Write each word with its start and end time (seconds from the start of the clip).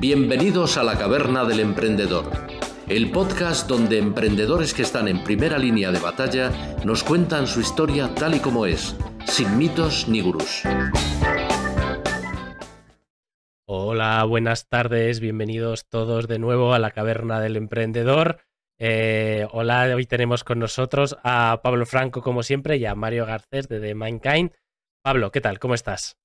Bienvenidos 0.00 0.76
a 0.76 0.82
la 0.82 0.98
Caverna 0.98 1.44
del 1.44 1.60
Emprendedor, 1.60 2.28
el 2.88 3.12
podcast 3.12 3.68
donde 3.68 3.98
emprendedores 3.98 4.74
que 4.74 4.82
están 4.82 5.06
en 5.06 5.22
primera 5.22 5.56
línea 5.56 5.92
de 5.92 6.00
batalla 6.00 6.50
nos 6.84 7.04
cuentan 7.04 7.46
su 7.46 7.60
historia 7.60 8.12
tal 8.12 8.34
y 8.34 8.40
como 8.40 8.66
es, 8.66 8.96
sin 9.24 9.56
mitos 9.56 10.08
ni 10.08 10.20
gurús. 10.20 10.62
Hola, 13.66 14.24
buenas 14.24 14.68
tardes, 14.68 15.20
bienvenidos 15.20 15.86
todos 15.88 16.26
de 16.26 16.40
nuevo 16.40 16.74
a 16.74 16.80
la 16.80 16.90
Caverna 16.90 17.40
del 17.40 17.56
Emprendedor. 17.56 18.40
Eh, 18.78 19.46
hola, 19.52 19.90
hoy 19.94 20.06
tenemos 20.06 20.42
con 20.42 20.58
nosotros 20.58 21.16
a 21.22 21.60
Pablo 21.62 21.86
Franco, 21.86 22.20
como 22.20 22.42
siempre, 22.42 22.76
y 22.78 22.84
a 22.84 22.96
Mario 22.96 23.26
Garcés 23.26 23.68
de 23.68 23.78
The 23.78 23.94
Mankind. 23.94 24.50
Pablo, 25.02 25.30
¿qué 25.30 25.40
tal? 25.40 25.60
¿Cómo 25.60 25.74
estás? 25.74 26.16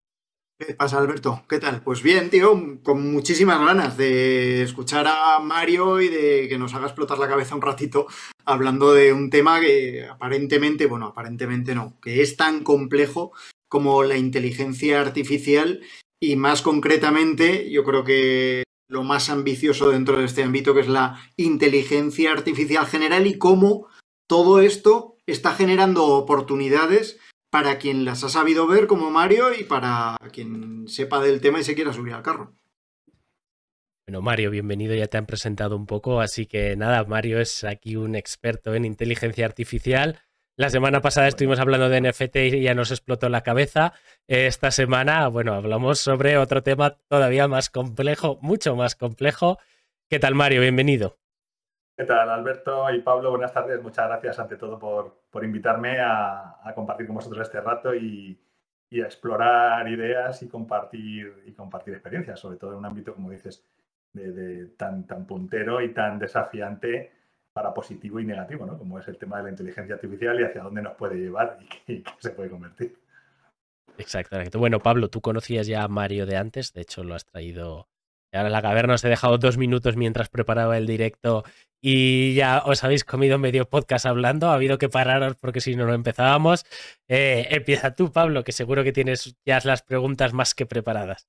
¿Qué 0.60 0.74
pasa, 0.74 0.98
Alberto? 0.98 1.42
¿Qué 1.48 1.58
tal? 1.58 1.82
Pues 1.82 2.04
bien, 2.04 2.30
tío, 2.30 2.82
con 2.84 3.14
muchísimas 3.14 3.66
ganas 3.66 3.96
de 3.96 4.62
escuchar 4.62 5.08
a 5.08 5.40
Mario 5.40 6.02
y 6.02 6.10
de 6.10 6.50
que 6.50 6.58
nos 6.58 6.74
haga 6.74 6.88
explotar 6.88 7.18
la 7.18 7.30
cabeza 7.30 7.56
un 7.56 7.62
ratito 7.62 8.08
hablando 8.44 8.92
de 8.92 9.14
un 9.14 9.30
tema 9.30 9.62
que 9.62 10.06
aparentemente, 10.06 10.86
bueno, 10.86 11.06
aparentemente 11.06 11.74
no, 11.76 11.98
que 12.02 12.22
es 12.22 12.36
tan 12.36 12.66
complejo 12.66 13.32
como 13.70 14.04
la 14.04 14.18
inteligencia 14.18 15.00
artificial 15.00 15.80
y 16.22 16.36
más 16.36 16.62
concretamente, 16.62 17.72
yo 17.72 17.86
creo 17.86 18.04
que 18.04 18.64
lo 18.90 19.04
más 19.04 19.30
ambicioso 19.30 19.90
dentro 19.90 20.18
de 20.18 20.26
este 20.26 20.44
ámbito, 20.44 20.74
que 20.74 20.82
es 20.82 20.90
la 20.90 21.22
inteligencia 21.38 22.34
artificial 22.34 22.86
general 22.86 23.28
y 23.28 23.38
cómo 23.38 23.88
todo 24.28 24.60
esto 24.60 25.16
está 25.26 25.54
generando 25.54 26.06
oportunidades 26.06 27.18
para 27.50 27.78
quien 27.78 28.06
las 28.06 28.24
ha 28.24 28.30
sabido 28.30 28.68
ver 28.68 28.88
como 28.88 29.10
Mario 29.10 29.54
y 29.54 29.64
para 29.64 30.18
quien 30.32 30.88
sepa 30.88 31.22
del 31.22 31.42
tema 31.42 31.60
y 31.60 31.64
se 31.64 31.76
quiera 31.76 31.94
subir 31.94 32.14
al 32.14 32.24
carro. 32.24 32.54
Bueno, 34.08 34.22
Mario, 34.22 34.50
bienvenido, 34.50 34.96
ya 34.96 35.08
te 35.08 35.18
han 35.18 35.28
presentado 35.28 35.76
un 35.76 35.86
poco, 35.86 36.20
así 36.20 36.48
que 36.48 36.76
nada, 36.76 37.04
Mario 37.04 37.40
es 37.40 37.64
aquí 37.64 37.96
un 37.96 38.16
experto 38.16 38.74
en 38.74 38.86
inteligencia 38.86 39.46
artificial. 39.46 40.20
La 40.56 40.72
semana 40.72 41.00
pasada 41.02 41.28
estuvimos 41.28 41.60
hablando 41.60 41.90
de 41.90 42.02
NFT 42.02 42.36
y 42.38 42.62
ya 42.62 42.74
nos 42.74 42.92
explotó 42.92 43.30
la 43.30 43.44
cabeza. 43.44 43.94
Esta 44.28 44.72
semana, 44.72 45.28
bueno, 45.28 45.54
hablamos 45.54 46.00
sobre 46.00 46.38
otro 46.38 46.64
tema 46.64 46.98
todavía 47.08 47.48
más 47.48 47.70
complejo, 47.70 48.40
mucho 48.42 48.76
más 48.76 48.96
complejo. 48.96 49.60
¿Qué 50.10 50.20
tal, 50.20 50.34
Mario? 50.34 50.62
Bienvenido. 50.62 51.19
¿Qué 52.00 52.06
tal, 52.06 52.30
Alberto 52.30 52.90
y 52.92 53.02
Pablo? 53.02 53.30
Buenas 53.32 53.52
tardes. 53.52 53.84
Muchas 53.84 54.08
gracias 54.08 54.40
ante 54.40 54.56
todo 54.56 54.80
por, 54.80 55.44
invitarme 55.44 56.00
a, 56.00 56.72
compartir 56.74 57.06
con 57.06 57.18
vosotros 57.18 57.46
este 57.46 57.60
rato 57.60 57.94
y, 57.94 58.40
a 58.94 59.04
explorar 59.04 59.86
ideas 59.86 60.42
y 60.42 60.48
compartir, 60.48 61.44
y 61.46 61.52
compartir 61.52 61.96
experiencias, 61.96 62.40
sobre 62.40 62.56
todo 62.56 62.72
en 62.72 62.78
un 62.78 62.86
ámbito, 62.86 63.14
como 63.14 63.30
dices, 63.30 63.66
de, 64.14 64.68
tan, 64.78 65.06
tan 65.08 65.28
puntero 65.28 65.82
y 65.82 65.94
tan 65.94 66.20
desafiante 66.20 67.12
para 67.52 67.74
positivo 67.74 68.22
y 68.22 68.26
negativo, 68.26 68.66
¿no? 68.66 68.78
como 68.78 68.98
es 68.98 69.08
el 69.10 69.18
tema 69.18 69.36
de 69.40 69.44
la 69.44 69.50
inteligencia 69.50 69.96
artificial 69.96 70.40
y 70.40 70.46
hacia 70.46 70.64
dónde 70.64 70.82
nos 70.82 70.96
puede 70.96 71.18
llevar 71.18 71.58
y 71.86 72.02
qué, 72.02 72.04
se 72.20 72.30
puede 72.30 72.50
convertir. 72.50 72.98
Exactamente. 73.98 74.58
Bueno, 74.58 74.80
Pablo, 74.80 75.10
tú 75.10 75.20
conocías 75.20 75.68
ya 75.68 75.84
a 75.84 75.90
Mario 75.90 76.26
de 76.26 76.38
antes, 76.38 76.72
de 76.72 76.80
hecho 76.80 77.04
lo 77.04 77.14
has 77.14 77.26
traído 77.26 77.90
ahora 78.38 78.50
la 78.50 78.62
caverna 78.62 78.94
os 78.96 79.04
he 79.04 79.10
dejado 79.10 79.38
dos 79.38 79.58
minutos 79.58 79.96
mientras 79.96 80.30
preparaba 80.30 80.78
el 80.78 80.86
directo 80.86 81.44
y 81.82 82.34
ya 82.34 82.62
os 82.66 82.84
habéis 82.84 83.04
comido 83.04 83.38
medio 83.38 83.66
podcast 83.66 84.06
hablando. 84.06 84.50
Ha 84.50 84.56
habido 84.56 84.78
que 84.78 84.90
pararos 84.90 85.36
porque 85.36 85.62
si 85.62 85.76
no, 85.76 85.86
no 85.86 85.94
empezábamos. 85.94 86.66
Eh, 87.08 87.48
empieza 87.52 87.96
tú, 87.96 88.12
Pablo, 88.12 88.44
que 88.44 88.52
seguro 88.52 88.84
que 88.84 88.92
tienes 88.92 89.36
ya 89.46 89.60
las 89.64 89.82
preguntas 89.82 90.34
más 90.34 90.54
que 90.54 90.66
preparadas. 90.66 91.28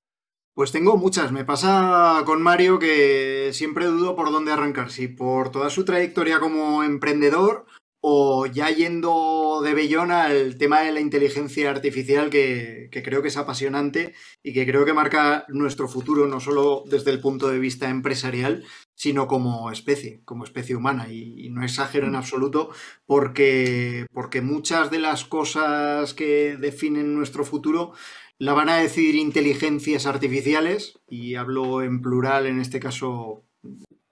Pues 0.53 0.71
tengo 0.71 0.97
muchas. 0.97 1.31
Me 1.31 1.45
pasa 1.45 2.23
con 2.25 2.41
Mario 2.41 2.77
que 2.77 3.51
siempre 3.53 3.85
dudo 3.85 4.15
por 4.15 4.31
dónde 4.31 4.51
arrancar. 4.51 4.91
Si 4.91 5.07
por 5.07 5.49
toda 5.49 5.69
su 5.69 5.85
trayectoria 5.85 6.39
como 6.39 6.83
emprendedor 6.83 7.65
o 8.01 8.47
ya 8.47 8.69
yendo 8.71 9.61
de 9.63 9.75
bellón 9.75 10.11
al 10.11 10.57
tema 10.57 10.81
de 10.81 10.91
la 10.91 10.99
inteligencia 10.99 11.69
artificial 11.69 12.31
que, 12.31 12.89
creo 12.91 13.21
que 13.21 13.27
es 13.27 13.37
apasionante 13.37 14.15
y 14.41 14.53
que 14.53 14.65
creo 14.65 14.85
que 14.85 14.93
marca 14.93 15.45
nuestro 15.49 15.87
futuro 15.87 16.27
no 16.27 16.39
solo 16.39 16.83
desde 16.87 17.11
el 17.11 17.21
punto 17.21 17.47
de 17.49 17.59
vista 17.59 17.89
empresarial, 17.89 18.65
sino 18.95 19.27
como 19.27 19.71
especie, 19.71 20.21
como 20.25 20.43
especie 20.43 20.75
humana. 20.75 21.11
Y, 21.11 21.49
no 21.51 21.63
exagero 21.63 22.07
en 22.07 22.15
absoluto 22.15 22.71
porque, 23.05 24.07
porque 24.13 24.41
muchas 24.41 24.89
de 24.89 24.99
las 24.99 25.25
cosas 25.25 26.13
que 26.13 26.57
definen 26.57 27.13
nuestro 27.13 27.43
futuro 27.45 27.93
la 28.39 28.53
van 28.53 28.69
a 28.69 28.77
decidir 28.77 29.15
inteligencias 29.15 30.07
artificiales, 30.07 30.99
y 31.07 31.35
hablo 31.35 31.83
en 31.83 32.01
plural 32.01 32.47
en 32.47 32.59
este 32.59 32.79
caso 32.79 33.43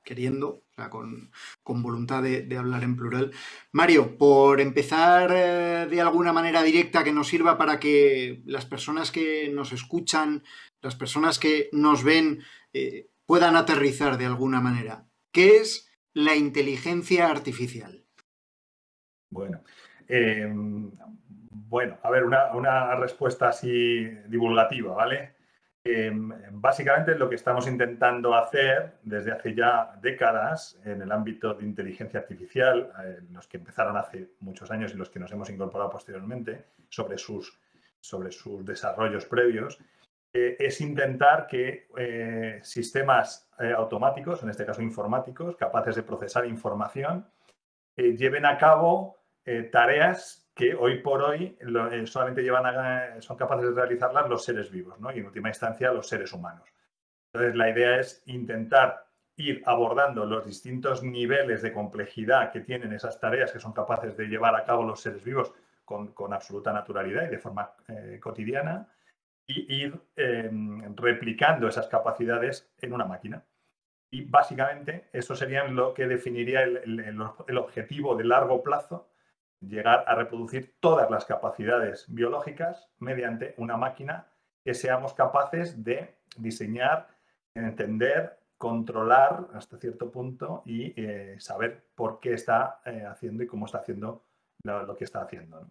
queriendo, 0.09 0.64
con, 0.90 1.84
voluntad 1.84 2.24
de, 2.24 2.58
hablar 2.58 2.84
en 2.84 2.96
plural. 2.96 3.31
Mario, 3.72 4.18
por 4.18 4.59
empezar 4.59 5.30
eh, 5.31 5.88
de 5.88 6.02
alguna 6.02 6.34
manera 6.34 6.64
directa 6.64 7.03
que 7.03 7.14
nos 7.14 7.28
sirva 7.28 7.59
para 7.59 7.80
que 7.80 8.42
las 8.46 8.66
personas 8.66 9.12
que 9.12 9.50
nos 9.53 9.72
escuchan, 9.72 10.44
las 10.81 10.96
personas 10.96 11.38
que 11.38 11.70
nos 11.74 12.03
ven, 12.03 12.42
eh, 12.74 13.12
puedan 13.28 13.56
aterrizar 13.56 14.18
de 14.18 14.25
alguna 14.25 14.62
manera. 14.62 15.06
¿Qué 15.31 15.58
es 15.58 15.92
la 16.16 16.36
inteligencia 16.36 17.30
artificial? 17.30 18.03
Bueno, 19.30 19.62
em, 20.08 20.90
bueno, 21.52 22.00
a 22.02 22.09
ver, 22.09 22.24
una, 22.24 22.52
una 22.56 22.96
respuesta 22.96 23.50
así 23.50 24.06
divulgativa, 24.28 24.96
¿vale? 24.96 25.36
Em, 25.91 26.31
básicamente 26.51 27.16
lo 27.16 27.27
que 27.27 27.33
estamos 27.33 27.66
intentando 27.66 28.35
hacer 28.35 29.00
desde 29.01 29.31
hace 29.31 29.55
ya 29.55 29.97
décadas 30.00 30.79
en 30.85 31.01
el 31.01 31.11
ámbito 31.11 31.55
de 31.55 31.66
inteligencia 31.66 32.19
artificial, 32.19 32.91
eh, 33.03 33.22
los 33.31 33.47
que 33.47 33.57
empezaron 33.57 33.97
hace 33.97 34.33
muchos 34.41 34.69
años 34.69 34.94
y 34.94 34.97
los 34.97 35.09
que 35.09 35.17
nos 35.17 35.31
hemos 35.31 35.49
incorporado 35.49 35.89
posteriormente 35.89 36.66
sobre 36.89 37.17
sus, 37.17 37.59
sobre 37.99 38.31
sus 38.31 38.63
desarrollos 38.63 39.25
previos, 39.25 39.79
eh, 40.31 40.57
es 40.59 40.79
intentar 40.79 41.47
que 41.47 41.88
eh, 41.97 42.59
sistemas 42.61 43.49
automáticos, 43.75 44.44
en 44.44 44.51
este 44.51 44.67
caso 44.67 44.83
informáticos, 44.83 45.55
capaces 45.55 45.95
de 45.95 46.03
procesar 46.03 46.45
información, 46.45 47.25
lleven 47.97 48.45
a 48.45 48.57
cabo 48.57 49.17
tareas 49.69 50.48
que 50.59 50.75
hoy 50.75 50.97
por 50.97 51.22
hoy 51.22 51.58
eh, 51.58 52.06
solamente 52.06 52.44
llevan 52.44 53.22
son 53.22 53.38
capaces 53.38 53.74
de 53.74 53.81
realizarlas 53.81 54.28
los 54.28 54.44
seres 54.44 54.70
vivos, 54.70 55.00
¿no? 55.00 55.09
y 55.09 55.20
en 55.20 55.25
última 55.25 55.47
instancia 55.47 55.94
los 55.94 56.06
seres 56.06 56.34
humanos. 56.34 56.68
Entonces, 57.31 57.56
la 57.56 57.70
idea 57.70 57.97
es 57.97 58.22
intentar 58.25 59.06
ir 59.38 59.64
abordando 59.66 60.25
los 60.25 60.46
distintos 60.46 61.02
niveles 61.02 61.62
de 61.62 61.72
complejidad 61.72 62.52
que 62.52 62.59
tienen 62.59 62.92
esas 62.92 63.22
tareas 63.22 63.53
que 63.53 63.59
son 63.62 63.72
capaces 63.72 64.18
de 64.18 64.25
llevar 64.25 64.53
a 64.53 64.66
cabo 64.66 64.84
los 64.84 65.00
seres 65.00 65.24
vivos 65.24 65.53
con, 65.86 66.34
absoluta 66.34 66.74
naturalidad 66.74 67.24
y 67.24 67.30
de 67.30 67.40
forma 67.40 67.72
eh, 67.88 68.20
cotidiana, 68.22 68.86
y 69.47 69.84
ir 69.84 69.97
em, 70.18 70.94
replicando 70.97 71.70
esas 71.70 71.88
capacidades 71.88 72.70
en 72.81 72.91
una 72.91 73.06
máquina. 73.06 73.46
Y 74.12 74.26
básicamente 74.26 75.08
eso 75.14 75.38
sería 75.38 75.64
lo 75.64 75.94
que 75.94 76.06
definiría 76.06 76.64
el 76.64 77.58
objetivo 77.58 78.18
de 78.18 78.26
largo 78.26 78.62
plazo 78.62 79.08
llegar 79.62 80.06
a 80.08 80.16
reproducir 80.16 80.75
todas 80.80 81.09
las 81.09 81.25
capacidades 81.25 82.06
biológicas 82.08 82.90
mediante 83.00 83.53
una 83.58 83.78
máquina 83.78 84.28
que 84.64 84.74
seamos 84.74 85.14
capaces 85.14 85.84
de 85.84 86.16
diseñar, 86.38 87.08
entender, 87.53 88.40
controlar 88.58 89.47
hasta 89.53 89.78
cierto 89.78 90.12
punto 90.12 90.64
y 90.66 90.94
eh, 90.96 91.36
saber 91.40 91.86
por 91.96 92.20
qué 92.20 92.34
está 92.34 92.81
eh, 92.86 93.03
haciendo 93.09 93.44
y 93.44 93.47
cómo 93.47 93.66
está 93.66 93.80
haciendo 93.80 94.25
lo, 94.64 94.96
que 94.96 95.06
está 95.06 95.22
haciendo. 95.22 95.70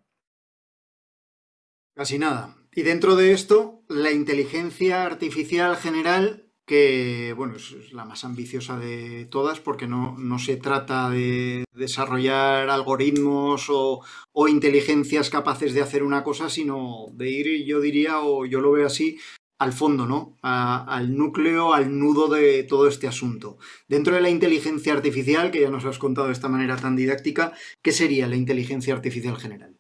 Casi 1.95 2.19
nada. 2.19 2.55
Y 2.73 2.83
dentro 2.83 3.17
de 3.17 3.33
esto, 3.33 3.83
la 3.89 4.11
inteligencia 4.11 5.05
artificial 5.05 5.77
general 5.77 6.48
que 6.69 7.33
bueno, 7.37 7.57
es 7.57 7.93
la 7.93 8.05
más 8.05 8.25
ambiciosa 8.25 8.79
de 8.79 9.25
todas 9.25 9.59
porque 9.59 9.89
no, 9.89 10.39
se 10.39 10.57
trata 10.57 11.11
de 11.11 11.65
desarrollar 11.73 12.69
algoritmos 12.71 13.67
o, 13.71 14.05
inteligencias 14.47 15.31
capaces 15.31 15.75
de 15.75 15.83
hacer 15.83 16.05
una 16.05 16.23
cosa, 16.23 16.49
sino 16.49 17.07
de 17.15 17.31
ir, 17.31 17.67
yo 17.67 17.81
diría, 17.81 18.21
o 18.21 18.47
yo 18.47 18.61
lo 18.61 18.71
veo 18.71 18.87
así, 18.87 19.19
al 19.59 19.73
fondo, 19.73 20.07
¿no? 20.07 20.37
al 20.43 21.17
núcleo, 21.17 21.75
al 21.75 21.99
nudo 21.99 22.29
de 22.29 22.63
todo 22.63 22.87
este 22.87 23.09
asunto. 23.09 23.59
Dentro 23.89 24.15
de 24.15 24.21
la 24.21 24.31
inteligencia 24.31 24.93
artificial, 24.93 25.51
que 25.51 25.63
ya 25.63 25.71
nos 25.71 25.87
has 25.87 25.99
contado 25.99 26.29
de 26.29 26.35
esta 26.35 26.49
manera 26.49 26.77
tan 26.77 26.95
didáctica, 26.95 27.53
¿qué 27.83 27.93
sería 27.93 28.29
la 28.29 28.37
inteligencia 28.37 28.95
artificial 28.95 29.37
general? 29.39 29.78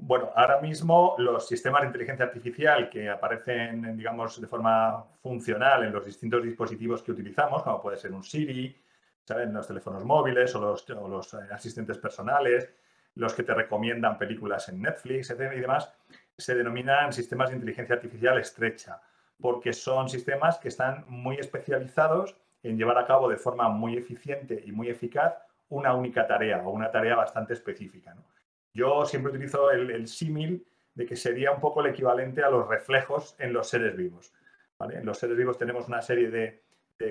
Bueno, 0.00 0.30
ahora 0.36 0.60
mismo 0.60 1.16
los 1.18 1.46
sistemas 1.48 1.82
de 1.82 1.88
inteligencia 1.88 2.24
artificial 2.24 2.88
que 2.88 3.10
aparecen, 3.10 3.96
digamos, 3.96 4.40
de 4.40 4.46
forma 4.46 5.04
funcional 5.20 5.84
en 5.84 5.92
los 5.92 6.06
distintos 6.06 6.42
dispositivos 6.42 7.02
que 7.02 7.12
utilizamos, 7.12 7.62
como 7.62 7.82
puede 7.82 7.96
ser 7.96 8.12
un 8.12 8.22
Siri, 8.22 8.80
¿saben? 9.24 9.52
los 9.52 9.66
teléfonos 9.66 10.04
móviles 10.04 10.54
o 10.54 10.60
los, 11.08 11.34
eh, 11.34 11.38
asistentes 11.50 11.98
personales, 11.98 12.70
los 13.16 13.34
que 13.34 13.42
te 13.42 13.52
recomiendan 13.52 14.16
películas 14.16 14.68
en 14.68 14.80
Netflix, 14.80 15.30
etcétera, 15.30 15.56
y 15.56 15.60
demás, 15.60 15.92
se 16.36 16.54
denominan 16.54 17.12
sistemas 17.12 17.50
de 17.50 17.56
inteligencia 17.56 17.96
artificial 17.96 18.38
estrecha. 18.38 19.02
porque 19.40 19.72
son 19.72 20.08
sistemas 20.08 20.58
que 20.58 20.66
están 20.66 21.04
muy 21.06 21.36
especializados 21.36 22.34
en 22.64 22.76
llevar 22.76 22.98
a 22.98 23.06
cabo 23.06 23.28
de 23.28 23.36
forma 23.36 23.68
muy 23.68 23.96
eficiente 23.96 24.60
y 24.66 24.72
muy 24.72 24.88
eficaz 24.88 25.34
una 25.68 25.94
única 25.94 26.26
tarea 26.26 26.62
o 26.66 26.70
una 26.70 26.90
tarea 26.90 27.14
bastante 27.14 27.52
específica. 27.52 28.16
Yo 28.78 29.04
siempre 29.04 29.32
utilizo 29.32 29.72
el, 29.72 30.06
símil 30.06 30.64
de 30.94 31.04
que 31.04 31.16
sería 31.16 31.50
un 31.50 31.60
poco 31.60 31.80
el 31.80 31.88
equivalente 31.88 32.44
a 32.44 32.50
los 32.50 32.68
reflejos 32.68 33.34
en 33.40 33.52
los 33.52 33.68
seres 33.68 33.96
vivos. 33.96 34.32
En 34.92 35.04
los 35.04 35.18
seres 35.18 35.36
vivos 35.36 35.58
tenemos 35.58 35.88
una 35.88 36.00
serie 36.00 36.30
de, 36.30 36.62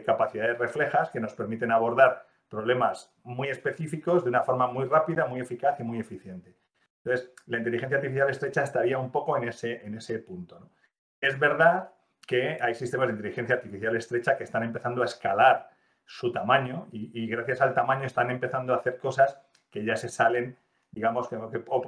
capacidades 0.06 0.58
reflejas 0.58 1.10
que 1.10 1.19
nos 1.19 1.34
permiten 1.34 1.74
abordar 1.74 2.25
problemas 2.48 3.14
muy 3.24 3.50
específicos 3.50 4.24
de 4.24 4.30
una 4.30 4.44
forma 4.44 4.68
muy 4.68 4.86
rápida, 4.86 5.25
muy 5.25 5.42
eficaz 5.42 5.78
y 5.81 5.84
muy 5.84 6.00
eficiente. 6.00 6.56
Entonces, 7.04 7.34
la 7.48 7.58
inteligencia 7.58 7.98
artificial 7.98 8.30
estrecha 8.30 8.64
estaría 8.64 8.98
un 8.98 9.12
poco 9.12 9.36
en 9.36 9.50
ese, 9.50 9.86
en 9.86 9.96
ese 9.96 10.19
punto. 10.19 10.69
Es 11.19 11.38
verdad 11.38 11.92
que 12.25 12.58
hay 12.62 12.75
sistemas 12.75 13.08
de 13.08 13.16
inteligencia 13.16 13.56
artificial 13.56 13.94
estrecha 13.98 14.38
que 14.38 14.46
están 14.46 14.64
empezando 14.64 15.02
a 15.02 15.06
escalar 15.06 15.69
su 16.06 16.31
tamaño 16.31 16.88
y, 16.94 17.28
gracias 17.28 17.60
al 17.60 17.74
tamaño 17.74 18.06
están 18.06 18.31
empezando 18.31 18.74
a 18.74 18.78
hacer 18.78 18.98
cosas 18.98 19.38
que 19.69 19.84
ya 19.84 19.98
se 19.98 20.08
salen, 20.08 20.58
digamos, 20.98 21.30
que, 21.30 21.38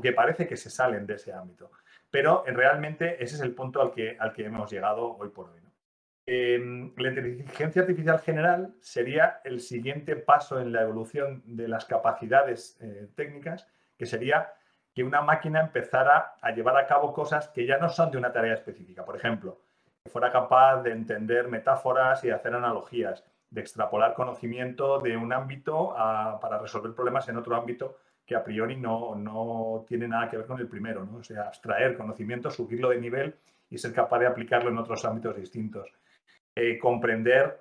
que 0.03 0.13
parece 0.13 0.47
que 0.47 0.55
se 0.55 0.69
salen 0.69 1.07
de 1.07 1.15
ese 1.15 1.33
ámbito. 1.33 1.71
Pero 2.11 2.43
eh, 2.45 2.51
realmente 2.51 3.23
ese 3.23 3.35
es 3.35 3.41
el 3.41 3.55
punto 3.55 3.81
al 3.81 3.91
que, 3.91 4.15
al 4.19 4.33
que 4.33 4.45
hemos 4.45 4.71
llegado 4.71 5.17
hoy 5.17 5.29
por 5.29 5.49
hoy. 5.49 5.59
Em, 6.27 6.93
la 6.95 7.09
inteligencia 7.09 7.81
artificial 7.81 8.19
general 8.19 8.75
sería 8.81 9.41
el 9.43 9.59
siguiente 9.59 10.15
paso 10.15 10.59
en 10.59 10.71
la 10.71 10.83
evolución 10.83 11.41
de 11.45 11.67
las 11.67 11.85
capacidades 11.85 12.77
eh, 12.81 13.09
técnicas, 13.15 13.67
que 13.97 14.05
sería 14.05 14.53
que 14.93 15.03
una 15.03 15.21
máquina 15.21 15.59
empezara 15.59 16.35
a 16.39 16.51
llevar 16.51 16.77
a 16.77 16.85
cabo 16.85 17.13
cosas 17.13 17.47
que 17.47 17.65
ya 17.65 17.79
no 17.79 17.89
son 17.89 18.11
de 18.11 18.19
una 18.19 18.31
tarea 18.31 18.53
específica. 18.53 19.03
Por 19.03 19.15
ejemplo, 19.15 19.59
fuera 20.05 20.31
capaz 20.31 20.83
de 20.83 20.91
entender 20.91 21.47
metáforas 21.47 22.23
y 22.23 22.29
hacer 22.29 22.53
analogías, 22.53 23.23
de 23.49 23.61
extrapolar 23.61 24.13
conocimiento 24.13 24.99
de 24.99 25.17
un 25.17 25.33
ámbito 25.33 25.95
para 25.95 26.59
resolver 26.59 26.93
problemas 26.93 27.27
en 27.27 27.37
otro 27.37 27.55
ámbito 27.55 27.97
que 28.29 28.35
a 28.35 28.43
priori 28.43 28.75
no, 28.75 29.15
no, 29.15 29.83
tiene 29.87 30.07
nada 30.07 30.29
que 30.29 30.37
ver 30.37 30.45
con 30.45 30.59
el 30.59 30.67
primero, 30.67 31.03
¿no? 31.03 31.17
O 31.17 31.23
sea, 31.23 31.47
abstraer 31.47 31.97
conocimiento, 31.97 32.51
subirlo 32.51 32.89
de 32.89 33.01
nivel 33.01 33.33
y 33.71 33.79
ser 33.79 33.91
capaz 33.91 34.19
de 34.19 34.27
aplicarlo 34.27 34.69
en 34.69 34.77
otros 34.77 35.03
ámbitos 35.03 35.35
distintos. 35.35 35.91
Eh, 36.55 36.77
comprender 36.77 37.59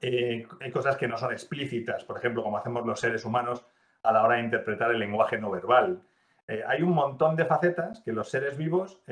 eh, 0.00 0.46
cosas 0.72 0.96
que 0.96 1.08
no 1.08 1.18
son 1.18 1.32
explícitas, 1.32 2.04
por 2.04 2.16
ejemplo, 2.16 2.44
como 2.44 2.58
hacemos 2.58 2.86
los 2.86 3.00
seres 3.00 3.24
humanos 3.24 3.66
a 4.04 4.12
la 4.12 4.22
hora 4.22 4.36
de 4.36 4.42
interpretar 4.44 4.92
el 4.92 5.00
lenguaje 5.00 5.36
no 5.36 5.50
verbal. 5.50 6.00
Eh, 6.46 6.62
hay 6.64 6.82
un 6.82 6.92
montón 6.92 7.34
de 7.34 7.44
facetas 7.46 8.00
que 8.00 8.12
los 8.12 8.30
seres 8.30 8.56
vivos 8.56 9.02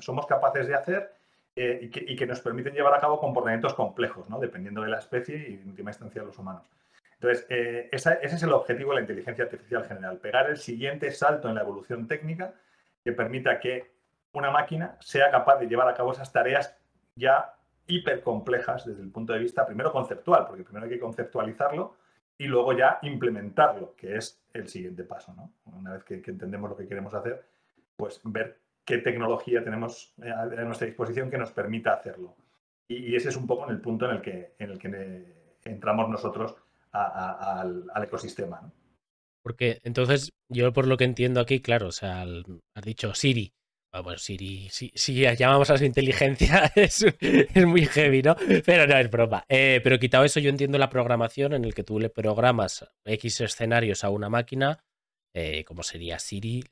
somos 0.00 0.26
capaces 0.26 0.66
de 0.66 0.74
hacer 0.74 1.12
eh, 1.56 1.88
y, 1.92 2.16
que, 2.16 2.26
nos 2.26 2.40
permiten 2.40 2.74
llevar 2.74 2.94
a 2.94 3.00
cabo 3.00 3.20
comportamientos 3.20 3.74
complejos, 3.74 4.28
¿no? 4.28 4.40
dependiendo 4.40 4.82
de 4.82 4.88
la 4.88 4.98
especie 4.98 5.36
y, 5.36 5.54
en 5.54 5.68
última 5.68 5.90
instancia, 5.90 6.20
de 6.20 6.26
los 6.26 6.36
humanos. 6.36 6.68
Entonces, 7.24 7.46
eh, 7.48 7.88
ese 7.90 8.18
es 8.22 8.42
el 8.42 8.52
objetivo 8.52 8.90
de 8.90 8.96
la 8.96 9.00
inteligencia 9.00 9.44
artificial 9.44 9.82
general, 9.86 10.18
pegar 10.18 10.50
el 10.50 10.58
siguiente 10.58 11.10
salto 11.10 11.48
en 11.48 11.54
la 11.54 11.62
evolución 11.62 12.06
técnica 12.06 12.52
que 13.02 13.12
permita 13.12 13.58
que 13.58 13.94
una 14.34 14.50
máquina 14.50 14.98
sea 15.00 15.30
capaz 15.30 15.58
de 15.58 15.66
llevar 15.66 15.88
a 15.88 15.94
cabo 15.94 16.12
esas 16.12 16.30
tareas 16.30 16.76
ya 17.16 17.54
hipercomplejas 17.86 18.84
desde 18.84 19.00
el 19.00 19.10
punto 19.10 19.32
de 19.32 19.38
vista, 19.38 19.64
primero 19.64 19.90
conceptual, 19.90 20.46
porque 20.46 20.64
primero 20.64 20.84
hay 20.84 20.90
que 20.90 21.00
conceptualizarlo 21.00 21.96
y 22.36 22.44
luego 22.44 22.74
ya 22.74 22.98
implementarlo, 23.00 23.94
que 23.96 24.16
es 24.16 24.44
el 24.52 24.68
siguiente 24.68 25.04
paso. 25.04 25.32
¿no? 25.32 25.50
Una 25.64 25.94
vez 25.94 26.04
que, 26.04 26.16
entendemos 26.26 26.68
lo 26.68 26.76
que 26.76 26.86
queremos 26.86 27.14
hacer, 27.14 27.42
pues 27.96 28.20
ver 28.24 28.58
qué 28.84 28.98
tecnología 28.98 29.64
tenemos 29.64 30.12
eh, 30.22 30.30
a 30.30 30.44
nuestra 30.64 30.86
disposición 30.86 31.30
que 31.30 31.38
nos 31.38 31.52
permita 31.52 31.94
hacerlo. 31.94 32.36
Y, 32.86 33.16
ese 33.16 33.30
es 33.30 33.36
un 33.36 33.46
poco 33.46 33.64
en 33.64 33.70
el 33.70 33.80
punto 33.80 34.04
en 34.04 34.16
el 34.16 34.20
que, 34.20 34.56
en 34.58 34.70
el 34.72 34.78
que 34.78 35.54
entramos 35.64 36.10
nosotros 36.10 36.54
al, 36.94 38.02
ecosistema. 38.02 38.72
Porque 39.42 39.80
entonces, 39.82 40.32
yo 40.48 40.72
por 40.72 40.86
lo 40.86 40.96
que 40.96 41.04
entiendo 41.04 41.40
aquí, 41.40 41.60
claro, 41.60 41.88
o 41.88 41.92
sea, 41.92 42.22
has 42.74 42.84
dicho 42.84 43.14
Siri. 43.14 43.52
Ah, 43.92 44.00
bueno, 44.00 44.18
Siri, 44.18 44.68
si, 44.70 44.90
llamamos 45.36 45.70
a 45.70 45.78
su 45.78 45.84
inteligencia, 45.84 46.72
es, 46.74 47.04
muy 47.66 47.86
heavy, 47.86 48.22
¿no? 48.22 48.34
Pero 48.64 48.86
no, 48.86 48.98
es 48.98 49.10
broma. 49.10 49.44
Eh, 49.48 49.80
pero 49.84 50.00
quitado 50.00 50.24
eso, 50.24 50.40
yo 50.40 50.50
entiendo 50.50 50.78
la 50.78 50.90
programación 50.90 51.52
en 51.52 51.64
el 51.64 51.74
que 51.74 51.84
tú 51.84 52.00
le 52.00 52.10
programas 52.10 52.88
X 53.04 53.42
escenarios 53.42 54.02
a 54.02 54.10
una 54.10 54.28
máquina, 54.28 54.84
eh, 55.32 55.64
como 55.64 55.84
sería 55.84 56.18
Siri, 56.18 56.64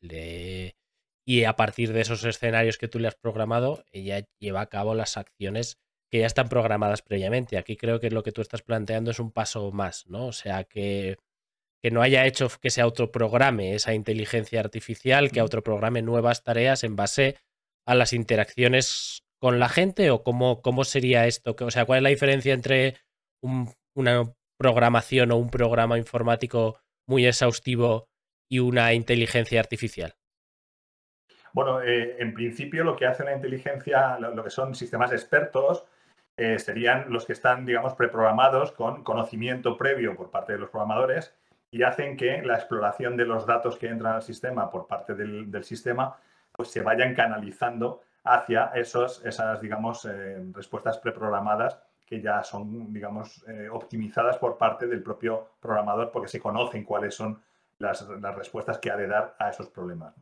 y 1.25 1.45
a 1.45 1.55
partir 1.55 1.93
de 1.93 2.01
esos 2.01 2.25
escenarios 2.25 2.79
que 2.79 2.89
tú 2.89 2.99
le 2.99 3.07
has 3.07 3.15
programado, 3.15 3.85
ella 3.93 4.27
lleva 4.41 4.63
a 4.63 4.69
cabo 4.69 4.95
las 4.95 5.17
acciones 5.17 5.79
que 6.13 6.19
ya 6.19 6.27
están 6.27 6.51
programadas 6.51 7.01
previamente. 7.01 7.57
Aquí 7.57 7.77
creo 7.77 7.99
que 7.99 8.11
lo 8.11 8.23
que 8.23 8.33
tú 8.33 8.43
estás 8.43 8.61
planteando 8.61 9.11
es 9.11 9.19
un 9.19 9.33
paso 9.33 9.73
más, 9.73 10.07
¿no? 10.09 10.27
O 10.27 10.33
sea, 10.33 10.65
que, 10.65 11.17
que 11.83 11.91
no 11.91 12.03
haya 12.03 12.27
hecho 12.27 12.51
que 12.61 12.69
se 12.69 12.83
autoprograme 12.83 13.75
esa 13.75 13.95
inteligencia 13.95 14.61
artificial, 14.61 15.31
que 15.31 15.41
autoprograme 15.41 16.03
nuevas 16.03 16.45
tareas 16.45 16.85
en 16.85 16.97
base 16.97 17.39
a 17.87 17.95
las 17.95 18.13
interacciones 18.13 19.25
con 19.41 19.59
la 19.59 19.71
gente 19.71 20.11
o 20.11 20.23
cómo, 20.23 20.61
cómo 20.61 20.85
sería 20.85 21.27
esto. 21.27 21.57
O 21.59 21.71
sea, 21.71 21.87
¿cuál 21.87 21.99
es 21.99 22.03
la 22.03 22.11
diferencia 22.11 22.53
entre 22.53 22.99
una 23.41 24.35
programación 24.59 25.33
o 25.33 25.39
un 25.39 25.49
programa 25.49 25.97
informático 25.97 26.79
muy 27.09 27.27
exhaustivo 27.27 28.11
y 28.51 28.59
una 28.59 28.93
inteligencia 28.93 29.61
artificial? 29.61 30.15
Bueno, 31.55 31.83
eh, 31.83 32.17
en 32.19 32.33
principio 32.35 32.85
lo 32.85 32.97
que 32.97 33.07
hace 33.07 33.25
la 33.25 33.35
inteligencia, 33.35 34.19
lo, 34.19 34.45
que 34.45 34.51
son 34.51 34.75
sistemas 34.75 35.13
expertos, 35.13 35.85
eh, 36.43 36.59
serían 36.59 37.05
los 37.09 37.25
que 37.25 37.35
están, 37.35 37.65
digamos, 37.65 37.95
preprogramados 37.95 38.73
con 38.73 39.05
conocimiento 39.05 39.77
previo 39.77 40.17
por 40.17 40.29
parte 40.33 40.55
de 40.55 40.59
los 40.59 40.71
programadores 40.71 41.33
y 41.71 41.85
hacen 41.85 42.17
que 42.17 42.43
la 42.43 42.57
exploración 42.57 43.17
de 43.17 43.25
los 43.25 43.47
datos 43.47 43.77
que 43.77 43.87
entran 43.87 44.17
al 44.17 44.23
sistema 44.23 44.69
por 44.69 44.89
parte 44.89 45.15
del, 45.15 45.63
sistema 45.63 46.17
pues 46.51 46.73
se 46.73 46.83
vayan 46.83 47.15
canalizando 47.15 48.03
hacia 48.25 48.73
esos, 48.75 49.25
esas, 49.25 49.61
digamos, 49.61 50.05
eh, 50.05 50.45
respuestas 50.53 50.99
preprogramadas 50.99 51.79
que 52.05 52.21
ya 52.21 52.43
son, 52.43 52.93
digamos, 52.93 53.45
optimizadas 53.71 54.37
por 54.37 54.59
parte 54.59 54.89
del 54.89 55.01
propio 55.01 55.49
programador 55.61 56.11
porque 56.11 56.29
se 56.29 56.41
conocen 56.41 56.83
cuáles 56.83 57.15
son 57.15 57.41
las, 57.79 58.03
las 58.21 58.35
respuestas 58.35 58.79
que 58.79 58.91
ha 58.91 58.97
de 58.97 59.07
dar 59.07 59.37
a 59.39 59.49
esos 59.49 59.69
problemas. 59.69 60.13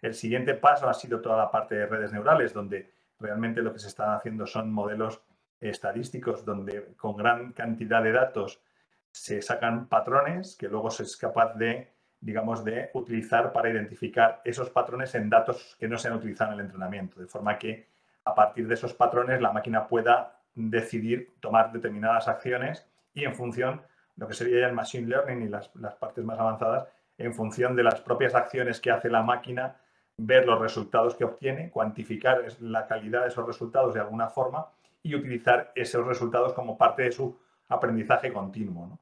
El 0.00 0.14
siguiente 0.14 0.54
paso 0.54 0.88
ha 0.88 0.94
sido 0.94 1.20
toda 1.20 1.36
la 1.36 1.50
parte 1.50 1.74
de 1.74 1.86
redes 1.86 2.12
neurales, 2.12 2.54
donde 2.54 2.90
realmente 3.20 3.60
lo 3.60 3.74
que 3.74 3.78
se 3.78 3.88
están 3.88 4.14
haciendo 4.14 4.46
son 4.46 4.72
modelos 4.72 5.20
estadísticos 5.60 6.44
donde 6.44 6.94
con 6.96 7.16
gran 7.16 7.52
cantidad 7.52 8.02
de 8.02 8.12
datos 8.12 8.60
se 9.10 9.40
sacan 9.40 9.88
patrones 9.88 10.56
que 10.56 10.68
luego 10.68 10.90
se 10.90 11.04
es 11.04 11.16
capaz 11.16 11.54
de, 11.54 11.92
digamos, 12.20 12.64
de 12.64 12.90
utilizar 12.92 13.52
para 13.52 13.70
identificar 13.70 14.42
esos 14.44 14.70
patrones 14.70 15.14
en 15.14 15.30
datos 15.30 15.76
que 15.78 15.88
no 15.88 15.96
se 15.98 16.08
han 16.08 16.14
utilizado 16.14 16.52
en 16.52 16.60
el 16.60 16.66
entrenamiento, 16.66 17.20
de 17.20 17.26
forma 17.26 17.58
que 17.58 17.88
a 18.24 18.34
partir 18.34 18.68
de 18.68 18.74
esos 18.74 18.92
patrones 18.92 19.40
la 19.40 19.52
máquina 19.52 19.86
pueda 19.86 20.40
decidir 20.54 21.34
tomar 21.40 21.72
determinadas 21.72 22.28
acciones 22.28 22.86
y 23.14 23.24
en 23.24 23.34
función, 23.34 23.82
lo 24.16 24.28
que 24.28 24.34
sería 24.34 24.60
ya 24.60 24.66
el 24.66 24.74
machine 24.74 25.06
learning 25.06 25.42
y 25.42 25.48
las, 25.48 25.74
las 25.76 25.94
partes 25.94 26.24
más 26.24 26.38
avanzadas, 26.38 26.88
en 27.18 27.32
función 27.32 27.74
de 27.76 27.82
las 27.82 28.00
propias 28.00 28.34
acciones 28.34 28.80
que 28.80 28.90
hace 28.90 29.08
la 29.08 29.22
máquina, 29.22 29.76
ver 30.18 30.46
los 30.46 30.60
resultados 30.60 31.14
que 31.14 31.24
obtiene, 31.24 31.70
cuantificar 31.70 32.42
la 32.60 32.86
calidad 32.86 33.22
de 33.22 33.28
esos 33.28 33.46
resultados 33.46 33.94
de 33.94 34.00
alguna 34.00 34.28
forma 34.28 34.66
y 35.06 35.14
utilizar 35.14 35.72
esos 35.74 36.04
resultados 36.04 36.52
como 36.52 36.76
parte 36.76 37.02
de 37.02 37.12
su 37.12 37.38
aprendizaje 37.68 38.32
continuo. 38.32 38.98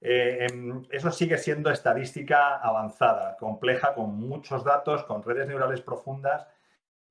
Eh, 0.00 0.46
em, 0.46 0.82
eso 0.90 1.10
sigue 1.10 1.36
siendo 1.38 1.70
estadística 1.70 2.56
avanzada, 2.56 3.36
compleja, 3.36 3.94
con 3.94 4.14
muchos 4.14 4.64
datos, 4.64 5.04
con 5.04 5.22
redes 5.22 5.46
neurales 5.46 5.82
profundas. 5.82 6.46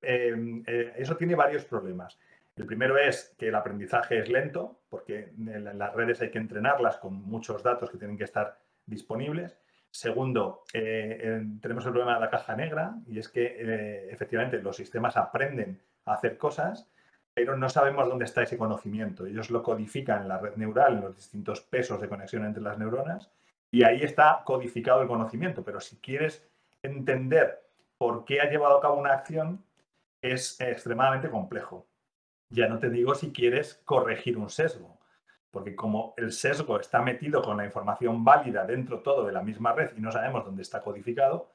Em, 0.02 0.62
eh, 0.66 0.92
eso 0.96 1.16
tiene 1.16 1.34
varios 1.34 1.64
problemas. 1.64 2.18
El 2.56 2.66
primero 2.66 2.96
es 2.98 3.34
que 3.38 3.48
el 3.48 3.54
aprendizaje 3.54 4.18
es 4.18 4.28
lento, 4.28 4.80
porque 4.88 5.32
en 5.38 5.78
las 5.78 5.94
redes 5.94 6.20
hay 6.22 6.30
que 6.30 6.38
entrenarlas 6.38 6.98
con 6.98 7.14
muchos 7.14 7.62
datos 7.62 7.90
que 7.90 7.98
tienen 7.98 8.18
que 8.18 8.24
estar 8.24 8.58
disponibles. 8.86 9.58
Segundo, 9.90 10.62
eh, 10.72 11.42
tenemos 11.60 11.84
el 11.86 11.92
problema 11.92 12.14
de 12.14 12.20
la 12.20 12.30
caja 12.30 12.56
negra 12.56 12.94
y 13.06 13.18
es 13.18 13.28
que 13.28 14.08
efectivamente 14.10 14.60
los 14.60 14.76
sistemas 14.76 15.16
aprenden 15.16 15.80
a 16.04 16.14
hacer 16.14 16.36
cosas, 16.36 16.88
pero 17.34 17.56
no 17.56 17.68
sabemos 17.68 18.08
dónde 18.08 18.24
está 18.24 18.42
ese 18.42 18.56
conocimiento. 18.56 19.26
Ellos 19.26 19.50
lo 19.50 19.62
codifican 19.62 20.22
en 20.22 20.28
la 20.28 20.38
red 20.38 20.56
neural, 20.56 20.94
en 20.94 21.00
los 21.02 21.16
distintos 21.16 21.60
pesos 21.60 22.00
de 22.00 22.08
conexión 22.08 22.44
entre 22.44 22.62
las 22.62 22.78
neuronas, 22.78 23.30
y 23.70 23.82
ahí 23.82 24.02
está 24.02 24.42
codificado 24.44 25.02
el 25.02 25.08
conocimiento. 25.08 25.64
Pero 25.64 25.80
si 25.80 25.96
quieres 25.96 26.46
entender 26.82 27.62
por 27.98 28.24
qué 28.24 28.40
ha 28.40 28.50
llevado 28.50 28.78
a 28.78 28.80
cabo 28.80 29.00
una 29.00 29.12
acción, 29.12 29.64
es 30.22 30.60
extremadamente 30.60 31.28
complejo. 31.28 31.86
Ya 32.50 32.68
no 32.68 32.78
te 32.78 32.88
digo 32.88 33.14
si 33.14 33.32
quieres 33.32 33.82
corregir 33.84 34.38
un 34.38 34.48
sesgo 34.48 34.94
porque 35.54 35.76
como 35.76 36.14
el 36.16 36.32
sesgo 36.32 36.80
está 36.80 37.00
metido 37.00 37.40
con 37.40 37.56
la 37.56 37.64
información 37.64 38.24
válida 38.24 38.66
dentro 38.66 39.00
todo 39.00 39.24
de 39.24 39.32
la 39.32 39.40
misma 39.40 39.72
red 39.72 39.92
y 39.96 40.00
no 40.00 40.10
sabemos 40.10 40.44
dónde 40.44 40.62
está 40.62 40.82
codificado, 40.82 41.48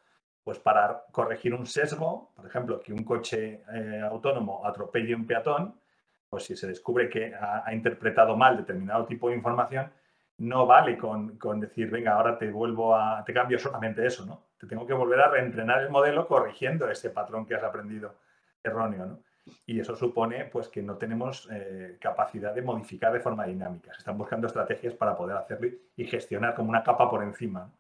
pues 0.44 0.60
para 0.60 1.04
corregir 1.12 1.54
un 1.54 1.66
sesgo, 1.66 2.32
por 2.36 2.46
ejemplo, 2.46 2.80
que 2.80 2.94
un 2.94 3.04
coche 3.04 3.64
eh, 3.74 4.02
autónomo 4.02 4.66
atropelle 4.66 5.16
un 5.16 5.28
peatón, 5.28 5.76
pues 6.30 6.44
si 6.44 6.56
se 6.56 6.68
descubre 6.68 7.10
que 7.10 7.34
ha, 7.34 7.74
interpretado 7.74 8.36
mal 8.36 8.58
determinado 8.58 9.06
tipo 9.06 9.30
de 9.30 9.36
información, 9.36 9.92
no 10.38 10.66
vale 10.66 10.98
con, 10.98 11.60
decir, 11.60 11.90
venga, 11.90 12.14
ahora 12.14 12.38
te 12.38 12.50
vuelvo 12.50 12.96
a, 12.96 13.24
te 13.26 13.34
cambio 13.34 13.60
solamente 13.60 14.06
eso, 14.06 14.26
¿no? 14.26 14.44
Te 14.58 14.68
tengo 14.68 14.86
que 14.86 14.94
volver 14.94 15.20
a 15.20 15.30
reentrenar 15.30 15.82
el 15.82 15.90
modelo 15.90 16.28
corrigiendo 16.28 16.90
ese 16.90 17.10
patrón 17.10 17.46
que 17.46 17.56
has 17.56 17.64
aprendido 17.64 18.16
erróneo, 18.64 19.06
¿no? 19.06 19.20
Y 19.66 19.80
eso 19.80 19.96
supone 19.96 20.46
pues, 20.46 20.68
que 20.68 20.82
no 20.82 20.98
tenemos 20.98 21.48
eh, 21.52 21.98
capacidad 22.00 22.54
de 22.54 22.62
modificar 22.62 23.12
de 23.12 23.20
forma 23.20 23.46
dinámica. 23.46 23.92
Se 23.94 24.00
están 24.00 24.18
buscando 24.18 24.48
estrategias 24.48 24.94
para 24.94 25.18
poder 25.18 25.38
hacerlo 25.38 25.70
y 25.96 26.06
gestionar 26.06 26.56
como 26.56 26.70
una 26.70 26.84
capa 26.84 27.10
por 27.10 27.24
encima. 27.24 27.72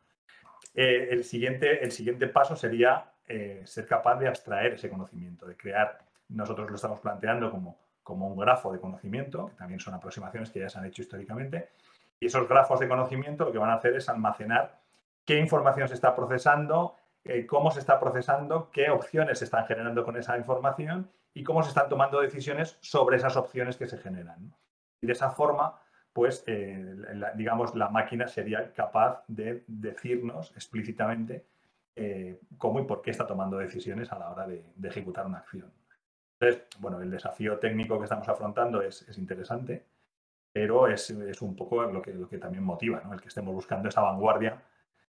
Eh, 0.73 1.09
el, 1.11 1.23
siguiente, 1.23 1.83
el 1.83 1.91
siguiente 1.91 2.27
paso 2.27 2.55
sería 2.55 3.11
eh, 3.27 3.61
ser 3.65 3.87
capaz 3.87 4.17
de 4.17 4.27
abstraer 4.27 4.73
ese 4.73 4.89
conocimiento, 4.89 5.45
de 5.45 5.55
crear, 5.55 5.99
nosotros 6.29 6.69
lo 6.69 6.75
estamos 6.75 6.99
planteando 6.99 7.51
como, 7.51 7.77
como 8.03 8.27
un 8.27 8.37
grafo 8.37 8.71
de 8.71 8.79
conocimiento, 8.79 9.47
que 9.47 9.55
también 9.55 9.79
son 9.79 9.93
aproximaciones 9.93 10.49
que 10.49 10.59
ya 10.59 10.69
se 10.69 10.77
han 10.77 10.85
hecho 10.85 11.01
históricamente, 11.01 11.69
y 12.19 12.27
esos 12.27 12.47
grafos 12.47 12.79
de 12.79 12.87
conocimiento 12.87 13.45
lo 13.45 13.51
que 13.51 13.57
van 13.57 13.69
a 13.69 13.75
hacer 13.75 13.95
es 13.95 14.09
almacenar 14.09 14.79
qué 15.25 15.37
información 15.37 15.87
se 15.87 15.93
está 15.93 16.15
procesando, 16.15 16.95
cómo 17.47 17.71
se 17.71 17.79
está 17.79 17.99
procesando, 17.99 18.69
qué 18.71 18.89
opciones 18.89 19.39
se 19.39 19.45
están 19.45 19.65
generando 19.65 20.03
con 20.03 20.17
esa 20.17 20.37
información 20.37 21.09
y 21.33 21.43
cómo 21.43 21.63
se 21.63 21.69
están 21.69 21.87
tomando 21.87 22.19
decisiones 22.19 22.77
sobre 22.81 23.17
esas 23.17 23.37
opciones 23.37 23.77
que 23.77 23.87
se 23.87 23.97
generan. 23.97 24.53
Y 25.01 25.07
de 25.07 25.13
esa 25.13 25.29
forma, 25.29 25.79
pues, 26.13 26.43
eh, 26.47 26.95
digamos, 27.35 27.75
la 27.75 27.89
máquina 27.89 28.27
sería 28.27 28.73
capaz 28.73 29.23
de 29.27 29.63
decirnos 29.67 30.51
explícitamente 30.55 31.45
eh, 31.95 32.39
cómo 32.57 32.79
y 32.79 32.85
por 32.85 33.01
qué 33.01 33.11
está 33.11 33.27
tomando 33.27 33.57
decisiones 33.57 34.11
a 34.11 34.19
la 34.19 34.31
hora 34.31 34.47
de, 34.47 34.63
ejecutar 34.83 35.25
una 35.25 35.39
acción. 35.39 35.71
Entonces, 36.39 36.67
bueno, 36.79 37.01
el 37.01 37.11
desafío 37.11 37.59
técnico 37.59 37.97
que 37.97 38.05
estamos 38.05 38.27
afrontando 38.29 38.81
es, 38.81 39.05
interesante, 39.17 39.85
pero 40.51 40.87
es, 40.87 41.09
un 41.41 41.55
poco 41.55 41.83
lo 41.83 42.01
que, 42.01 42.13
lo 42.13 42.27
que 42.27 42.37
también 42.37 42.63
motiva, 42.63 43.03
el 43.11 43.21
que 43.21 43.27
estemos 43.27 43.53
buscando 43.53 43.89
esa 43.89 44.01
vanguardia 44.01 44.61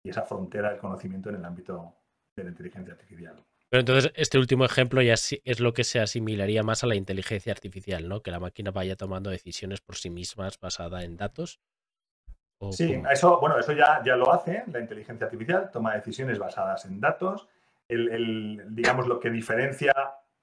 y 0.02 0.10
esa 0.10 0.22
frontera 0.22 0.70
del 0.70 0.78
conocimiento 0.78 1.28
en 1.28 1.36
el 1.36 1.44
ámbito 1.44 1.94
de 2.34 2.44
la 2.44 2.50
inteligencia 2.50 2.94
artificial. 2.94 3.44
Pero 3.70 3.80
entonces 3.80 4.12
este 4.16 4.36
último 4.36 4.64
ejemplo 4.64 5.00
ya 5.00 5.14
es 5.14 5.60
lo 5.60 5.72
que 5.72 5.84
se 5.84 6.00
asimilaría 6.00 6.64
más 6.64 6.82
a 6.82 6.88
la 6.88 6.96
inteligencia 6.96 7.52
artificial, 7.52 8.08
¿no? 8.08 8.20
Que 8.20 8.32
la 8.32 8.40
máquina 8.40 8.72
vaya 8.72 8.96
tomando 8.96 9.30
decisiones 9.30 9.80
por 9.80 9.94
sí 9.94 10.10
mismas 10.10 10.58
basada 10.58 11.04
en 11.04 11.16
datos. 11.16 11.60
Sí, 12.72 13.00
eso, 13.10 13.38
bueno, 13.40 13.58
eso 13.58 13.72
ya, 13.72 14.02
ya 14.04 14.16
lo 14.16 14.32
hace 14.32 14.64
la 14.70 14.80
inteligencia 14.80 15.24
artificial, 15.26 15.70
toma 15.72 15.94
decisiones 15.94 16.38
basadas 16.38 16.84
en 16.84 17.00
datos. 17.00 17.48
El, 17.88 18.74
digamos, 18.74 19.06
lo 19.06 19.18
que 19.18 19.30
diferencia 19.30 19.92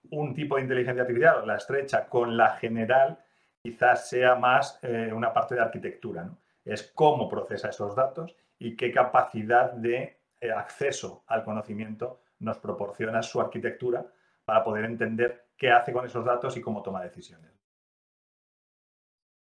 un 0.09 0.33
tipo 0.33 0.55
de 0.55 0.61
inteligencia 0.61 1.01
artificial, 1.01 1.45
la 1.45 1.57
estrecha, 1.57 2.07
con 2.07 2.37
la 2.37 2.51
general, 2.55 3.19
quizás 3.61 4.07
sea 4.09 4.35
más 4.35 4.79
eh, 4.81 5.11
una 5.13 5.33
parte 5.33 5.55
de 5.55 5.61
arquitectura, 5.61 6.23
¿no? 6.23 6.37
Es 6.63 6.91
cómo 6.95 7.27
procesa 7.27 7.69
esos 7.69 7.95
datos 7.95 8.35
y 8.57 8.75
qué 8.75 8.91
capacidad 8.91 9.73
de 9.73 10.17
eh, 10.39 10.51
acceso 10.51 11.23
al 11.27 11.43
conocimiento 11.43 12.21
nos 12.39 12.57
proporciona 12.57 13.21
su 13.21 13.41
arquitectura 13.41 14.11
para 14.45 14.63
poder 14.63 14.85
entender 14.85 15.47
qué 15.57 15.71
hace 15.71 15.91
con 15.91 16.05
esos 16.05 16.23
datos 16.23 16.55
y 16.57 16.61
cómo 16.61 16.81
toma 16.81 17.03
decisiones. 17.03 17.51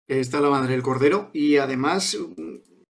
Está 0.08 0.42
la 0.42 0.50
madre 0.50 0.72
del 0.72 0.82
cordero 0.82 1.30
y 1.34 1.58
además, 1.58 2.18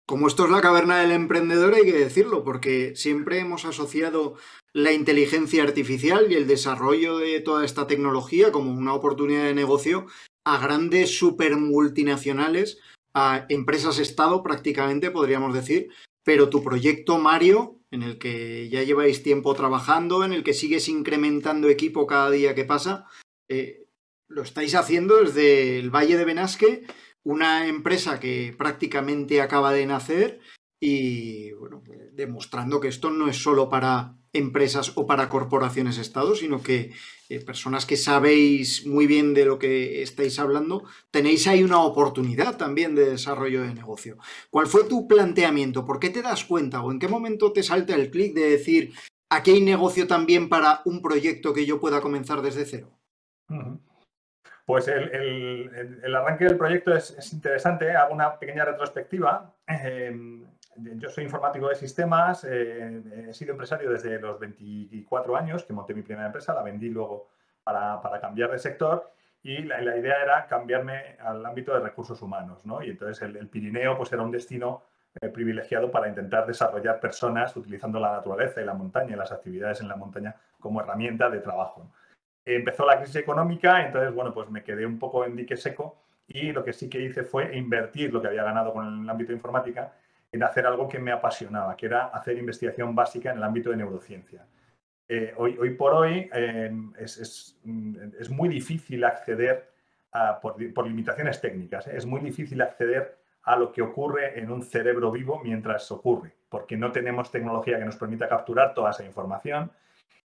como 0.07 0.27
esto 0.27 0.45
es 0.45 0.51
la 0.51 0.63
caverna 0.63 1.01
del 1.01 1.13
emprendedor, 1.13 1.75
hay 1.75 1.85
que 1.85 1.99
decirlo, 1.99 2.43
porque 2.43 2.97
siempre 2.97 3.39
hemos 3.39 3.67
asociado 3.67 4.37
la 4.73 4.93
inteligencia 4.93 5.63
artificial 5.63 6.33
y 6.33 6.35
el 6.35 6.47
desarrollo 6.47 7.19
de 7.19 7.41
toda 7.41 7.67
esta 7.67 7.87
tecnología 7.87 8.51
como 8.51 8.73
una 8.73 8.95
oportunidad 8.95 9.45
de 9.45 9.55
negocio 9.55 10.07
a 10.45 10.59
grandes 10.59 11.19
super 11.19 11.57
multinacionales, 11.57 12.81
a 13.15 13.45
empresas 13.51 13.99
Estado 13.99 14.43
prácticamente, 14.43 15.11
podríamos 15.11 15.55
decir, 15.55 15.91
pero 16.25 16.49
tu 16.49 16.65
proyecto 16.65 17.19
Mario 17.19 17.82
en 17.93 18.03
el 18.03 18.19
que 18.19 18.69
ya 18.71 18.83
lleváis 18.83 19.23
tiempo 19.23 19.55
trabajando, 19.55 20.25
en 20.25 20.33
el 20.33 20.43
que 20.43 20.55
sigues 20.55 20.89
incrementando 20.89 21.69
equipo 21.69 22.07
cada 22.07 22.31
día 22.31 22.55
que 22.55 22.65
pasa. 22.65 23.07
Eh, 23.49 23.87
lo 24.29 24.43
estáis 24.43 24.75
haciendo 24.75 25.23
desde 25.23 25.79
el 25.79 25.91
Valle 25.91 26.17
de 26.17 26.25
Benasque, 26.25 26.87
una 27.23 27.69
empresa 27.69 28.19
que 28.19 28.55
prácticamente 28.57 29.43
acaba 29.43 29.73
de 29.73 29.87
nacer 29.87 30.41
y 30.81 31.53
bueno, 31.53 31.83
demostrando 32.13 32.81
que 32.81 32.89
esto 32.89 33.11
no 33.11 33.29
es 33.29 33.37
solo 33.37 33.69
para 33.69 34.17
empresas 34.33 34.93
o 34.97 35.07
para 35.07 35.29
corporaciones 35.29 35.99
Estado, 35.99 36.35
sino 36.35 36.63
que 36.63 36.93
eh, 37.29 37.41
personas 37.45 37.85
que 37.85 37.97
sabéis 37.97 38.87
muy 38.87 39.07
bien 39.07 39.35
de 39.35 39.45
lo 39.45 39.59
que 39.59 40.03
estáis 40.03 40.39
hablando, 40.39 40.85
tenéis 41.11 41.47
ahí 41.47 41.63
una 41.63 41.81
oportunidad 41.81 42.57
también 42.57 42.95
de 42.95 43.11
desarrollo 43.11 43.63
de 43.63 43.75
negocio. 43.75 44.17
¿Cuál 44.51 44.67
fue 44.67 44.85
tu 44.85 45.07
planteamiento? 45.07 45.85
¿Por 45.85 46.01
qué 46.01 46.11
te 46.11 46.23
das 46.23 46.45
cuenta 46.45 46.83
o 46.83 46.91
en 46.91 46.99
qué 46.99 47.09
momento 47.09 47.53
te 47.53 47.63
salta 47.63 47.95
el 47.95 48.11
clic 48.11 48.35
de 48.35 48.51
decir, 48.51 48.93
aquí 49.31 49.51
hay 49.51 49.61
negocio 49.61 50.07
también 50.07 50.49
para 50.49 50.81
un 50.85 51.03
proyecto 51.03 51.53
que 51.53 51.67
yo 51.67 51.81
pueda 51.81 52.01
comenzar 52.01 52.41
desde 52.43 52.65
cero? 52.65 52.91
Pues 54.65 54.89
el, 54.89 56.15
arranque 56.15 56.45
del 56.45 56.57
proyecto 56.57 56.95
es, 56.95 57.33
interesante. 57.33 57.91
Hago 57.93 58.15
una 58.15 58.39
pequeña 58.39 58.65
retrospectiva. 58.65 59.55
Em, 59.67 60.47
yo 60.77 61.11
soy 61.11 61.25
informático 61.25 61.69
de 61.69 61.75
sistemas, 61.75 62.45
eh, 62.45 63.03
he 63.29 63.35
sido 63.35 63.53
empresario 63.53 63.91
desde 63.91 64.19
los 64.19 64.39
24 64.39 65.37
años, 65.37 65.65
que 65.65 65.73
monté 65.73 65.95
mi 65.95 66.03
primera 66.03 66.27
empresa, 66.27 66.55
la 66.55 66.63
vendí 66.63 66.89
luego 66.89 67.29
para, 67.63 68.01
cambiar 68.21 68.51
de 68.51 68.59
sector 68.59 69.11
y 69.43 69.63
la, 69.63 69.97
idea 69.97 70.23
era 70.23 70.47
cambiarme 70.47 71.17
al 71.21 71.45
ámbito 71.45 71.75
de 71.75 71.81
recursos 71.81 72.21
humanos, 72.23 72.65
¿no? 72.65 72.83
Y 72.83 72.91
entonces 72.91 73.23
el, 73.23 73.49
Pirineo 73.49 73.97
pues 73.97 74.13
era 74.13 74.23
un 74.23 74.31
destino 74.31 74.83
eh, 75.21 75.29
privilegiado 75.29 75.91
para 75.91 76.09
intentar 76.09 76.47
desarrollar 76.47 77.01
personas 77.01 77.55
utilizando 77.57 78.01
la 78.01 78.13
naturaleza 78.13 78.61
y 78.61 78.65
la 78.65 78.75
montaña 78.75 79.15
y 79.15 79.19
las 79.19 79.33
actividades 79.33 79.81
en 79.81 79.89
la 79.89 79.97
montaña 79.97 80.37
como 80.59 80.81
herramienta 80.81 81.29
de 81.29 81.41
trabajo. 81.41 81.93
Empezó 82.45 82.87
la 82.87 82.99
crisis 82.99 83.17
económica, 83.17 83.85
entonces, 83.85 84.13
bueno, 84.15 84.33
pues 84.33 84.51
me 84.51 84.65
quedé 84.65 84.87
un 84.87 84.99
poco 84.99 85.25
en 85.25 85.37
dique 85.37 85.57
seco 85.57 85.97
y 86.27 86.53
lo 86.53 86.65
que 86.65 86.73
sí 86.73 86.89
que 86.89 87.01
hice 87.01 87.25
fue 87.25 87.57
invertir 87.57 88.13
lo 88.13 88.21
que 88.23 88.29
había 88.29 88.43
ganado 88.43 88.73
con 88.73 89.03
el 89.03 89.11
ámbito 89.11 89.29
de 89.29 89.37
informática 89.37 89.93
en 90.33 90.43
hacer 90.43 90.67
algo 90.67 90.89
que 90.89 90.99
me 90.99 91.13
apasionaba, 91.13 91.77
que 91.77 91.87
era 91.87 92.07
hacer 92.07 92.39
investigación 92.39 92.95
básica 92.95 93.31
en 93.31 93.37
el 93.37 93.43
ámbito 93.45 93.71
de 93.71 93.77
neurociencia. 93.77 94.47
Eh, 95.07 95.35
hoy, 95.37 95.75
por 95.75 95.93
hoy 95.93 96.31
em, 96.33 96.95
es, 96.99 97.59
muy 98.31 98.49
difícil 98.49 99.05
acceder, 99.05 99.71
por, 100.41 100.87
limitaciones 100.87 101.41
técnicas, 101.41 101.87
¿eh? 101.87 101.97
es 101.97 102.07
muy 102.07 102.21
difícil 102.21 102.63
acceder 102.63 103.19
a 103.43 103.57
lo 103.57 103.73
que 103.73 103.83
ocurre 103.83 104.39
en 104.39 104.51
un 104.51 104.63
cerebro 104.63 105.11
vivo 105.11 105.41
mientras 105.45 105.91
ocurre, 105.93 106.33
porque 106.49 106.79
no 106.79 106.93
tenemos 106.93 107.31
tecnología 107.31 107.79
que 107.79 107.85
nos 107.85 107.97
permita 107.97 108.27
capturar 108.27 108.73
toda 108.73 108.91
esa 108.91 109.05
información 109.05 109.71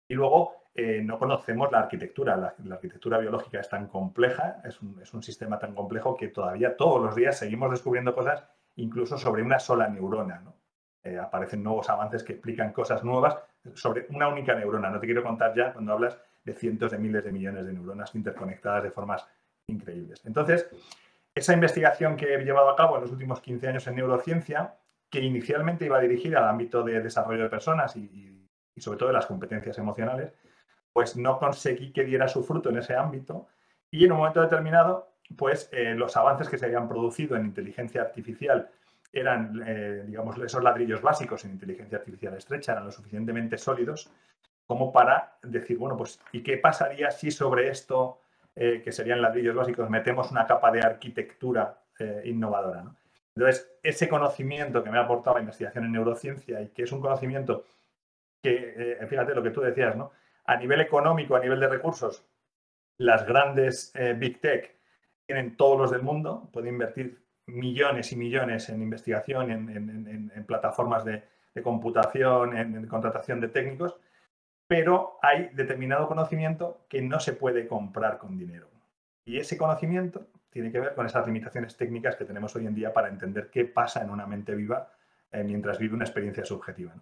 y 0.08 0.14
luego 0.14 0.68
eh, 0.74 1.02
no 1.04 1.18
conocemos 1.18 1.70
la 1.72 1.80
arquitectura. 1.80 2.38
La, 2.38 2.76
arquitectura 2.76 3.18
biológica 3.18 3.60
es 3.60 3.68
tan 3.68 3.88
compleja, 3.88 4.62
es 4.64 4.82
un, 4.82 5.00
es 5.02 5.14
un 5.14 5.24
sistema 5.24 5.60
tan 5.60 5.74
complejo 5.74 6.16
que 6.16 6.30
todavía 6.30 6.78
todos 6.78 7.04
los 7.04 7.16
días 7.16 7.38
seguimos 7.38 7.72
descubriendo 7.72 8.14
cosas 8.16 8.44
incluso 8.78 9.18
sobre 9.18 9.44
una 9.44 9.60
sola 9.60 9.88
neurona. 9.88 10.42
Eh, 11.04 11.18
aparecen 11.18 11.64
nuevos 11.64 11.90
avances 11.90 12.24
que 12.24 12.34
explican 12.34 12.74
cosas 12.74 13.04
nuevas 13.04 13.38
sobre 13.74 14.08
una 14.10 14.28
única 14.28 14.56
neurona. 14.56 14.90
No 14.90 15.00
te 15.00 15.06
quiero 15.06 15.24
contar 15.24 15.54
ya 15.56 15.74
cuando 15.74 15.94
hablas 15.94 16.18
de 16.44 16.54
cientos 16.54 16.92
de 16.92 16.98
miles 16.98 17.24
de 17.24 17.32
millones 17.32 17.66
de 17.66 17.74
neuronas 17.74 18.14
interconectadas 18.16 18.84
de 18.84 18.92
formas 18.92 19.28
increíbles. 19.68 20.22
Entonces, 20.26 20.70
esa 21.36 21.54
investigación 21.54 22.16
que 22.16 22.34
he 22.34 22.44
llevado 22.44 22.70
a 22.70 22.76
cabo 22.76 22.96
en 22.96 23.02
los 23.02 23.12
últimos 23.12 23.42
15 23.42 23.68
años 23.68 23.88
en 23.88 23.96
neurociencia, 23.96 24.76
que 25.10 25.20
inicialmente 25.22 25.86
iba 25.86 26.00
dirigida 26.00 26.40
al 26.40 26.50
ámbito 26.50 26.84
de 26.84 27.02
desarrollo 27.02 27.44
de 27.44 27.50
personas 27.50 27.96
y, 27.96 28.50
y 28.76 28.82
sobre 28.82 28.98
todo 28.98 29.10
de 29.10 29.14
las 29.14 29.26
competencias 29.26 29.78
emocionales, 29.78 30.34
pues 30.94 31.16
no 31.16 31.38
conseguí 31.38 31.92
que 31.92 32.04
diera 32.04 32.28
su 32.28 32.44
fruto 32.44 32.70
en 32.70 32.78
ese 32.78 32.96
ámbito 32.96 33.48
y 33.92 34.06
en 34.06 34.12
un 34.12 34.20
momento 34.20 34.42
determinado 34.42 35.12
pues 35.36 35.70
eh, 35.72 35.94
los 35.96 36.16
avances 36.16 36.50
que 36.50 36.58
se 36.58 36.66
habían 36.66 36.88
producido 36.88 37.36
en 37.36 37.46
inteligencia 37.46 38.02
artificial 38.02 38.70
eran, 39.12 39.62
eh, 39.66 40.04
digamos, 40.06 40.38
esos 40.38 40.64
ladrillos 40.64 41.02
básicos 41.02 41.44
en 41.46 41.52
inteligencia 41.52 41.98
artificial 41.98 42.34
estrecha, 42.36 42.74
eran 42.74 42.86
lo 42.86 42.92
suficientemente 42.92 43.58
sólidos 43.58 44.12
como 44.66 44.92
para 44.92 45.38
decir, 45.44 45.78
bueno, 45.78 45.96
pues, 45.96 46.20
¿y 46.34 46.44
qué 46.44 46.58
pasaría 46.58 47.10
si 47.10 47.32
sobre 47.32 47.70
esto, 47.70 48.20
eh, 48.54 48.82
que 48.84 48.92
serían 48.92 49.22
ladrillos 49.22 49.56
básicos, 49.56 49.90
metemos 49.90 50.30
una 50.32 50.46
capa 50.46 50.72
de 50.72 50.82
arquitectura 50.82 51.82
innovadora? 52.26 52.84
Entonces, 53.36 53.72
ese 53.82 54.08
conocimiento 54.08 54.84
que 54.84 54.92
me 54.92 54.98
ha 54.98 55.02
aportado 55.02 55.38
la 55.38 55.42
investigación 55.42 55.86
en 55.86 55.94
neurociencia 55.94 56.62
y 56.62 56.68
que 56.68 56.84
es 56.84 56.92
un 56.92 57.02
conocimiento 57.02 57.66
que, 58.44 58.98
fíjate 59.08 59.34
lo 59.34 59.42
que 59.42 59.52
tú 59.52 59.62
decías, 59.62 59.96
¿no? 59.96 60.12
A 60.46 60.58
nivel 60.58 60.82
económico, 60.82 61.36
a 61.36 61.40
nivel 61.40 61.60
de 61.60 61.70
recursos, 61.70 62.24
las 62.98 63.26
grandes 63.26 63.94
Big 64.18 64.42
Tech 64.42 64.77
tienen 65.28 65.56
todos 65.56 65.78
los 65.78 65.92
del 65.92 66.02
mundo, 66.02 66.50
pueden 66.52 66.70
invertir 66.74 67.22
millones 67.46 68.12
y 68.12 68.16
millones 68.16 68.70
en 68.70 68.82
investigación, 68.82 69.52
en, 69.52 70.46
plataformas 70.48 71.06
de, 71.06 71.24
computación, 71.62 72.58
en, 72.58 72.88
contratación 72.88 73.40
de 73.40 73.50
técnicos, 73.50 74.00
pero 74.68 75.18
hay 75.22 75.50
determinado 75.54 76.08
conocimiento 76.08 76.86
que 76.90 77.02
no 77.02 77.20
se 77.20 77.34
puede 77.34 77.68
comprar 77.68 78.18
con 78.18 78.38
dinero. 78.38 78.68
Y 79.26 79.38
ese 79.38 79.58
conocimiento 79.58 80.28
tiene 80.50 80.72
que 80.72 80.80
ver 80.80 80.96
con 80.96 81.06
esas 81.06 81.26
limitaciones 81.26 81.76
técnicas 81.78 82.16
que 82.16 82.26
tenemos 82.26 82.56
hoy 82.56 82.66
en 82.66 82.76
día 82.76 82.94
para 82.94 83.10
entender 83.10 83.50
qué 83.50 83.66
pasa 83.66 84.02
en 84.02 84.10
una 84.10 84.26
mente 84.26 84.56
viva 84.56 84.92
eh, 85.32 85.44
mientras 85.44 85.78
vive 85.78 85.96
una 85.96 86.06
experiencia 86.06 86.46
subjetiva. 86.46 86.94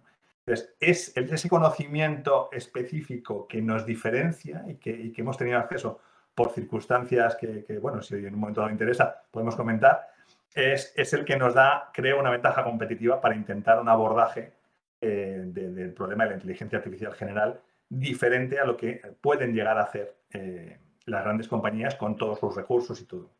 Entonces, 0.44 0.76
es 0.78 1.16
ese 1.16 1.48
conocimiento 1.48 2.50
específico 2.52 3.48
que 3.48 3.60
nos 3.60 3.84
diferencia 3.84 4.64
y 4.68 4.76
que, 4.76 5.12
hemos 5.16 5.36
tenido 5.36 5.58
acceso 5.58 6.00
por 6.36 6.50
circunstancias 6.50 7.34
que, 7.34 7.78
bueno, 7.80 8.02
si 8.02 8.14
en 8.14 8.34
un 8.34 8.40
momento 8.40 8.60
dado 8.60 8.70
interesa, 8.70 9.22
podemos 9.30 9.56
comentar, 9.56 10.06
es, 10.54 10.92
el 11.14 11.24
que 11.24 11.36
nos 11.36 11.54
da, 11.54 11.90
creo, 11.94 12.20
una 12.20 12.30
ventaja 12.30 12.62
competitiva 12.62 13.22
para 13.22 13.34
intentar 13.34 13.80
un 13.80 13.88
abordaje 13.88 14.52
eh, 15.00 15.44
del 15.46 15.94
problema 15.94 16.24
de 16.24 16.30
la 16.30 16.36
inteligencia 16.36 16.76
artificial 16.76 17.14
general 17.14 17.58
diferente 17.88 18.60
a 18.60 18.66
lo 18.66 18.76
que 18.76 19.00
pueden 19.20 19.54
llegar 19.54 19.78
a 19.78 19.84
hacer 19.84 20.14
eh, 20.34 20.78
las 21.06 21.24
grandes 21.24 21.48
compañías 21.48 21.94
con 21.94 22.16
todos 22.16 22.38
sus 22.38 22.54
recursos 22.54 23.00
y 23.00 23.06
todo. 23.06 23.30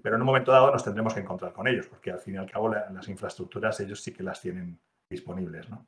Pero 0.00 0.14
en 0.14 0.22
un 0.22 0.26
momento 0.26 0.52
dado 0.52 0.70
nos 0.70 0.84
tendremos 0.84 1.12
que 1.12 1.20
encontrar 1.20 1.52
con 1.52 1.66
ellos, 1.66 1.88
porque 1.88 2.12
al 2.12 2.20
fin 2.20 2.34
y 2.34 2.38
al 2.38 2.48
cabo 2.48 2.68
las 2.68 3.08
infraestructuras 3.08 3.80
ellos 3.80 4.00
sí 4.00 4.12
que 4.12 4.22
las 4.22 4.40
tienen 4.40 4.78
disponibles. 5.10 5.68
¿no? 5.68 5.84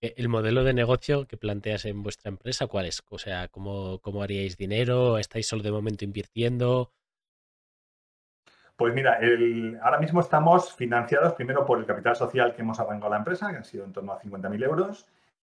Eh, 0.00 0.14
¿El 0.16 0.28
modelo 0.28 0.64
de 0.64 0.74
negocio 0.74 1.26
que 1.26 1.36
planteas 1.36 1.84
en 1.84 2.02
vuestra 2.02 2.28
empresa 2.30 2.66
cuál 2.66 2.86
es? 2.86 3.02
O 3.08 3.18
sea, 3.18 3.48
¿cómo, 3.48 3.98
cómo 4.00 4.22
haríais 4.22 4.56
dinero? 4.56 5.18
¿Estáis 5.18 5.46
solo 5.46 5.62
de 5.62 5.72
momento 5.72 6.04
invirtiendo? 6.04 6.92
Pues 8.76 8.92
mira, 8.92 9.18
ahora 9.82 9.98
mismo 9.98 10.20
estamos 10.20 10.74
financiados 10.74 11.32
primero 11.32 11.64
por 11.64 11.78
el 11.78 11.86
capital 11.86 12.14
social 12.14 12.54
que 12.54 12.60
hemos 12.60 12.78
arrancado 12.78 13.10
la 13.10 13.18
empresa, 13.18 13.50
que 13.50 13.56
han 13.56 13.64
sido 13.64 13.86
en 13.86 13.92
torno 13.92 14.12
a 14.12 14.20
50.000 14.20 14.64
euros, 14.64 15.06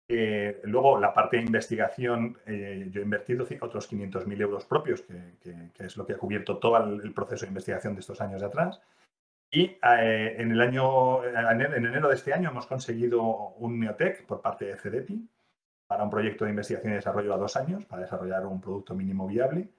eh, 0.08 0.60
luego, 0.66 1.00
la 1.00 1.14
parte 1.14 1.38
de 1.38 1.44
investigación, 1.44 2.38
eh, 2.46 2.88
yo 2.92 3.02
he 3.02 3.04
invertido 3.04 3.46
otros 3.62 3.92
500.000 3.92 4.42
euros 4.42 4.66
propios, 4.66 5.02
que, 5.02 5.72
es 5.80 5.98
lo 5.98 6.06
que 6.06 6.14
ha 6.14 6.18
cubierto 6.18 6.58
todo 6.58 6.78
el, 6.78 7.14
proceso 7.14 7.46
de 7.46 7.50
investigación 7.50 7.94
de 7.94 8.02
estos 8.02 8.20
años 8.22 8.42
de 8.42 8.48
atrás. 8.48 8.82
Y 9.54 9.78
eh, 9.84 10.36
en 10.40 10.52
el 10.52 10.60
año, 10.60 11.24
en 11.24 11.86
enero 11.86 12.10
de 12.10 12.16
este 12.16 12.34
año 12.34 12.50
hemos 12.50 12.66
conseguido 12.66 13.22
un 13.22 13.80
Neotec 13.80 14.26
por 14.26 14.42
parte 14.42 14.66
de 14.66 14.76
CDEPI 14.76 15.30
para 15.88 16.04
un 16.04 16.10
proyecto 16.10 16.44
de 16.44 16.52
investigación 16.52 16.92
y 16.92 16.96
desarrollo 16.96 17.34
a 17.34 17.38
dos 17.38 17.56
años, 17.56 17.86
para 17.86 18.02
desarrollar 18.02 18.46
un 18.48 18.60
producto 18.60 18.96
mínimo 18.96 19.28
viable. 19.28 19.70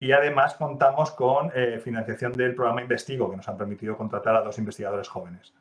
Y 0.00 0.12
además 0.12 0.54
contamos 0.54 1.10
con 1.10 1.50
financiación 1.82 2.32
del 2.32 2.54
programa 2.54 2.80
Investigo, 2.80 3.30
que 3.30 3.36
nos 3.36 3.48
han 3.48 3.58
permitido 3.58 3.98
contratar 3.98 4.34
a 4.36 4.40
dos 4.40 4.56
investigadores 4.56 5.08
jóvenes, 5.08 5.52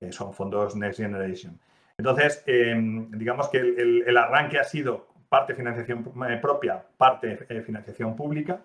que 0.00 0.10
son 0.10 0.34
fondos 0.34 0.74
Next 0.74 0.98
Generation. 0.98 1.60
Entonces, 1.98 2.42
em, 2.46 3.10
digamos 3.12 3.48
que 3.48 3.58
el, 3.58 4.16
arranque 4.16 4.58
ha 4.58 4.64
sido 4.64 5.06
parte 5.28 5.54
financiación 5.54 6.12
eh, 6.28 6.38
propia, 6.40 6.84
parte 6.96 7.46
eh, 7.48 7.62
financiación 7.62 8.14
pública. 8.14 8.60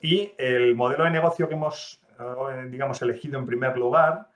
Y 0.00 0.32
el 0.38 0.74
modelo 0.76 1.04
de 1.04 1.10
negocio 1.10 1.48
que 1.48 1.54
hemos, 1.54 2.00
eh, 2.02 2.07
digamos, 2.70 3.00
elegido 3.02 3.38
en 3.38 3.46
primer 3.46 3.76
lugar 3.76 4.28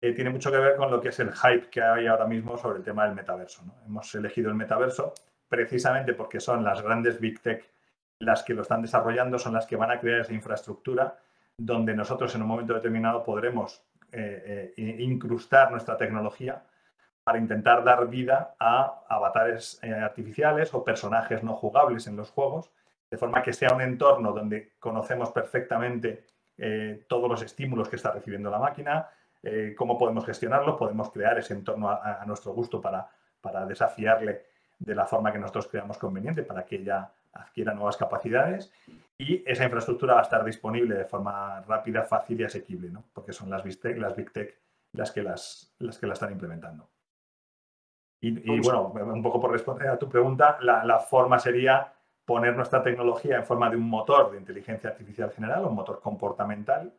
tiene 0.00 0.30
mucho 0.30 0.50
que 0.50 0.58
ver 0.58 0.76
con 0.76 0.90
lo 0.90 1.00
que 1.00 1.08
es 1.08 1.18
el 1.18 1.32
hype 1.32 1.70
que 1.70 1.82
hay 1.82 2.06
ahora 2.06 2.26
mismo 2.26 2.56
sobre 2.56 2.78
el 2.78 2.84
tema 2.84 3.04
del 3.04 3.14
metaverso. 3.14 3.62
Hemos 3.84 4.14
elegido 4.14 4.48
el 4.48 4.54
metaverso 4.54 5.12
precisamente 5.48 6.14
porque 6.14 6.38
son 6.38 6.62
las 6.62 6.80
grandes 6.82 7.18
big 7.18 7.40
tech 7.40 7.68
las 8.20 8.42
que 8.42 8.54
lo 8.54 8.62
están 8.62 8.82
desarrollando, 8.82 9.38
son 9.38 9.54
las 9.54 9.66
que 9.66 9.76
van 9.76 9.90
a 9.90 9.98
crear 9.98 10.20
esa 10.20 10.32
infraestructura 10.32 11.16
donde 11.56 11.94
nosotros 11.94 12.34
en 12.34 12.42
un 12.42 12.48
momento 12.48 12.74
determinado 12.74 13.24
podremos 13.24 13.82
incrustar 14.76 15.70
nuestra 15.70 15.96
tecnología 15.96 16.62
para 17.24 17.38
intentar 17.38 17.84
dar 17.84 18.08
vida 18.08 18.54
a 18.58 19.04
avatares 19.06 19.78
eh, 19.82 19.92
artificiales 19.92 20.72
o 20.72 20.82
personajes 20.82 21.42
no 21.42 21.54
jugables 21.54 22.06
en 22.06 22.16
los 22.16 22.30
juegos, 22.30 22.70
de 23.10 23.18
forma 23.18 23.42
que 23.42 23.52
sea 23.52 23.74
un 23.74 23.82
entorno 23.82 24.32
donde 24.32 24.72
conocemos 24.78 25.30
perfectamente 25.30 26.24
eh, 26.58 27.04
todos 27.08 27.28
los 27.28 27.42
estímulos 27.42 27.88
que 27.88 27.96
está 27.96 28.10
recibiendo 28.10 28.50
la 28.50 28.58
máquina, 28.58 29.08
eh, 29.42 29.74
cómo 29.76 29.96
podemos 29.96 30.26
gestionarlo, 30.26 30.76
podemos 30.76 31.10
crear 31.10 31.38
ese 31.38 31.54
entorno 31.54 31.90
a, 31.90 32.24
nuestro 32.26 32.52
gusto 32.52 32.80
para, 32.80 33.08
para, 33.40 33.64
desafiarle 33.64 34.46
de 34.78 34.94
la 34.94 35.06
forma 35.06 35.32
que 35.32 35.38
nosotros 35.38 35.68
creamos 35.68 35.98
conveniente 35.98 36.42
para 36.42 36.64
que 36.64 36.76
ella 36.76 37.10
adquiera 37.32 37.72
nuevas 37.72 37.96
capacidades 37.96 38.72
y 39.16 39.42
esa 39.46 39.64
infraestructura 39.64 40.14
va 40.14 40.20
a 40.20 40.22
estar 40.22 40.44
disponible 40.44 40.94
de 40.96 41.04
forma 41.04 41.60
rápida, 41.62 42.04
fácil 42.04 42.40
y 42.40 42.44
asequible, 42.44 42.90
¿no? 42.90 43.04
porque 43.12 43.32
son 43.32 43.50
las 43.50 43.62
Big 43.62 43.80
Tech, 43.80 43.96
las, 43.96 44.14
Big 44.16 44.32
Tech 44.32 44.58
las, 44.92 45.12
que 45.12 45.22
las, 45.22 45.74
las 45.78 45.98
que 45.98 46.06
la 46.06 46.14
están 46.14 46.32
implementando. 46.32 46.88
Y, 48.20 48.60
bueno, 48.60 48.88
un 48.88 49.22
poco 49.22 49.40
por 49.40 49.52
responder 49.52 49.88
a 49.88 49.98
tu 49.98 50.08
pregunta, 50.08 50.58
la, 50.60 50.98
forma 50.98 51.38
sería 51.38 51.92
poner 52.28 52.54
nuestra 52.54 52.82
tecnología 52.82 53.38
en 53.38 53.46
forma 53.46 53.70
de 53.70 53.76
un 53.76 53.88
motor 53.88 54.30
de 54.30 54.36
inteligencia 54.36 54.90
artificial 54.90 55.32
general, 55.32 55.64
un 55.64 55.74
motor 55.74 55.98
comportamental, 56.02 56.92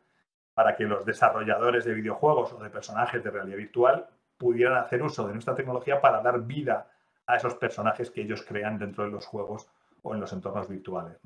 para 0.54 0.74
que 0.74 0.82
los 0.82 1.06
desarrolladores 1.06 1.84
de 1.84 1.94
videojuegos 1.94 2.52
o 2.52 2.60
de 2.60 2.68
personajes 2.68 3.22
de 3.22 3.30
realidad 3.30 3.56
virtual 3.56 4.08
pudieran 4.36 4.78
hacer 4.78 5.00
uso 5.04 5.28
de 5.28 5.34
nuestra 5.34 5.54
tecnología 5.54 6.00
para 6.00 6.20
dar 6.20 6.42
vida 6.42 6.90
a 7.28 7.36
esos 7.36 7.54
personajes 7.54 8.10
que 8.10 8.22
ellos 8.22 8.42
crean 8.42 8.76
dentro 8.76 9.04
de 9.04 9.10
los 9.10 9.24
juegos 9.24 9.68
o 10.02 10.16
en 10.16 10.20
los 10.20 10.32
entornos 10.32 10.68
virtuales. 10.68 11.16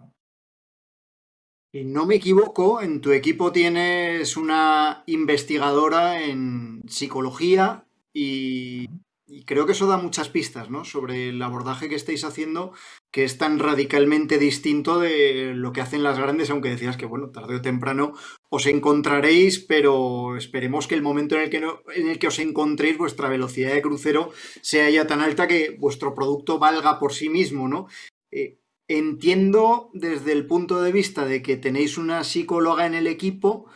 Y 1.73 1.85
no 1.85 2.05
me 2.05 2.17
equivoco, 2.17 2.83
en 2.83 3.01
tu 3.01 3.11
equipo 3.11 3.53
tienes 3.53 4.37
una 4.37 5.03
investigadora 5.07 6.21
en 6.21 6.83
psicología 6.87 7.87
y 8.13 8.87
y 9.27 9.45
creo 9.45 9.65
que 9.65 9.73
eso 9.73 9.87
da 9.87 9.97
muchas 9.97 10.29
pistas, 10.29 10.71
¿no? 10.71 10.85
Sobre 10.85 11.31
el 11.31 11.41
abordaje 11.41 11.89
que 11.89 11.95
estáis 11.95 12.25
haciendo, 12.25 12.73
que 13.11 13.25
es 13.25 13.39
tan 13.39 13.59
radicalmente 13.59 14.39
distinto 14.39 14.99
de 14.99 15.53
lo 15.55 15.73
que 15.73 15.81
hacen 15.81 16.03
las 16.03 16.19
grandes, 16.19 16.51
aunque 16.51 16.69
decías 16.69 16.97
que, 16.97 17.07
bueno, 17.07 17.31
tarde 17.31 17.57
o 17.57 17.63
temprano 17.63 18.13
os 18.51 18.67
encontraréis, 18.67 19.59
pero 19.59 20.37
esperemos 20.37 20.87
que 20.87 20.95
el 20.95 21.03
momento 21.03 21.37
en 21.37 21.43
el 21.43 21.51
que, 21.51 21.57
en 21.57 22.09
el 22.09 22.19
que 22.19 22.29
os 22.29 22.39
encontréis, 22.39 22.99
vuestra 22.99 23.29
velocidad 23.29 23.73
de 23.73 23.83
crucero 23.83 24.31
sea 24.61 24.91
ya 24.91 25.07
tan 25.07 25.23
alta 25.23 25.49
que 25.49 25.71
vuestro 25.71 26.15
producto 26.15 26.59
valga 26.59 26.99
por 26.99 27.15
sí 27.15 27.31
mismo, 27.31 27.67
¿no? 27.67 27.89
Eh, 28.31 28.59
entiendo 28.89 29.91
desde 29.95 30.33
el 30.33 30.47
punto 30.47 30.83
de 30.83 30.93
vista 30.93 31.25
de 31.25 31.43
que 31.43 31.57
tenéis 31.57 31.97
una 31.97 32.25
psicóloga 32.25 32.85
en 32.85 32.93
el 32.93 33.07
equipo, 33.07 33.71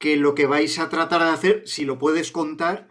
que 0.00 0.16
lo 0.16 0.34
que 0.34 0.46
vais 0.46 0.78
a 0.80 0.88
tratar 0.88 1.22
de 1.22 1.28
hacer, 1.28 1.62
si 1.68 1.84
lo 1.84 1.98
puedes 1.98 2.32
contar, 2.32 2.88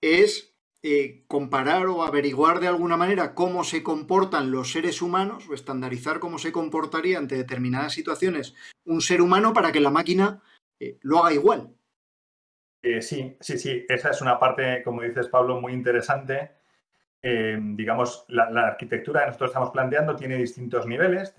es 0.00 0.47
eh, 0.80 1.24
comparar 1.26 1.86
o 1.86 2.04
averiguar 2.04 2.60
de 2.60 2.68
alguna 2.68 2.96
manera 2.96 3.34
cómo 3.34 3.64
se 3.64 3.82
comportan 3.82 4.52
los 4.52 4.70
seres 4.70 5.02
humanos 5.02 5.48
o 5.48 5.54
estandarizar 5.54 6.20
cómo 6.20 6.38
se 6.38 6.52
comportaría 6.52 7.18
ante 7.18 7.34
determinadas 7.34 7.94
situaciones 7.94 8.54
un 8.84 9.00
ser 9.00 9.20
humano 9.20 9.52
para 9.52 9.72
que 9.72 9.80
la 9.80 9.90
máquina 9.90 10.40
eh, 10.78 10.96
lo 11.02 11.18
haga 11.18 11.34
igual. 11.34 11.74
Eh, 12.80 13.02
sí, 13.02 13.36
sí, 13.40 13.58
sí, 13.58 13.84
esa 13.88 14.10
es 14.10 14.22
una 14.22 14.38
parte, 14.38 14.84
como 14.84 15.02
dices 15.02 15.26
Pablo, 15.26 15.60
muy 15.60 15.72
interesante. 15.72 16.52
digamos, 17.20 18.24
la, 18.28 18.68
arquitectura 18.68 19.22
que 19.22 19.26
nosotros 19.26 19.50
estamos 19.50 19.70
planteando 19.70 20.14
tiene 20.14 20.36
distintos 20.36 20.86
niveles, 20.86 21.34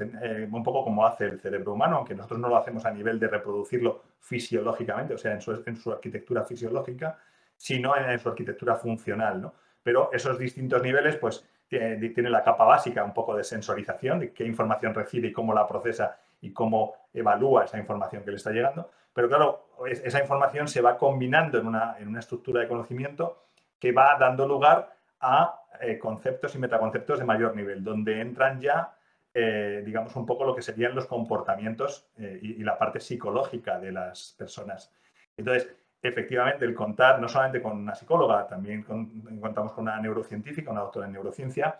un 0.52 0.64
poco 0.64 0.84
como 0.84 1.06
hace 1.06 1.24
el 1.28 1.40
cerebro 1.40 1.76
humano, 1.76 1.96
aunque 1.96 2.14
nosotros 2.14 2.42
no 2.42 2.50
lo 2.50 2.58
hacemos 2.58 2.84
a 2.84 2.92
nivel 2.92 3.18
de 3.18 3.30
reproducirlo 3.30 4.04
fisiológicamente, 4.20 5.14
o 5.14 5.18
sea, 5.18 5.32
en 5.32 5.78
su 5.78 5.92
arquitectura 5.94 6.44
fisiológica, 6.44 7.18
sino 7.60 7.96
en, 7.96 8.18
su 8.18 8.30
arquitectura 8.30 8.78
funcional. 8.78 9.42
¿no? 9.42 9.54
Pero 9.84 10.10
esos 10.14 10.40
distintos 10.40 10.82
niveles, 10.82 11.18
pues, 11.18 11.46
tiene, 11.68 12.30
la 12.30 12.42
capa 12.42 12.64
básica 12.64 13.04
un 13.04 13.14
poco 13.14 13.36
de 13.36 13.44
sensorización, 13.44 14.20
de 14.20 14.32
qué 14.32 14.46
información 14.46 14.96
recibe 14.96 15.28
y 15.28 15.34
cómo 15.34 15.54
la 15.54 15.68
procesa 15.68 16.18
y 16.42 16.52
cómo 16.52 16.96
evalúa 17.14 17.66
esa 17.66 17.78
información 17.78 18.24
que 18.24 18.32
le 18.32 18.38
está 18.38 18.52
llegando. 18.52 18.90
Pero 19.14 19.28
claro, 19.28 19.68
esa 19.86 20.22
información 20.22 20.70
se 20.70 20.82
va 20.82 20.98
combinando 20.98 21.60
en 21.60 21.68
una, 21.68 21.98
en 22.00 22.08
una 22.08 22.22
estructura 22.22 22.62
de 22.62 22.68
conocimiento 22.70 23.44
que 23.78 23.92
va 23.92 24.18
dando 24.18 24.48
lugar 24.48 24.96
a 25.20 25.62
eh, 25.82 26.00
conceptos 26.00 26.56
y 26.56 26.60
metaconceptos 26.60 27.20
de 27.20 27.26
mayor 27.26 27.56
nivel, 27.56 27.84
donde 27.84 28.22
entran 28.22 28.62
ya, 28.62 28.96
eh, 29.34 29.84
digamos, 29.86 30.16
un 30.16 30.26
poco 30.26 30.46
lo 30.46 30.56
que 30.56 30.62
serían 30.62 30.96
los 30.96 31.08
comportamientos 31.08 32.10
eh, 32.18 32.40
y, 32.42 32.62
y, 32.62 32.64
la 32.64 32.78
parte 32.78 33.02
psicológica 33.02 33.80
de 33.80 33.92
las 33.92 34.34
personas. 34.38 34.92
Entonces, 35.38 35.70
efectivamente 36.02 36.66
el 36.66 36.74
contar 36.74 37.20
no 37.20 37.28
solamente 37.28 37.62
con 37.62 37.78
una 37.78 37.96
psicóloga, 37.96 38.48
también 38.48 38.84
contamos 38.84 39.74
con 39.74 39.84
una 39.84 40.00
neurocientífica, 40.00 40.72
una 40.72 40.82
doctora 40.82 41.08
en 41.08 41.14
neurociencia, 41.14 41.80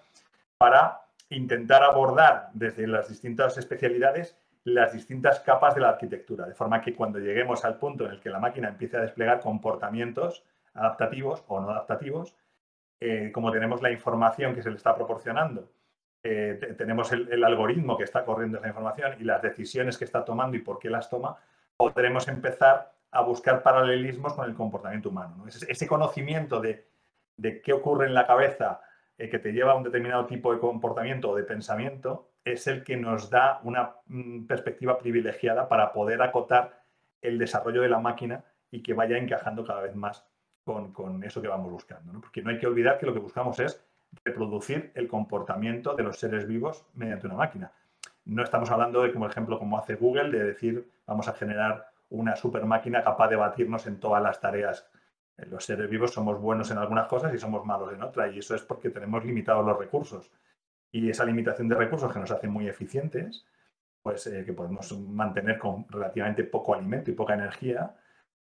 para 0.58 1.02
intentar 1.30 1.84
abordar 1.84 2.50
desde 2.54 2.88
las 2.88 3.08
distintas 3.08 3.58
especialidades 3.58 4.36
las 4.66 4.94
distintas 4.94 5.40
capas 5.40 5.76
de 5.76 5.82
la 5.82 5.90
arquitectura, 5.90 6.46
de 6.46 6.54
forma 6.54 6.82
que 6.82 6.94
cuando 6.94 7.20
lleguemos 7.20 7.64
al 7.66 7.78
punto 7.78 8.06
en 8.06 8.12
el 8.12 8.20
que 8.20 8.30
la 8.30 8.40
máquina 8.40 8.70
empiece 8.70 8.98
a 8.98 9.02
desplegar 9.02 9.40
comportamientos 9.40 10.44
adaptativos 10.74 11.44
o 11.48 11.60
no 11.60 11.72
adaptativos, 11.72 12.36
eh, 13.00 13.32
como 13.34 13.52
tenemos 13.52 13.82
la 13.82 13.92
información 13.92 14.54
que 14.54 14.62
se 14.62 14.70
le 14.70 14.76
está 14.76 14.96
proporcionando, 14.96 15.70
eh, 16.22 16.76
tenemos 16.78 17.12
el, 17.14 17.44
algoritmo 17.44 17.98
que 17.98 18.04
está 18.04 18.26
corriendo 18.26 18.58
esa 18.58 18.68
información 18.68 19.16
y 19.20 19.24
las 19.24 19.42
decisiones 19.42 19.98
que 19.98 20.04
está 20.04 20.26
tomando 20.26 20.58
y 20.58 20.60
por 20.60 20.78
qué 20.78 20.90
las 20.90 21.10
toma, 21.10 21.38
podremos 21.78 22.28
empezar 22.28 22.92
a 23.12 23.22
buscar 23.22 23.64
paralelismos 23.64 24.34
con 24.34 24.48
el 24.48 24.56
comportamiento 24.56 25.10
humano. 25.10 25.46
Ese, 25.48 25.88
conocimiento 25.88 26.62
de, 26.62 26.88
qué 27.64 27.74
ocurre 27.74 28.08
en 28.08 28.14
la 28.14 28.28
cabeza 28.28 28.82
eh, 29.18 29.30
que 29.30 29.40
te 29.40 29.52
lleva 29.52 29.72
a 29.74 29.76
un 29.76 29.84
determinado 29.84 30.26
tipo 30.26 30.54
de 30.54 30.60
comportamiento 30.60 31.32
o 31.32 31.36
de 31.36 31.44
pensamiento 31.44 32.32
es 32.44 32.68
el 32.68 32.84
que 32.84 32.98
nos 32.98 33.30
da 33.30 33.60
una 33.64 33.96
mm, 34.08 34.46
perspectiva 34.46 34.98
privilegiada 34.98 35.68
para 35.68 35.92
poder 35.92 36.22
acotar 36.22 36.84
el 37.22 37.38
desarrollo 37.38 37.82
de 37.82 37.90
la 37.90 38.00
máquina 38.00 38.44
y 38.72 38.82
que 38.82 38.94
vaya 38.94 39.18
encajando 39.18 39.66
cada 39.66 39.82
vez 39.82 39.96
más 39.96 40.26
con, 40.64 41.24
eso 41.24 41.42
que 41.42 41.48
vamos 41.48 41.72
buscando. 41.72 42.20
Porque 42.22 42.42
no 42.42 42.52
hay 42.52 42.60
que 42.60 42.68
olvidar 42.68 43.00
que 43.00 43.06
lo 43.06 43.14
que 43.14 43.20
buscamos 43.20 43.60
es 43.60 43.84
reproducir 44.24 44.92
el 44.96 45.08
comportamiento 45.08 45.96
de 45.96 46.04
los 46.04 46.20
seres 46.20 46.48
vivos 46.48 46.86
mediante 46.94 47.26
una 47.26 47.36
máquina. 47.36 47.72
No 48.26 48.44
estamos 48.44 48.70
hablando 48.70 49.02
de, 49.02 49.12
como 49.12 49.28
ejemplo, 49.28 49.58
como 49.58 49.78
hace 49.80 49.96
Google, 49.96 50.30
de 50.30 50.44
decir 50.44 50.88
vamos 51.08 51.28
a 51.28 51.34
generar 51.34 51.89
una 52.10 52.36
super 52.36 52.66
máquina 52.66 53.04
capaz 53.04 53.30
de 53.30 53.36
batirnos 53.36 53.88
en 53.88 54.00
todas 54.00 54.22
las 54.22 54.40
tareas. 54.40 54.90
Los 55.38 55.66
seres 55.66 55.90
vivos 55.90 56.12
somos 56.12 56.40
buenos 56.40 56.70
en 56.72 56.78
algunas 56.78 57.08
cosas 57.08 57.34
y 57.34 57.38
somos 57.38 57.66
malos 57.66 57.94
en 57.94 58.04
otras, 58.04 58.34
y 58.34 58.40
eso 58.40 58.56
es 58.56 58.62
porque 58.62 58.90
tenemos 58.90 59.24
limitados 59.24 59.66
los 59.66 59.78
recursos. 59.78 60.32
Y 60.92 61.10
esa 61.10 61.24
limitación 61.24 61.68
de 61.70 61.76
recursos 61.76 62.12
que 62.12 62.20
nos 62.20 62.32
hace 62.32 62.48
muy 62.48 62.68
eficientes, 62.68 63.46
pues 64.02 64.26
eh, 64.28 64.44
que 64.46 64.54
podemos 64.54 64.92
mantener 65.00 65.60
con 65.60 65.86
relativamente 65.90 66.44
poco 66.44 66.74
alimento 66.74 67.12
y 67.12 67.14
poca 67.14 67.36
energía, 67.36 67.96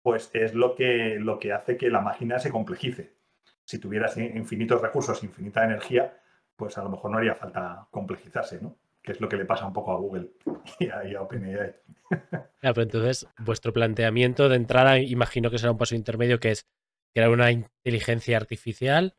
pues 0.02 0.30
es 0.34 0.54
lo 0.54 0.76
que, 0.76 1.18
lo 1.20 1.39
que 1.39 1.54
hace 1.54 1.78
que 1.78 1.89
la 1.89 2.02
máquina 2.02 2.38
se 2.39 2.52
complejice. 2.52 3.15
Si 3.63 3.80
tuvieras 3.80 4.18
infinitos 4.18 4.82
recursos, 4.82 5.24
infinita 5.24 5.63
energía, 5.63 6.22
pues 6.56 6.78
a 6.78 6.84
lo 6.84 6.89
mejor 6.89 7.12
no 7.12 7.18
haría 7.18 7.34
falta 7.36 7.88
complejizarse, 7.89 8.62
¿no? 8.62 8.76
Que 9.06 9.12
es 9.12 9.22
lo 9.22 9.30
que 9.30 9.38
le 9.38 9.46
pasa 9.46 9.68
un 9.68 9.74
poco 9.74 9.91
a 9.91 9.98
Google 9.98 10.32
y 10.80 11.15
a, 11.15 11.22
OpenAI. 11.22 11.76
Claro, 12.60 12.74
pero 12.74 12.84
entonces, 12.84 13.28
vuestro 13.39 13.74
planteamiento 13.74 14.50
de 14.50 14.56
entrada, 14.56 15.00
imagino 15.00 15.52
que 15.52 15.60
será 15.60 15.72
un 15.72 15.78
paso 15.78 15.96
intermedio, 15.96 16.39
que 16.39 16.52
es 16.52 16.68
crear 17.13 17.30
una 17.30 17.52
inteligencia 17.52 18.38
artificial 18.38 19.15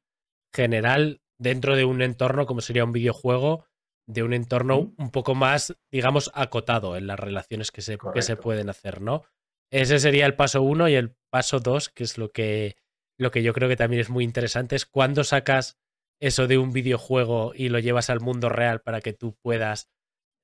general 0.52 1.20
dentro 1.38 1.76
de 1.76 1.84
un 1.84 2.02
entorno 2.02 2.46
como 2.46 2.60
sería 2.60 2.84
un 2.84 2.92
videojuego, 2.92 3.66
de 4.08 4.22
un 4.22 4.32
entorno 4.32 4.94
un 4.96 5.10
poco 5.10 5.34
más, 5.34 5.76
digamos, 5.90 6.30
acotado 6.34 6.96
en 6.96 7.06
las 7.06 7.18
relaciones 7.18 7.70
que 7.70 7.82
se, 7.82 7.98
que 8.14 8.22
se 8.22 8.36
pueden 8.36 8.70
hacer, 8.70 9.00
¿no? 9.00 9.22
Ese 9.70 9.98
sería 9.98 10.26
el 10.26 10.36
paso 10.36 10.62
uno 10.62 10.88
y 10.88 10.94
el 10.94 11.16
paso 11.30 11.58
dos, 11.58 11.88
que 11.88 12.04
es 12.04 12.18
lo 12.18 12.30
que, 12.30 12.76
lo 13.18 13.30
que 13.30 13.42
yo 13.42 13.52
creo 13.52 13.68
que 13.68 13.76
también 13.76 14.00
es 14.00 14.10
muy 14.10 14.24
interesante, 14.24 14.76
es 14.76 14.86
cuando 14.86 15.24
sacas 15.24 15.76
eso 16.20 16.46
de 16.46 16.58
un 16.58 16.72
videojuego 16.72 17.52
y 17.54 17.68
lo 17.68 17.78
llevas 17.78 18.10
al 18.10 18.20
mundo 18.20 18.48
real 18.48 18.80
para 18.80 19.00
que 19.00 19.12
tú 19.12 19.36
puedas 19.42 19.90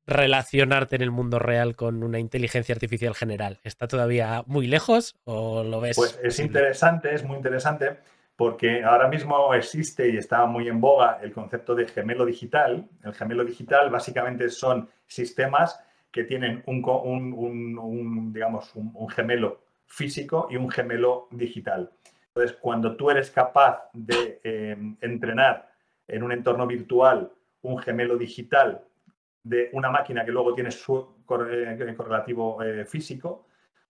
relacionarte 0.06 0.96
en 0.96 1.02
el 1.02 1.10
mundo 1.10 1.38
real 1.38 1.76
con 1.76 2.02
una 2.02 2.18
inteligencia 2.18 2.74
artificial 2.74 3.14
general. 3.14 3.60
¿Está 3.62 3.86
todavía 3.86 4.42
muy 4.46 4.66
lejos 4.66 5.16
o 5.24 5.62
lo 5.62 5.80
ves? 5.80 5.96
Pues 5.96 6.18
es 6.22 6.38
interesante, 6.40 7.14
es 7.14 7.24
muy 7.24 7.36
interesante, 7.36 7.98
porque 8.36 8.82
ahora 8.82 9.08
mismo 9.08 9.54
existe 9.54 10.08
y 10.10 10.16
está 10.16 10.44
muy 10.46 10.68
en 10.68 10.80
boga 10.80 11.20
el 11.22 11.32
concepto 11.32 11.74
de 11.74 11.86
gemelo 11.86 12.24
digital. 12.24 12.88
El 13.04 13.14
gemelo 13.14 13.44
digital 13.44 13.90
básicamente 13.90 14.50
son 14.50 14.88
sistemas 15.06 15.80
que 16.10 16.24
tienen 16.24 16.62
un, 16.66 18.32
digamos, 18.32 18.74
un, 18.74 19.08
gemelo 19.08 19.62
físico 19.86 20.46
y 20.50 20.56
un 20.56 20.70
gemelo 20.70 21.28
digital. 21.30 21.90
Entonces, 22.34 22.56
cuando 22.60 22.96
tú 22.96 23.10
eres 23.10 23.30
capaz 23.30 23.90
de 23.92 24.40
eh, 24.42 24.76
entrenar 25.02 25.70
en 26.08 26.22
un 26.22 26.32
entorno 26.32 26.66
virtual 26.66 27.30
un 27.60 27.78
gemelo 27.78 28.16
digital 28.16 28.82
de 29.44 29.68
una 29.72 29.90
máquina 29.90 30.24
que 30.24 30.32
luego 30.32 30.54
tiene 30.54 30.70
su 30.70 30.96
eh, 31.28 31.94
correlativo 31.94 32.62
eh, 32.62 32.86
físico, 32.86 33.46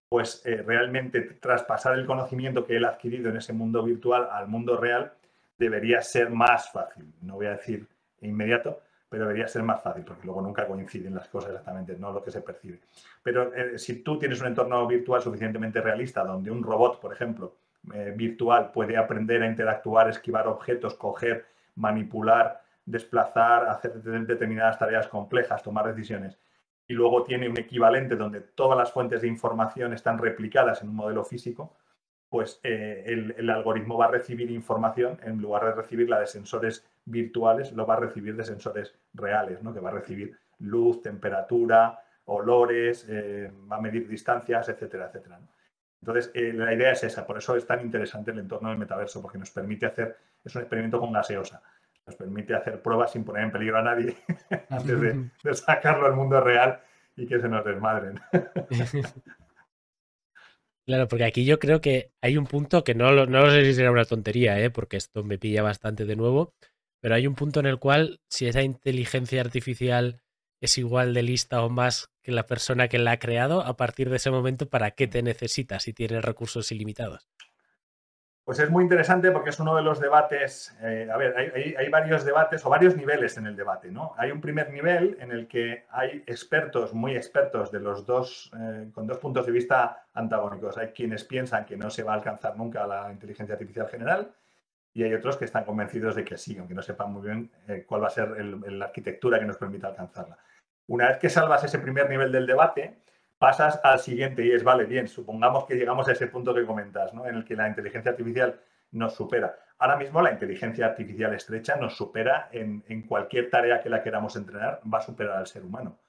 pues 0.09 0.43
realmente 0.43 1.21
traspasar 1.21 1.97
el 1.97 2.05
conocimiento 2.05 2.65
que 2.65 2.75
él 2.75 2.85
ha 2.85 2.89
adquirido 2.89 3.31
en 3.31 3.37
ese 3.37 3.51
mundo 3.51 3.81
virtual 3.81 4.29
al 4.31 4.47
mundo 4.47 4.77
real 4.77 5.11
debería 5.57 6.03
ser 6.03 6.29
más 6.29 6.71
fácil. 6.71 7.11
No 7.21 7.35
voy 7.35 7.47
a 7.47 7.51
decir 7.51 7.87
inmediato, 8.21 8.81
pero 9.09 9.25
debería 9.25 9.47
ser 9.47 9.63
más 9.63 9.81
fácil, 9.81 10.03
porque 10.03 10.25
luego 10.25 10.41
nunca 10.41 10.67
coinciden 10.67 11.15
las 11.15 11.29
cosas 11.29 11.49
exactamente, 11.49 11.95
no 11.97 12.11
lo 12.11 12.21
que 12.23 12.29
se 12.29 12.41
percibe. 12.41 12.81
Pero 13.23 13.51
si 13.75 14.03
tú 14.03 14.19
tienes 14.19 14.39
un 14.41 14.47
entorno 14.47 14.85
virtual 14.85 15.19
suficientemente 15.19 15.81
realista, 15.81 16.23
donde 16.23 16.51
un 16.51 16.61
robot, 16.61 17.01
por 17.01 17.11
ejemplo, 17.11 17.55
eh, 17.93 18.13
virtual 18.15 18.71
puede 18.71 18.97
aprender 18.97 19.41
a 19.43 19.47
interactuar, 19.47 20.09
esquivar 20.09 20.47
objetos, 20.47 20.93
coger, 20.93 21.45
manipular, 21.75 22.61
desplazar, 22.85 23.67
hacer 23.67 24.01
determinadas 24.01 24.77
tareas 24.77 25.07
complejas, 25.07 25.63
tomar 25.63 25.93
decisiones, 25.93 26.37
y 26.87 26.93
luego 26.93 27.23
tiene 27.23 27.49
un 27.49 27.57
equivalente 27.57 28.15
donde 28.15 28.41
todas 28.41 28.77
las 28.77 28.91
fuentes 28.91 29.21
de 29.21 29.27
información 29.27 29.93
están 29.93 30.17
replicadas 30.17 30.81
en 30.81 30.89
un 30.89 30.95
modelo 30.95 31.23
físico, 31.23 31.75
pues 32.29 32.59
eh, 32.63 33.03
el, 33.05 33.49
algoritmo 33.49 33.97
va 33.97 34.05
a 34.05 34.11
recibir 34.11 34.49
información 34.49 35.19
en 35.23 35.39
lugar 35.39 35.65
de 35.65 35.73
recibirla 35.73 36.19
de 36.19 36.27
sensores 36.27 36.85
virtuales, 37.05 37.71
lo 37.73 37.85
va 37.85 37.93
a 37.93 37.99
recibir 37.99 38.35
de 38.35 38.43
sensores 38.43 38.95
reales, 39.13 39.61
¿no? 39.61 39.73
que 39.73 39.79
va 39.79 39.89
a 39.89 39.93
recibir 39.93 40.35
luz, 40.59 41.01
temperatura, 41.01 41.99
olores, 42.25 43.05
eh, 43.07 43.51
va 43.71 43.75
a 43.75 43.81
medir 43.81 44.07
distancias, 44.07 44.67
etcétera, 44.67 45.07
etcétera. 45.07 45.39
Entonces, 46.03 46.31
eh, 46.33 46.51
la 46.51 46.73
idea 46.73 46.91
es 46.91 47.01
esa, 47.05 47.25
por 47.25 47.37
eso 47.37 47.55
es 47.55 47.65
tan 47.65 47.79
interesante 47.79 48.31
el 48.31 48.39
entorno 48.39 48.67
del 48.67 48.77
metaverso, 48.77 49.21
porque 49.21 49.37
nos 49.37 49.51
permite 49.51 49.85
hacer, 49.85 50.17
es 50.43 50.53
un 50.53 50.61
experimento 50.61 50.99
con 50.99 51.13
gaseosa, 51.13 51.63
nos 52.05 52.17
permite 52.17 52.53
hacer 52.53 52.81
pruebas 52.81 53.13
sin 53.13 53.23
poner 53.23 53.45
en 53.45 53.51
peligro 53.53 53.77
a 53.77 53.83
nadie 53.83 54.17
antes 54.69 54.99
de, 54.99 55.29
de 55.41 55.53
sacarlo 55.53 56.05
al 56.05 56.13
mundo 56.13 56.41
real 56.41 56.81
y 57.15 57.25
que 57.25 57.39
se 57.39 57.47
nos 57.47 57.63
desmadren. 57.63 58.19
Claro, 60.85 61.07
porque 61.07 61.23
aquí 61.23 61.45
yo 61.45 61.59
creo 61.59 61.79
que 61.79 62.11
hay 62.19 62.35
un 62.37 62.45
punto 62.45 62.83
que 62.83 62.93
no, 62.93 63.25
no 63.25 63.49
sé 63.49 63.63
si 63.63 63.73
será 63.73 63.89
una 63.89 64.03
tontería, 64.03 64.59
¿eh? 64.59 64.69
porque 64.69 64.97
esto 64.97 65.23
me 65.23 65.37
pilla 65.37 65.63
bastante 65.63 66.03
de 66.03 66.17
nuevo, 66.17 66.53
pero 66.99 67.15
hay 67.15 67.25
un 67.25 67.35
punto 67.35 67.61
en 67.61 67.67
el 67.67 67.79
cual 67.79 68.19
si 68.27 68.47
esa 68.47 68.63
inteligencia 68.63 69.39
artificial 69.39 70.21
es 70.63 70.77
igual 70.77 71.13
de 71.13 71.23
lista 71.23 71.61
o 71.61 71.69
más 71.69 72.09
que 72.21 72.31
la 72.31 72.45
persona 72.45 72.87
que 72.87 72.97
la 72.97 73.11
ha 73.11 73.19
creado, 73.19 73.61
a 73.61 73.75
partir 73.75 74.09
de 74.09 74.15
ese 74.15 74.31
momento, 74.31 74.69
¿para 74.69 74.91
qué 74.91 75.07
te 75.07 75.21
necesitas 75.21 75.83
si 75.83 75.93
tienes 75.93 76.23
recursos 76.23 76.71
ilimitados? 76.71 77.27
Pues 78.45 78.59
es 78.59 78.69
muy 78.69 78.83
interesante 78.83 79.31
porque 79.31 79.49
es 79.49 79.59
uno 79.59 79.75
de 79.75 79.81
los 79.81 79.99
debates, 79.99 80.73
eh, 80.81 81.09
a 81.11 81.17
ver, 81.17 81.35
hay, 81.35 81.89
varios 81.89 82.23
debates 82.23 82.65
o 82.65 82.69
varios 82.69 82.95
niveles 82.95 83.37
en 83.37 83.47
el 83.47 83.57
debate, 83.57 83.91
¿no? 83.91 84.13
Hay 84.17 84.31
un 84.31 84.39
primer 84.39 84.71
nivel 84.71 85.17
en 85.19 85.31
el 85.31 85.47
que 85.49 85.85
hay 85.89 86.23
expertos, 86.27 86.93
muy 86.93 87.15
expertos 87.15 87.69
de 87.69 87.79
los 87.81 88.05
dos, 88.05 88.49
eh, 88.57 88.89
con 88.93 89.05
dos 89.05 89.17
puntos 89.17 89.45
de 89.45 89.51
vista 89.51 90.07
antagónicos. 90.13 90.77
Hay 90.77 90.87
quienes 90.87 91.25
piensan 91.25 91.65
que 91.65 91.75
no 91.75 91.89
se 91.89 92.03
va 92.03 92.13
a 92.13 92.15
alcanzar 92.15 92.55
nunca 92.55 92.87
la 92.87 93.11
inteligencia 93.11 93.53
artificial 93.53 93.89
general 93.89 94.33
y 94.93 95.03
hay 95.03 95.13
otros 95.13 95.35
que 95.37 95.45
están 95.45 95.65
convencidos 95.65 96.15
de 96.15 96.23
que 96.23 96.37
sí, 96.37 96.57
aunque 96.57 96.73
no 96.73 96.81
sepan 96.81 97.11
muy 97.11 97.23
bien 97.23 97.51
eh, 97.67 97.83
cuál 97.85 98.03
va 98.03 98.07
a 98.07 98.11
ser 98.11 98.29
la 98.29 98.85
arquitectura 98.85 99.39
que 99.39 99.45
nos 99.45 99.57
permita 99.57 99.87
alcanzarla. 99.87 100.37
Una 100.87 101.09
vez 101.09 101.17
que 101.17 101.29
salvas 101.29 101.63
ese 101.63 101.79
primer 101.79 102.09
nivel 102.09 102.31
del 102.31 102.45
debate, 102.45 102.97
pasas 103.37 103.79
al 103.83 103.99
siguiente 103.99 104.45
y 104.45 104.51
es, 104.51 104.63
vale, 104.63 104.85
bien, 104.85 105.07
supongamos 105.07 105.65
que 105.65 105.75
llegamos 105.75 106.07
a 106.07 106.13
ese 106.13 106.27
punto 106.27 106.53
que 106.53 106.65
comentas, 106.65 107.13
¿no? 107.13 107.25
En 107.25 107.35
el 107.35 107.45
que 107.45 107.55
la 107.55 107.67
inteligencia 107.67 108.11
artificial 108.11 108.59
nos 108.91 109.15
supera. 109.15 109.57
Ahora 109.79 109.97
mismo 109.97 110.21
la 110.21 110.31
inteligencia 110.31 110.85
artificial 110.85 111.33
estrecha 111.33 111.75
nos 111.75 111.97
supera 111.97 112.47
en, 112.51 113.01
cualquier 113.01 113.49
tarea 113.49 113.81
que 113.81 113.89
la 113.89 114.01
queramos 114.01 114.35
entrenar, 114.35 114.79
va 114.91 114.99
a 114.99 115.01
superar 115.01 115.37
al 115.37 115.47
ser 115.47 115.63
humano, 115.63 115.99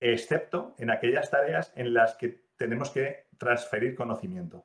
excepto 0.00 0.74
en 0.78 0.90
aquellas 0.90 1.30
tareas 1.30 1.72
en 1.76 1.94
las 1.94 2.14
que 2.16 2.42
tenemos 2.56 2.90
que 2.90 3.26
transferir 3.38 3.94
conocimiento. 3.94 4.64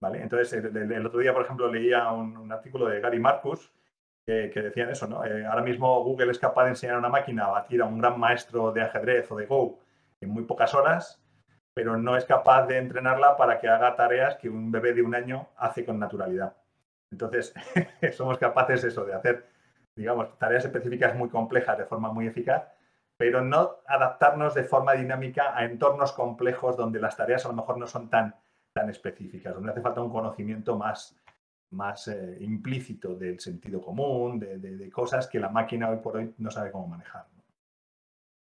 ¿vale? 0.00 0.20
Entonces, 0.20 0.52
el, 0.52 1.06
otro 1.06 1.20
día, 1.20 1.32
por 1.32 1.44
ejemplo, 1.44 1.72
leía 1.72 2.10
un, 2.10 2.52
artículo 2.52 2.86
de 2.86 3.00
Gary 3.00 3.20
Marcus 3.20 3.72
que, 4.26 4.50
decían 4.54 4.90
eso, 4.90 5.06
¿no? 5.06 5.24
Eh, 5.24 5.46
ahora 5.46 5.62
mismo 5.62 6.02
Google 6.02 6.30
es 6.30 6.38
capaz 6.38 6.64
de 6.64 6.70
enseñar 6.70 6.96
a 6.96 6.98
una 6.98 7.08
máquina 7.08 7.44
a 7.44 7.50
batir 7.50 7.82
a 7.82 7.86
un 7.86 7.98
gran 7.98 8.18
maestro 8.18 8.72
de 8.72 8.82
ajedrez 8.82 9.30
o 9.30 9.36
de 9.36 9.46
Go 9.46 9.78
en 10.20 10.30
muy 10.30 10.44
pocas 10.44 10.74
horas 10.74 11.24
pero 11.74 11.96
no 11.96 12.16
es 12.16 12.24
capaz 12.24 12.66
de 12.66 12.78
entrenarla 12.78 13.36
para 13.36 13.58
que 13.58 13.68
haga 13.68 13.96
tareas 13.96 14.36
que 14.36 14.48
un 14.48 14.70
bebé 14.70 14.94
de 14.94 15.02
un 15.02 15.14
año 15.14 15.48
hace 15.56 15.84
con 15.84 15.98
naturalidad. 15.98 16.56
Entonces, 17.10 17.52
somos 18.12 18.38
capaces 18.38 18.84
eso, 18.84 19.04
de 19.04 19.12
hacer, 19.12 19.48
digamos, 19.96 20.38
tareas 20.38 20.64
específicas 20.64 21.16
muy 21.16 21.28
complejas 21.28 21.76
de 21.76 21.84
forma 21.84 22.12
muy 22.12 22.28
eficaz, 22.28 22.68
pero 23.16 23.42
no 23.42 23.76
adaptarnos 23.86 24.54
de 24.54 24.64
forma 24.64 24.92
dinámica 24.92 25.56
a 25.56 25.64
entornos 25.64 26.12
complejos 26.12 26.76
donde 26.76 27.00
las 27.00 27.16
tareas 27.16 27.44
a 27.44 27.48
lo 27.48 27.54
mejor 27.54 27.76
no 27.76 27.86
son 27.88 28.08
tan, 28.08 28.36
tan 28.72 28.88
específicas, 28.88 29.54
donde 29.54 29.72
hace 29.72 29.80
falta 29.80 30.00
un 30.00 30.10
conocimiento 30.10 30.76
más, 30.76 31.16
más 31.74 32.08
eh, 32.08 32.38
implícito 32.40 33.14
del 33.14 33.40
sentido 33.40 33.80
común, 33.82 34.38
de, 34.38 34.90
cosas 34.90 35.26
que 35.26 35.38
la 35.38 35.48
máquina 35.48 35.90
hoy 35.90 35.98
por 35.98 36.16
hoy 36.16 36.34
no 36.38 36.50
sabe 36.50 36.70
cómo 36.70 36.86
manejar. 36.86 37.26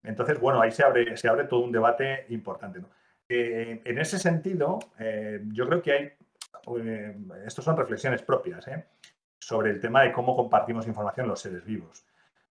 Entonces, 0.04 0.40
bueno, 0.40 0.62
ahí 0.62 0.72
se 0.72 0.84
abre, 0.84 1.18
se 1.18 1.28
abre 1.28 1.46
todo 1.46 1.60
un 1.62 1.72
debate 1.72 2.26
importante. 2.30 2.80
Eh, 3.28 3.82
en 3.84 3.98
ese 4.00 4.18
sentido, 4.18 4.80
eh, 5.00 5.42
yo 5.52 5.68
creo 5.68 5.82
que 5.82 5.92
hay, 5.92 6.12
estas 7.46 7.66
son 7.66 7.78
reflexiones 7.78 8.22
propias, 8.22 8.66
sobre 9.40 9.72
el 9.72 9.80
tema 9.80 10.04
de 10.04 10.12
cómo 10.12 10.36
compartimos 10.36 10.88
información 10.88 11.28
los 11.28 11.42
seres 11.42 11.64
vivos. 11.64 12.06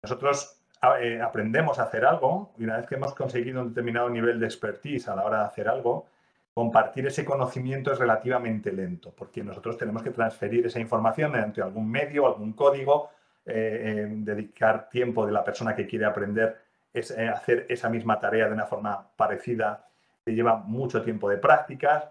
Nosotros 0.02 0.62
aprendemos 0.82 1.78
a 1.78 1.84
hacer 1.84 2.06
algo 2.06 2.54
y 2.58 2.64
una 2.64 2.78
vez 2.78 2.88
que 2.88 2.96
hemos 2.96 3.14
conseguido 3.14 3.62
un 3.62 3.70
determinado 3.70 4.10
nivel 4.10 4.40
de 4.40 4.46
expertise 4.46 5.08
a 5.10 5.16
la 5.16 5.26
hora 5.26 5.40
de 5.40 5.46
hacer 5.46 5.68
algo, 5.68 6.08
compartir 6.54 7.08
ese 7.08 7.24
conocimiento 7.24 7.92
es 7.92 8.00
relativamente 8.00 8.72
lento, 8.72 9.14
porque 9.16 9.44
nosotros 9.44 9.78
tenemos 9.78 10.04
que 10.04 10.12
transferir 10.12 10.66
esa 10.66 10.80
información 10.80 11.32
mediante 11.32 11.62
algún 11.62 11.90
medio, 11.90 12.28
algún 12.28 12.54
código, 12.54 13.12
dedicar 13.46 14.90
tiempo 14.90 15.26
de 15.26 15.32
la 15.32 15.44
persona 15.44 15.76
que 15.76 15.88
quiere 15.88 16.06
aprender 16.06 16.58
es, 16.94 17.12
eh, 17.12 17.28
hacer 17.28 17.66
esa 17.70 17.90
misma 17.90 18.20
tarea 18.20 18.48
de 18.48 18.54
una 18.54 18.66
forma 18.66 19.10
parecida, 19.16 19.88
te 20.24 20.34
lleva 20.34 20.58
mucho 20.58 21.02
tiempo 21.02 21.30
de 21.30 21.38
prácticas. 21.38 22.10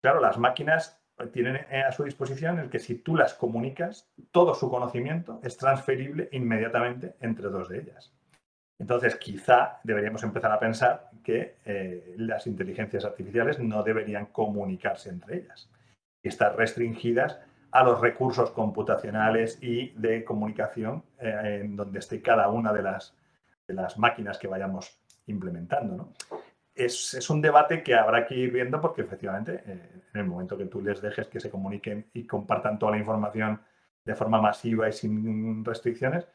Claro, 0.00 0.20
las 0.20 0.38
máquinas 0.38 1.00
tienen 1.32 1.56
a 1.56 1.90
su 1.90 2.04
disposición 2.04 2.58
el 2.60 2.70
que 2.70 2.78
si 2.78 2.96
tú 2.96 3.16
las 3.16 3.34
comunicas, 3.34 4.08
todo 4.30 4.54
su 4.54 4.70
conocimiento 4.70 5.40
es 5.42 5.56
transferible 5.56 6.28
inmediatamente 6.32 7.16
entre 7.20 7.48
dos 7.48 7.68
de 7.68 7.80
ellas. 7.80 8.12
Entonces, 8.78 9.16
quizá 9.16 9.80
deberíamos 9.82 10.22
empezar 10.22 10.52
a 10.52 10.60
pensar 10.60 11.10
que 11.22 11.56
eh, 11.64 12.14
las 12.16 12.46
inteligencias 12.46 13.04
artificiales 13.04 13.58
no 13.58 13.82
deberían 13.82 14.26
comunicarse 14.26 15.10
entre 15.10 15.38
ellas 15.38 15.68
y 16.22 16.28
estar 16.28 16.56
restringidas 16.56 17.38
a 17.70 17.84
los 17.84 18.00
recursos 18.00 18.50
computacionales 18.52 19.58
y 19.62 19.90
de 19.90 20.24
comunicación 20.24 21.02
eh, 21.20 21.60
en 21.64 21.76
donde 21.76 21.98
esté 21.98 22.22
cada 22.22 22.48
una 22.48 22.72
de 22.72 22.82
las, 22.82 23.14
de 23.66 23.74
las 23.74 23.98
máquinas 23.98 24.38
que 24.38 24.48
vayamos 24.48 24.98
implementando. 25.26 26.12
Es, 26.74 27.28
un 27.28 27.42
debate 27.42 27.82
que 27.82 27.94
habrá 27.94 28.24
que 28.24 28.36
ir 28.36 28.52
viendo 28.52 28.80
porque 28.80 29.02
efectivamente 29.02 29.62
eh, 29.66 29.90
en 30.14 30.20
el 30.20 30.26
momento 30.26 30.56
que 30.56 30.66
tú 30.66 30.80
les 30.80 31.02
dejes 31.02 31.26
que 31.26 31.40
se 31.40 31.50
comuniquen 31.50 32.06
y 32.14 32.24
compartan 32.24 32.78
toda 32.78 32.92
la 32.92 32.98
información 32.98 33.60
de 34.04 34.14
forma 34.14 34.40
masiva 34.40 34.88
y 34.88 34.92
sin 34.92 35.64
restricciones, 35.64 36.26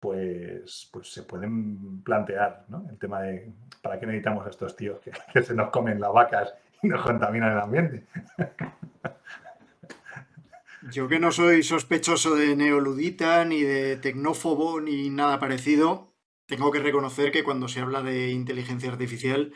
pues, 0.00 0.88
pues 0.92 1.12
se 1.12 1.22
pueden 1.22 2.02
plantear 2.02 2.66
el 2.90 2.98
tema 2.98 3.22
de 3.22 3.52
¿para 3.82 3.98
qué 3.98 4.06
necesitamos 4.06 4.46
a 4.46 4.50
estos 4.50 4.76
tíos 4.76 5.00
que, 5.32 5.42
se 5.42 5.54
nos 5.54 5.70
comen 5.70 6.00
las 6.00 6.12
vacas 6.12 6.54
y 6.82 6.88
nos 6.88 7.02
contaminan 7.02 7.52
el 7.52 7.60
ambiente? 7.60 8.04
Yo 10.92 11.08
que 11.08 11.18
no 11.18 11.32
soy 11.32 11.64
sospechoso 11.64 12.36
de 12.36 12.54
neoludita, 12.54 13.44
ni 13.44 13.62
de 13.62 13.96
tecnófobo, 13.96 14.80
ni 14.80 15.10
nada 15.10 15.40
parecido, 15.40 16.14
tengo 16.46 16.70
que 16.70 16.78
reconocer 16.78 17.32
que 17.32 17.42
cuando 17.42 17.68
se 17.68 17.80
habla 17.80 18.02
de 18.02 18.30
inteligencia 18.30 18.90
artificial 18.90 19.52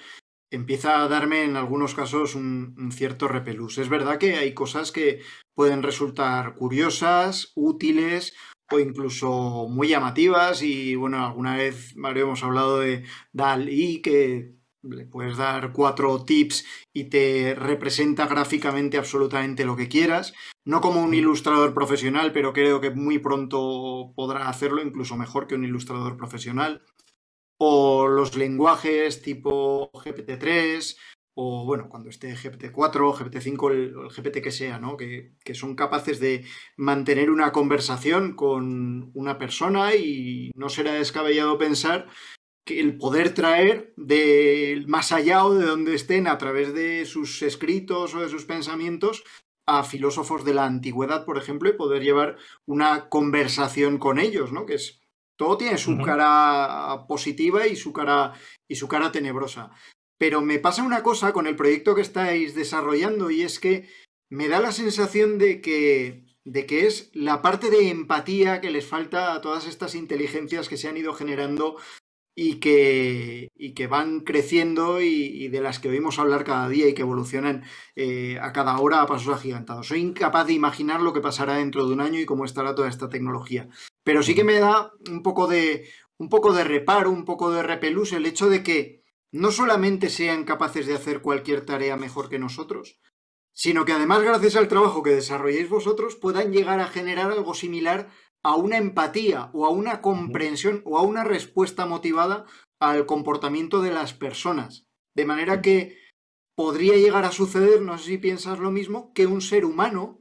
empieza 0.51 1.03
a 1.03 1.09
darme 1.09 1.45
en 1.45 1.57
algunos 1.57 1.95
casos 1.95 2.35
un, 2.35 2.75
un, 2.77 2.93
cierto 2.93 3.29
repelús. 3.29 3.79
Es 3.79 3.89
verdad 3.89 4.19
que 4.19 4.35
hay 4.35 4.53
cosas 4.53 4.93
que 4.93 5.23
pueden 5.55 5.83
resultar 5.83 6.55
curiosas, 6.55 7.53
útiles 7.55 8.35
o 8.73 8.81
incluso 8.81 9.69
muy 9.69 9.89
llamativas 9.89 10.63
y 10.63 10.95
bueno, 10.95 11.25
alguna 11.25 11.57
vez, 11.57 11.97
Mario, 11.97 12.25
hemos 12.25 12.43
hablado 12.43 12.81
de 12.81 13.05
DAL-I 13.33 14.03
que 14.03 14.57
le 14.83 15.07
puedes 15.07 15.37
dar 15.37 15.73
cuatro 15.73 16.25
tips 16.25 16.65
y 16.93 17.05
te 17.05 17.55
representa 17.55 18.27
gráficamente 18.27 18.99
absolutamente 18.99 19.65
lo 19.65 19.77
que 19.77 19.89
quieras. 19.89 20.33
No 20.65 20.81
como 20.81 21.03
un 21.03 21.15
ilustrador 21.15 21.75
profesional, 21.75 22.33
pero 22.33 22.53
creo 22.53 22.81
que 22.81 22.91
muy 22.91 23.19
pronto 23.19 24.13
podrá 24.15 24.49
hacerlo, 24.49 24.83
incluso 24.83 25.17
mejor 25.17 25.47
que 25.47 25.55
un 25.55 25.65
ilustrador 25.65 26.17
profesional. 26.17 26.83
O 27.59 28.09
los 28.09 28.37
lenguajes 28.37 29.23
tipo 29.23 29.91
GPT-3, 29.93 30.97
o 31.35 31.65
bueno, 31.65 31.89
cuando 31.89 32.11
esté 32.11 32.35
GPT-4, 32.35 33.15
GPT-5, 33.15 33.71
el, 33.71 33.79
el, 33.79 34.09
GPT 34.09 34.43
que 34.43 34.51
sea, 34.51 34.79
¿no? 34.79 34.97
Que, 34.97 35.33
que, 35.45 35.55
son 35.55 35.75
capaces 35.75 36.21
de 36.21 36.45
mantener 36.77 37.31
una 37.31 37.53
conversación 37.53 38.35
con 38.35 39.11
una 39.15 39.39
persona 39.39 39.95
y 39.95 40.51
no 40.55 40.69
será 40.69 40.93
descabellado 40.93 41.57
pensar 41.59 42.09
que 42.65 42.81
el 42.81 42.97
poder 42.99 43.35
traer 43.35 43.93
del 43.97 44.87
más 44.87 45.11
allá 45.11 45.45
o 45.45 45.55
de 45.55 45.67
donde 45.67 45.95
estén 45.95 46.27
a 46.27 46.39
través 46.39 46.75
de 46.75 47.07
sus 47.07 47.43
escritos 47.43 48.15
o 48.15 48.21
de 48.21 48.29
sus 48.29 48.45
pensamientos 48.45 49.25
a 49.67 49.85
filósofos 49.85 50.45
de 50.45 50.55
la 50.55 50.67
antigüedad, 50.67 51.25
por 51.25 51.39
ejemplo, 51.39 51.69
y 51.69 51.75
poder 51.77 52.03
llevar 52.03 52.37
una 52.67 53.09
conversación 53.09 53.99
con 53.99 54.19
ellos, 54.19 54.53
¿no? 54.53 54.67
Que 54.67 54.75
es 54.75 55.01
todo 55.37 55.57
tiene 55.57 55.79
su 55.79 55.99
cara 55.99 57.07
positiva 57.09 57.67
y 57.67 57.75
su 57.75 57.93
cara 57.93 58.33
y 58.69 58.77
su 58.77 58.87
cara 58.87 59.11
tenebrosa. 59.11 59.71
Pero 60.23 60.41
me 60.41 60.61
pasa 60.61 60.85
una 60.85 61.03
cosa 61.03 61.33
con 61.33 61.49
el 61.49 61.57
proyecto 61.57 61.97
que 61.97 62.01
estáis 62.01 62.55
desarrollando 62.55 63.33
y 63.33 63.43
es 63.43 63.59
que 63.59 63.89
me 64.31 64.47
da 64.47 64.61
la 64.61 64.71
sensación 64.71 65.37
de 65.37 65.61
que, 65.61 66.27
de 66.45 66.65
que 66.65 66.87
es 66.87 67.11
la 67.13 67.43
parte 67.43 67.71
de 67.71 67.91
empatía 67.91 68.61
que 68.61 68.71
les 68.71 68.87
falta 68.87 69.35
a 69.35 69.41
todas 69.41 69.67
estas 69.67 69.97
inteligencias 69.97 70.69
que 70.69 70.77
se 70.77 70.87
han 70.87 70.97
ido 70.97 71.13
generando 71.13 71.77
y 72.37 72.61
que, 72.61 73.49
y 73.57 73.75
que 73.75 73.89
van 73.89 74.21
creciendo 74.21 75.01
y, 75.01 75.49
de 75.49 75.61
las 75.61 75.81
que 75.81 75.89
oímos 75.89 76.21
hablar 76.21 76.45
cada 76.45 76.69
día 76.69 76.87
y 76.87 76.95
que 76.95 77.03
evolucionan 77.03 77.65
eh, 77.97 78.39
a 78.41 78.53
cada 78.53 78.79
hora 78.79 79.03
a 79.03 79.07
pasos 79.09 79.35
agigantados. 79.35 79.89
Soy 79.89 80.03
incapaz 80.03 80.47
de 80.47 80.53
imaginar 80.53 81.01
lo 81.01 81.13
que 81.13 81.21
pasará 81.21 81.57
dentro 81.57 81.85
de 81.85 81.95
un 81.95 82.01
año 82.01 82.21
y 82.21 82.27
cómo 82.27 82.45
estará 82.45 82.77
toda 82.77 82.89
esta 82.89 83.09
tecnología. 83.09 83.69
Pero 84.05 84.23
sí 84.23 84.37
que 84.37 84.45
me 84.45 84.61
da 84.61 84.93
un 85.11 85.25
poco 85.25 85.49
de, 85.49 85.89
un 86.17 86.29
poco 86.29 86.53
de 86.53 86.63
reparo, 86.63 87.11
un 87.11 87.25
poco 87.25 87.51
de 87.51 87.65
repelús 87.65 88.13
el 88.13 88.25
hecho 88.25 88.49
de 88.49 88.63
que 88.63 89.02
no 89.33 89.51
solamente 89.51 90.11
sean 90.11 90.45
capaces 90.45 90.87
de 90.87 90.95
hacer 90.95 91.23
cualquier 91.23 91.65
tarea 91.65 91.97
mejor 91.97 92.29
que 92.29 92.39
nosotros, 92.39 93.01
sino 93.55 93.85
que 93.85 93.93
además 93.93 94.23
gracias 94.23 94.57
al 94.57 94.69
trabajo 94.69 95.03
que 95.03 95.11
desarrolléis 95.11 95.69
vosotros 95.69 96.17
puedan 96.17 96.53
llegar 96.53 96.81
a 96.81 96.89
generar 96.89 97.33
algo 97.33 97.55
similar 97.55 98.11
a 98.43 98.57
una 98.57 98.77
empatía 98.77 99.51
o 99.53 99.67
a 99.67 99.71
una 99.71 100.01
comprensión 100.01 100.83
o 100.85 100.99
a 100.99 101.03
una 101.03 101.25
respuesta 101.25 101.87
motivada 101.87 102.45
al 102.81 103.07
comportamiento 103.07 103.81
de 103.81 103.93
las 103.93 104.13
personas. 104.15 104.87
De 105.15 105.25
manera 105.25 105.63
que 105.63 105.99
podría 106.57 106.97
llegar 106.97 107.25
a 107.25 107.33
suceder, 107.33 107.81
no 107.81 107.97
sé 107.99 108.05
si 108.05 108.19
piensas 108.19 108.59
lo 108.59 108.71
mismo, 108.71 109.13
que 109.15 109.27
un 109.27 109.41
ser 109.41 109.65
humano 109.65 110.21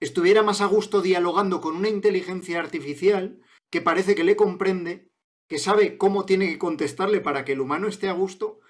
estuviera 0.00 0.42
más 0.42 0.60
a 0.60 0.66
gusto 0.66 1.00
dialogando 1.00 1.60
con 1.60 1.76
una 1.76 1.88
inteligencia 1.88 2.60
artificial 2.60 3.40
que 3.70 3.80
parece 3.80 4.14
que 4.14 4.24
le 4.24 4.36
comprende 4.36 5.10
que 5.48 5.58
sabe 5.58 5.98
cómo 5.98 6.24
tiene 6.24 6.48
que 6.48 6.58
contestarle 6.58 7.20
para 7.20 7.44
que 7.44 7.52
el 7.52 7.60
humano 7.60 7.88
esté 7.88 8.08
a 8.08 8.12
gusto, 8.12 8.60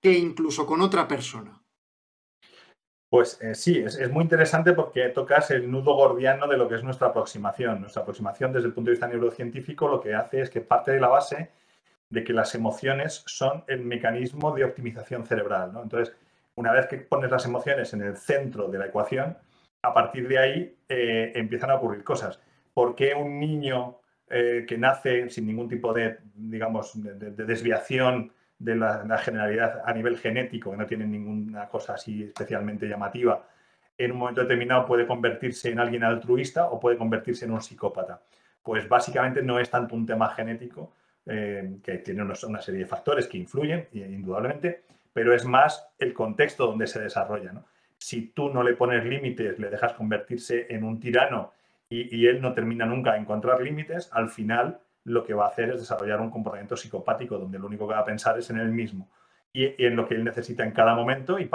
que 0.00 0.12
incluso 0.12 0.66
con 0.66 0.80
otra 0.80 1.08
persona. 1.08 1.62
Pues 3.12 3.38
eh, 3.42 3.54
sí, 3.54 3.78
es, 3.78 4.10
muy 4.10 4.22
interesante 4.22 4.72
porque 4.72 5.10
tocas 5.10 5.50
el 5.50 5.70
nudo 5.70 5.94
gordiano 5.94 6.48
de 6.48 6.56
lo 6.56 6.66
que 6.66 6.76
es 6.76 6.82
nuestra 6.82 7.08
aproximación. 7.08 7.82
Nuestra 7.82 8.02
aproximación 8.02 8.54
desde 8.54 8.68
el 8.68 8.72
punto 8.72 8.88
de 8.88 8.92
vista 8.92 9.06
neurocientífico 9.06 9.86
lo 9.86 10.00
que 10.00 10.14
hace 10.14 10.40
es 10.40 10.48
que 10.48 10.62
parte 10.62 10.92
de 10.92 11.00
la 11.00 11.08
base 11.08 11.50
de 12.08 12.24
que 12.24 12.32
las 12.32 12.54
emociones 12.54 13.22
son 13.26 13.64
el 13.68 13.80
mecanismo 13.80 14.52
de 14.52 14.64
optimización 14.64 15.26
cerebral. 15.26 15.72
Entonces, 15.82 16.16
una 16.54 16.72
vez 16.72 16.86
que 16.86 16.98
pones 16.98 17.30
las 17.30 17.44
emociones 17.44 17.92
en 17.92 18.00
el 18.02 18.16
centro 18.16 18.68
de 18.68 18.78
la 18.78 18.86
ecuación, 18.86 19.36
a 19.82 19.92
partir 19.92 20.26
de 20.26 20.38
ahí 20.38 20.76
eh, 20.88 21.32
empiezan 21.34 21.70
a 21.70 21.74
ocurrir 21.74 22.04
cosas. 22.04 22.40
¿Por 22.72 22.94
qué 22.94 23.14
un 23.14 23.38
niño 23.38 23.98
eh, 24.34 24.64
que 24.66 24.78
nace 24.78 25.28
sin 25.28 25.46
ningún 25.46 25.68
tipo 25.68 25.92
de, 25.92 26.16
digamos, 26.34 26.92
de, 26.94 27.32
desviación 27.44 28.32
de 28.58 28.76
la, 28.76 29.18
generalidad 29.18 29.82
a 29.84 29.92
nivel 29.92 30.16
genético, 30.16 30.70
que 30.70 30.76
no 30.78 30.86
tiene 30.86 31.06
ninguna 31.06 31.68
cosa 31.68 31.92
así 31.92 32.22
especialmente 32.22 32.88
llamativa, 32.88 33.46
en 33.98 34.12
un 34.12 34.16
momento 34.16 34.40
determinado 34.40 34.86
puede 34.86 35.06
convertirse 35.06 35.70
en 35.70 35.78
alguien 35.78 36.02
altruista 36.02 36.70
o 36.70 36.80
puede 36.80 36.96
convertirse 36.96 37.44
en 37.44 37.50
un 37.50 37.60
psicópata. 37.60 38.22
Pues 38.62 38.88
básicamente 38.88 39.42
no 39.42 39.58
es 39.58 39.68
tanto 39.68 39.94
un 39.94 40.06
tema 40.06 40.30
genético, 40.30 40.94
eh, 41.26 41.76
que 41.84 41.98
tiene 41.98 42.22
una 42.22 42.62
serie 42.62 42.80
de 42.80 42.86
factores 42.86 43.28
que 43.28 43.36
influyen, 43.36 43.86
indudablemente, 43.92 44.84
pero 45.12 45.34
es 45.34 45.44
más 45.44 45.88
el 45.98 46.14
contexto 46.14 46.66
donde 46.66 46.86
se 46.86 47.02
desarrolla. 47.02 47.52
Si 47.98 48.28
tú 48.28 48.48
no 48.48 48.62
le 48.62 48.72
pones 48.76 49.04
límites, 49.04 49.58
le 49.58 49.68
dejas 49.68 49.92
convertirse 49.92 50.68
en 50.70 50.84
un 50.84 50.98
tirano 50.98 51.52
y, 51.92 52.26
él 52.26 52.40
no 52.40 52.54
termina 52.54 52.86
nunca 52.86 53.12
de 53.12 53.18
encontrar 53.18 53.60
límites, 53.60 54.08
al 54.12 54.28
final 54.28 54.80
lo 55.04 55.24
que 55.24 55.34
va 55.34 55.46
a 55.46 55.48
hacer 55.48 55.70
es 55.70 55.80
desarrollar 55.80 56.20
un 56.20 56.30
comportamiento 56.30 56.76
psicopático 56.76 57.36
donde 57.36 57.58
lo 57.58 57.66
único 57.66 57.86
que 57.86 57.94
va 57.94 58.00
a 58.00 58.04
pensar 58.04 58.38
es 58.38 58.48
en 58.50 58.58
él 58.58 58.70
mismo 58.70 59.10
y, 59.52 59.84
en 59.84 59.96
lo 59.96 60.06
que 60.06 60.14
él 60.14 60.24
necesita 60.24 60.64
en 60.64 60.70
cada 60.70 60.94
momento 60.94 61.38
y, 61.38 61.50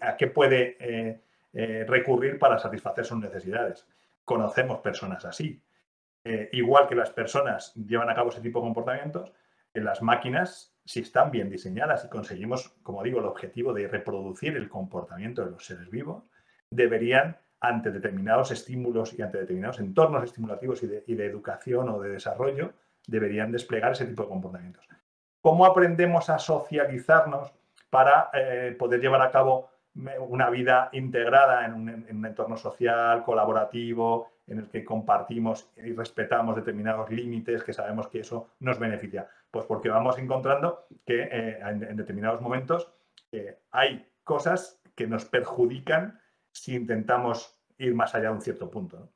a 0.00 0.16
qué 0.16 0.26
puede 0.26 0.76
eh, 0.80 1.20
eh, 1.54 1.84
recurrir 1.88 2.38
para 2.38 2.58
satisfacer 2.58 3.04
sus 3.04 3.18
necesidades. 3.18 3.86
Conocemos 4.24 4.80
personas 4.80 5.24
así. 5.24 5.60
Eh, 6.24 6.50
igual 6.52 6.86
que 6.86 6.94
las 6.94 7.10
personas 7.10 7.74
llevan 7.74 8.10
a 8.10 8.14
cabo 8.14 8.30
ese 8.30 8.40
tipo 8.40 8.60
de 8.60 8.64
comportamientos, 8.64 9.32
en 9.74 9.84
las 9.84 10.02
máquinas, 10.02 10.74
si 10.84 11.00
están 11.00 11.30
bien 11.30 11.48
diseñadas 11.48 12.04
y 12.04 12.08
conseguimos, 12.08 12.68
como 12.82 13.02
digo, 13.02 13.20
el 13.20 13.26
objetivo 13.26 13.72
de 13.72 13.88
reproducir 13.88 14.56
el 14.56 14.68
comportamiento 14.68 15.44
de 15.44 15.52
los 15.52 15.64
seres 15.64 15.88
vivos, 15.90 16.24
deberían 16.70 17.38
ante 17.62 17.92
determinados 17.92 18.50
estímulos 18.50 19.16
y 19.16 19.22
ante 19.22 19.38
determinados 19.38 19.78
entornos 19.78 20.24
estimulativos 20.24 20.82
y 20.82 20.88
de, 20.88 21.26
educación 21.26 21.88
o 21.88 22.00
de 22.00 22.10
desarrollo, 22.10 22.72
deberían 23.06 23.52
desplegar 23.52 23.92
ese 23.92 24.04
tipo 24.04 24.24
de 24.24 24.28
comportamientos. 24.28 24.84
¿Cómo 25.40 25.64
aprendemos 25.64 26.28
a 26.28 26.40
socializarnos 26.40 27.52
para 27.88 28.30
eh, 28.32 28.74
poder 28.76 29.00
llevar 29.00 29.22
a 29.22 29.30
cabo 29.30 29.70
una 30.28 30.50
vida 30.50 30.88
integrada 30.92 31.64
en 31.66 31.74
un, 31.74 32.26
entorno 32.26 32.56
social, 32.56 33.22
colaborativo, 33.22 34.30
en 34.48 34.58
el 34.58 34.68
que 34.68 34.84
compartimos 34.84 35.70
y 35.76 35.92
respetamos 35.92 36.56
determinados 36.56 37.10
límites, 37.10 37.62
que 37.62 37.72
sabemos 37.72 38.08
que 38.08 38.20
eso 38.20 38.48
nos 38.58 38.80
beneficia? 38.80 39.28
Pues 39.50 39.66
porque 39.66 39.88
vamos 39.88 40.18
encontrando 40.18 40.86
que 41.06 41.28
eh, 41.30 41.60
en, 41.60 41.96
determinados 41.96 42.40
momentos 42.40 42.90
eh, 43.30 43.58
hay 43.70 44.04
cosas 44.24 44.80
que 44.96 45.06
nos 45.06 45.26
perjudican 45.26 46.18
si 46.52 46.74
intentamos 46.74 47.58
ir 47.78 47.94
más 47.94 48.14
allá 48.14 48.28
de 48.28 48.34
un 48.34 48.40
cierto 48.40 48.70
punto. 48.70 49.08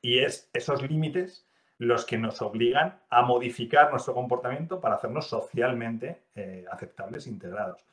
Y 0.00 0.18
es 0.18 0.50
esos 0.52 0.82
límites 0.82 1.48
los 1.78 2.04
que 2.04 2.18
nos 2.18 2.40
obligan 2.42 3.00
a 3.10 3.22
modificar 3.22 3.90
nuestro 3.90 4.14
comportamiento 4.14 4.80
para 4.80 4.96
hacernos 4.96 5.28
socialmente 5.28 6.24
eh, 6.34 6.64
aceptables, 6.70 7.26
integrados. 7.26 7.84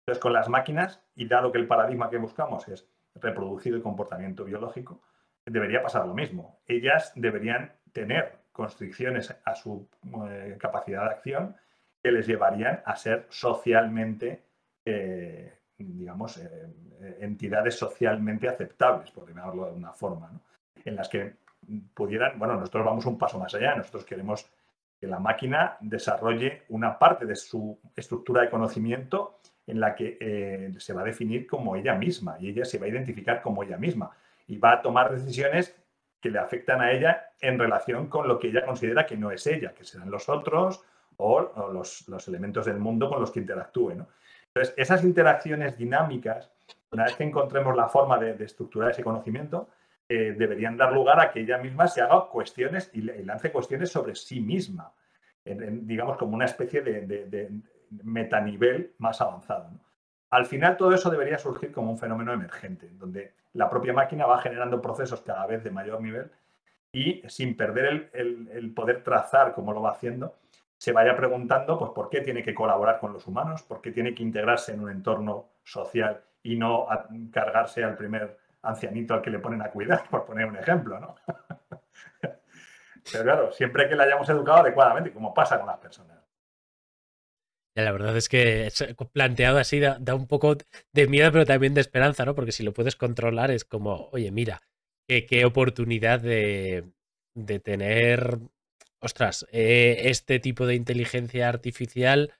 Entonces, 0.00 0.20
con 0.20 0.32
las 0.32 0.48
máquinas, 0.48 1.02
y 1.14 1.26
dado 1.26 1.52
que 1.52 1.58
el 1.58 1.66
paradigma 1.66 2.10
que 2.10 2.18
buscamos 2.18 2.68
es 2.68 2.88
reproducir 3.14 3.74
el 3.74 3.82
comportamiento 3.82 4.44
biológico, 4.44 5.02
debería 5.46 5.82
pasar 5.82 6.06
lo 6.06 6.14
mismo. 6.14 6.60
Ellas 6.66 7.12
deberían 7.14 7.72
tener 7.92 8.38
constricciones 8.52 9.34
a 9.44 9.54
su 9.54 9.88
eh, 10.28 10.56
capacidad 10.58 11.04
de 11.04 11.10
acción 11.10 11.56
que 12.02 12.12
les 12.12 12.26
llevarían 12.26 12.82
a 12.84 12.96
ser 12.96 13.26
socialmente, 13.28 14.44
eh, 14.84 15.59
digamos, 15.84 16.40
entidades 17.20 17.76
socialmente 17.76 18.48
aceptables, 18.48 19.10
por 19.10 19.28
llamarlo 19.28 19.66
de 19.66 19.72
una 19.72 19.92
forma, 19.92 20.30
en 20.84 20.96
las 20.96 21.08
que 21.08 21.34
pudieran, 21.94 22.38
bueno, 22.38 22.54
nosotros 22.54 22.84
vamos 22.84 23.06
un 23.06 23.18
paso 23.18 23.38
más 23.38 23.54
allá, 23.54 23.74
nosotros 23.76 24.04
queremos 24.04 24.50
que 25.00 25.06
la 25.06 25.18
máquina 25.18 25.78
desarrolle 25.80 26.64
una 26.68 26.98
parte 26.98 27.24
de 27.24 27.34
su 27.34 27.78
estructura 27.96 28.42
de 28.42 28.50
conocimiento 28.50 29.40
en 29.66 29.80
la 29.80 29.94
que 29.94 30.18
eh, 30.20 30.72
se 30.78 30.92
va 30.92 31.02
a 31.02 31.04
definir 31.04 31.46
como 31.46 31.76
ella 31.76 31.94
misma 31.94 32.36
y 32.38 32.50
ella 32.50 32.64
se 32.64 32.78
va 32.78 32.86
a 32.86 32.88
identificar 32.88 33.40
como 33.40 33.62
ella 33.62 33.78
misma 33.78 34.10
y 34.46 34.58
va 34.58 34.72
a 34.72 34.82
tomar 34.82 35.10
decisiones 35.10 35.74
que 36.20 36.30
le 36.30 36.38
afectan 36.38 36.82
a 36.82 36.92
ella 36.92 37.30
en 37.40 37.58
relación 37.58 38.08
con 38.08 38.28
lo 38.28 38.38
que 38.38 38.48
ella 38.48 38.64
considera 38.66 39.06
que 39.06 39.16
no 39.16 39.30
es 39.30 39.46
ella, 39.46 39.72
que 39.72 39.84
serán 39.84 40.10
los 40.10 40.28
otros 40.28 40.84
o, 41.16 41.72
los, 41.72 42.28
elementos 42.28 42.66
del 42.66 42.78
mundo 42.78 43.08
con 43.08 43.20
los 43.20 43.30
que 43.30 43.40
interactúe. 43.40 43.94
Entonces, 44.54 44.74
esas 44.76 45.04
interacciones 45.04 45.76
dinámicas, 45.76 46.50
una 46.90 47.04
vez 47.04 47.14
que 47.14 47.24
encontremos 47.24 47.76
la 47.76 47.88
forma 47.88 48.18
de 48.18 48.44
estructurar 48.44 48.90
ese 48.90 49.04
conocimiento, 49.04 49.68
eh, 50.12 50.34
deberían 50.36 50.76
dar 50.76 50.92
lugar 50.92 51.20
a 51.20 51.30
que 51.30 51.38
ella 51.38 51.56
misma 51.58 51.86
se 51.86 52.00
haga 52.00 52.26
cuestiones 52.26 52.90
y, 52.92 53.00
lance 53.00 53.52
cuestiones 53.52 53.92
sobre 53.92 54.16
sí 54.16 54.40
misma, 54.40 54.92
digamos 55.44 56.16
como 56.16 56.34
una 56.34 56.46
especie 56.46 56.82
de, 56.82 57.48
metanivel 58.02 58.92
más 58.98 59.20
avanzado. 59.20 59.70
Al 60.30 60.46
final 60.46 60.76
todo 60.76 60.92
eso 60.92 61.10
debería 61.10 61.38
surgir 61.38 61.70
como 61.70 61.92
un 61.92 61.96
fenómeno 61.96 62.32
emergente, 62.32 62.90
donde 62.94 63.34
la 63.52 63.70
propia 63.70 63.92
máquina 63.92 64.26
va 64.26 64.42
generando 64.42 64.82
procesos 64.82 65.20
cada 65.20 65.46
vez 65.46 65.62
de 65.62 65.70
mayor 65.70 66.00
nivel 66.00 66.28
y 66.90 67.22
sin 67.28 67.56
perder 67.56 68.10
el, 68.12 68.72
poder 68.74 69.04
trazar 69.04 69.54
como 69.54 69.72
lo 69.72 69.80
va 69.80 69.92
haciendo, 69.92 70.34
se 70.80 70.92
vaya 70.92 71.14
preguntando 71.14 71.78
pues, 71.78 71.90
por 71.90 72.08
qué 72.08 72.22
tiene 72.22 72.42
que 72.42 72.54
colaborar 72.54 72.98
con 73.00 73.12
los 73.12 73.26
humanos, 73.26 73.62
por 73.64 73.82
qué 73.82 73.92
tiene 73.92 74.14
que 74.14 74.22
integrarse 74.22 74.72
en 74.72 74.80
un 74.80 74.90
entorno 74.90 75.50
social 75.62 76.22
y 76.42 76.56
no 76.56 76.86
cargarse 77.30 77.84
al 77.84 77.98
primer 77.98 78.38
ancianito 78.62 79.12
al 79.12 79.20
que 79.20 79.28
le 79.28 79.40
ponen 79.40 79.60
a 79.60 79.70
cuidar, 79.70 80.04
por 80.10 80.24
poner 80.24 80.46
un 80.46 80.56
ejemplo, 80.56 80.98
¿no? 80.98 81.16
Pero 83.12 83.24
claro, 83.24 83.52
siempre 83.52 83.90
que 83.90 83.94
le 83.94 84.04
hayamos 84.04 84.26
educado 84.30 84.60
adecuadamente, 84.60 85.12
como 85.12 85.34
pasa 85.34 85.58
con 85.58 85.66
las 85.66 85.76
personas. 85.78 86.16
la 87.74 87.92
verdad 87.92 88.16
es 88.16 88.30
que 88.30 88.70
planteado 89.12 89.58
así 89.58 89.80
da, 89.80 89.98
un 90.14 90.26
poco 90.26 90.56
de 90.94 91.06
miedo, 91.08 91.30
pero 91.30 91.44
también 91.44 91.74
de 91.74 91.82
esperanza, 91.82 92.24
¿no? 92.24 92.34
Porque 92.34 92.52
si 92.52 92.62
lo 92.62 92.72
puedes 92.72 92.96
controlar 92.96 93.50
es 93.50 93.66
como, 93.66 94.08
oye, 94.12 94.30
mira, 94.30 94.62
qué, 95.06 95.44
oportunidad 95.44 96.20
de, 96.20 96.90
tener, 97.62 98.38
ostras, 99.00 99.46
eh, 99.52 100.02
este 100.04 100.38
tipo 100.40 100.66
de 100.66 100.74
inteligencia 100.74 101.48
artificial 101.48 102.32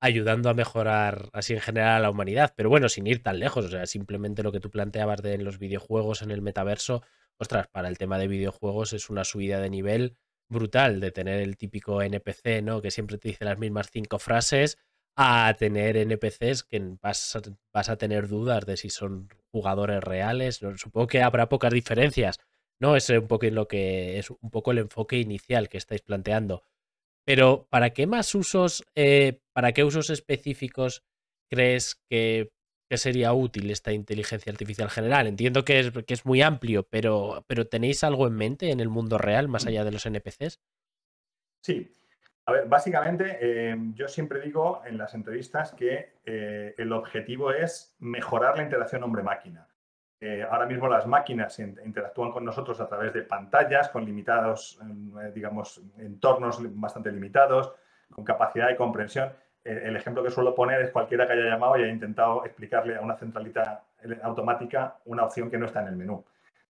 ayudando 0.00 0.50
a 0.50 0.54
mejorar 0.54 1.30
así 1.32 1.54
en 1.54 1.60
general 1.60 1.96
a 1.96 2.00
la 2.00 2.10
humanidad. 2.10 2.54
Pero 2.56 2.68
bueno, 2.68 2.88
sin 2.88 3.06
ir 3.06 3.22
tan 3.22 3.38
lejos, 3.38 3.66
o 3.66 3.68
sea, 3.68 3.86
simplemente 3.86 4.42
lo 4.42 4.50
que 4.50 4.58
tú 4.58 4.68
planteabas 4.68 5.22
de 5.22 5.34
en 5.34 5.44
los 5.44 5.58
videojuegos, 5.58 6.22
en 6.22 6.32
el 6.32 6.42
metaverso, 6.42 7.02
ostras, 7.38 7.68
para 7.68 7.88
el 7.88 7.98
tema 7.98 8.18
de 8.18 8.26
videojuegos 8.26 8.92
es 8.92 9.10
una 9.10 9.24
subida 9.24 9.60
de 9.60 9.70
nivel 9.70 10.16
brutal 10.48 11.00
de 11.00 11.12
tener 11.12 11.40
el 11.40 11.56
típico 11.56 12.02
NPC, 12.02 12.62
¿no? 12.62 12.82
Que 12.82 12.90
siempre 12.90 13.16
te 13.16 13.28
dice 13.28 13.44
las 13.44 13.58
mismas 13.58 13.90
cinco 13.92 14.18
frases, 14.18 14.76
a 15.16 15.54
tener 15.58 15.96
NPCs 15.96 16.64
que 16.64 16.96
vas 17.00 17.36
a, 17.36 17.42
vas 17.72 17.88
a 17.88 17.96
tener 17.96 18.28
dudas 18.28 18.66
de 18.66 18.76
si 18.76 18.90
son 18.90 19.28
jugadores 19.52 20.02
reales. 20.02 20.60
Supongo 20.76 21.06
que 21.06 21.22
habrá 21.22 21.48
pocas 21.48 21.72
diferencias, 21.72 22.40
¿no? 22.82 22.96
Es 22.96 23.08
un 23.08 23.28
poco 23.28 23.46
lo 23.46 23.68
que 23.68 24.18
es 24.18 24.28
un 24.30 24.50
poco 24.50 24.72
el 24.72 24.78
enfoque 24.78 25.16
inicial 25.16 25.68
que 25.68 25.78
estáis 25.78 26.02
planteando. 26.02 26.64
Pero 27.24 27.68
¿para 27.70 27.90
qué 27.90 28.08
más 28.08 28.34
usos, 28.34 28.84
eh, 28.96 29.40
para 29.52 29.72
qué 29.72 29.84
usos 29.84 30.10
específicos 30.10 31.04
crees 31.48 32.02
que, 32.10 32.50
sería 32.94 33.32
útil 33.32 33.70
esta 33.70 33.92
inteligencia 33.92 34.52
artificial 34.52 34.90
general? 34.90 35.28
Entiendo 35.28 35.64
que 35.64 35.78
es, 35.78 35.92
que 36.06 36.12
es 36.12 36.26
muy 36.26 36.42
amplio, 36.42 36.82
pero, 36.82 37.44
pero 37.46 37.66
¿tenéis 37.66 38.04
algo 38.04 38.26
en 38.26 38.34
mente 38.34 38.70
en 38.70 38.80
el 38.80 38.90
mundo 38.90 39.16
real 39.16 39.48
más 39.48 39.66
allá 39.66 39.84
de 39.84 39.92
los 39.92 40.04
NPCs? 40.04 40.60
Sí. 41.62 41.90
A 42.44 42.52
ver, 42.52 42.66
básicamente 42.66 43.38
eh, 43.40 43.76
yo 43.94 44.08
siempre 44.08 44.40
digo 44.40 44.82
en 44.84 44.98
las 44.98 45.14
entrevistas 45.14 45.72
que 45.72 46.14
eh, 46.26 46.74
el 46.76 46.92
objetivo 46.92 47.52
es 47.52 47.94
mejorar 48.00 48.56
la 48.56 48.64
interacción 48.64 49.04
hombre-máquina. 49.04 49.71
Eh, 50.24 50.46
ahora 50.48 50.66
mismo 50.66 50.86
las 50.86 51.04
máquinas 51.04 51.58
interactúan 51.58 52.30
con 52.30 52.44
nosotros 52.44 52.80
a 52.80 52.86
través 52.86 53.12
de 53.12 53.22
pantallas 53.22 53.88
con 53.88 54.04
limitados, 54.04 54.78
eh, 55.20 55.32
digamos, 55.34 55.82
entornos 55.98 56.60
bastante 56.80 57.10
limitados, 57.10 57.72
con 58.08 58.24
capacidad 58.24 58.68
de 58.68 58.76
comprensión. 58.76 59.32
Eh, 59.64 59.82
el 59.86 59.96
ejemplo 59.96 60.22
que 60.22 60.30
suelo 60.30 60.54
poner 60.54 60.80
es 60.80 60.92
cualquiera 60.92 61.26
que 61.26 61.32
haya 61.32 61.46
llamado 61.46 61.76
y 61.76 61.82
haya 61.82 61.92
intentado 61.92 62.44
explicarle 62.44 62.94
a 62.94 63.00
una 63.00 63.16
centralita 63.16 63.82
automática 64.22 64.94
una 65.06 65.24
opción 65.24 65.50
que 65.50 65.58
no 65.58 65.66
está 65.66 65.80
en 65.80 65.88
el 65.88 65.96
menú. 65.96 66.24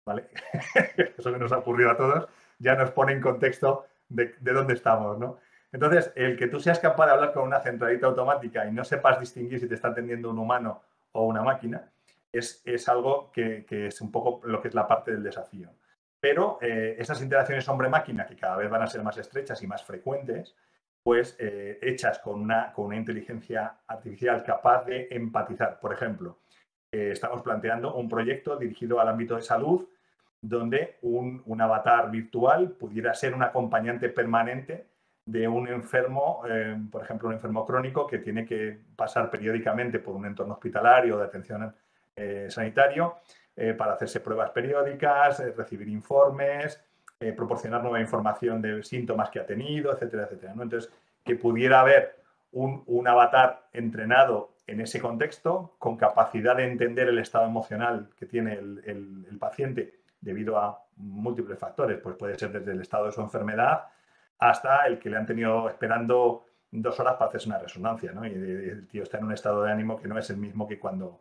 ¿vale? 0.04 0.28
Eso 1.18 1.32
que 1.32 1.38
nos 1.40 1.50
ha 1.50 1.58
ocurrido 1.58 1.90
a 1.90 1.96
todos 1.96 2.28
ya 2.60 2.76
nos 2.76 2.92
pone 2.92 3.14
en 3.14 3.20
contexto 3.20 3.84
de, 4.08 4.36
de 4.38 4.52
dónde 4.52 4.74
estamos. 4.74 5.18
¿no? 5.18 5.38
Entonces, 5.72 6.12
el 6.14 6.36
que 6.36 6.46
tú 6.46 6.60
seas 6.60 6.78
capaz 6.78 7.06
de 7.06 7.12
hablar 7.14 7.32
con 7.32 7.42
una 7.42 7.58
centralita 7.58 8.06
automática 8.06 8.64
y 8.66 8.70
no 8.70 8.84
sepas 8.84 9.18
distinguir 9.18 9.58
si 9.58 9.66
te 9.66 9.74
está 9.74 9.88
atendiendo 9.88 10.30
un 10.30 10.38
humano 10.38 10.82
o 11.10 11.24
una 11.24 11.42
máquina, 11.42 11.90
es, 12.32 12.88
algo 12.88 13.30
que, 13.32 13.66
es 13.68 14.00
un 14.00 14.10
poco 14.10 14.40
lo 14.44 14.60
que 14.60 14.68
es 14.68 14.74
la 14.74 14.86
parte 14.86 15.12
del 15.12 15.22
desafío. 15.22 15.70
Pero 16.20 16.58
eh, 16.60 16.96
esas 16.98 17.22
interacciones 17.22 17.68
hombre-máquina, 17.68 18.26
que 18.26 18.36
cada 18.36 18.56
vez 18.56 18.68
van 18.68 18.82
a 18.82 18.86
ser 18.86 19.02
más 19.02 19.16
estrechas 19.16 19.62
y 19.62 19.66
más 19.66 19.82
frecuentes, 19.84 20.54
pues 21.02 21.34
eh, 21.38 21.78
hechas 21.80 22.18
con 22.18 22.40
una, 22.40 22.72
con 22.72 22.86
una 22.86 22.96
inteligencia 22.96 23.78
artificial 23.86 24.44
capaz 24.44 24.84
de 24.84 25.08
empatizar. 25.10 25.80
Por 25.80 25.94
ejemplo, 25.94 26.38
eh, 26.92 27.10
estamos 27.12 27.40
planteando 27.42 27.94
un 27.94 28.08
proyecto 28.08 28.56
dirigido 28.56 29.00
al 29.00 29.08
ámbito 29.08 29.36
de 29.36 29.42
salud 29.42 29.88
donde 30.42 30.98
un, 31.02 31.42
un 31.46 31.60
avatar 31.60 32.10
virtual 32.10 32.70
pudiera 32.72 33.14
ser 33.14 33.34
un 33.34 33.42
acompañante 33.42 34.08
permanente 34.08 34.86
de 35.26 35.46
un 35.46 35.68
enfermo, 35.68 36.42
por 36.90 37.04
ejemplo, 37.04 37.28
un 37.28 37.34
enfermo 37.34 37.64
crónico 37.66 38.06
que 38.06 38.18
tiene 38.18 38.46
que 38.46 38.80
pasar 38.96 39.30
periódicamente 39.30 39.98
por 39.98 40.16
un 40.16 40.24
entorno 40.24 40.54
hospitalario 40.54 41.18
de 41.18 41.24
atención 41.24 41.74
sanitario 42.48 43.16
eh, 43.56 43.74
para 43.74 43.94
hacerse 43.94 44.20
pruebas 44.20 44.50
periódicas, 44.50 45.40
eh, 45.40 45.52
recibir 45.56 45.88
informes, 45.88 46.82
proporcionar 47.36 47.82
nueva 47.82 48.00
información 48.00 48.62
de 48.62 48.82
síntomas 48.82 49.28
que 49.28 49.40
ha 49.40 49.44
tenido, 49.44 49.92
etcétera, 49.92 50.22
etcétera. 50.24 50.52
Entonces, 50.52 50.90
que 51.22 51.36
pudiera 51.36 51.80
haber 51.80 52.20
un, 52.52 53.06
avatar 53.06 53.68
entrenado 53.72 54.54
en 54.66 54.80
ese 54.80 55.00
contexto, 55.00 55.74
con 55.78 55.96
capacidad 55.96 56.56
de 56.56 56.64
entender 56.64 57.08
el 57.08 57.18
estado 57.18 57.46
emocional 57.46 58.08
que 58.18 58.26
tiene 58.26 58.54
el, 58.54 59.36
paciente 59.38 60.00
debido 60.20 60.58
a 60.58 60.82
múltiples 60.96 61.58
factores, 61.58 61.98
pues 61.98 62.16
puede 62.16 62.38
ser 62.38 62.52
desde 62.52 62.72
el 62.72 62.80
estado 62.80 63.06
de 63.06 63.12
su 63.12 63.20
enfermedad 63.22 63.84
hasta 64.38 64.86
el 64.86 64.98
que 64.98 65.08
le 65.08 65.16
han 65.16 65.26
tenido 65.26 65.68
esperando 65.68 66.44
dos 66.70 67.00
horas 67.00 67.14
para 67.14 67.28
hacerse 67.28 67.48
una 67.48 67.58
resonancia, 67.58 68.12
¿no? 68.12 68.26
Y 68.26 68.32
el 68.32 68.86
tío 68.86 69.02
está 69.02 69.18
en 69.18 69.24
un 69.24 69.32
estado 69.32 69.62
de 69.62 69.72
ánimo 69.72 69.98
que 70.00 70.08
no 70.08 70.18
es 70.18 70.28
el 70.30 70.36
mismo 70.36 70.68
que 70.68 70.78
cuando, 70.78 71.20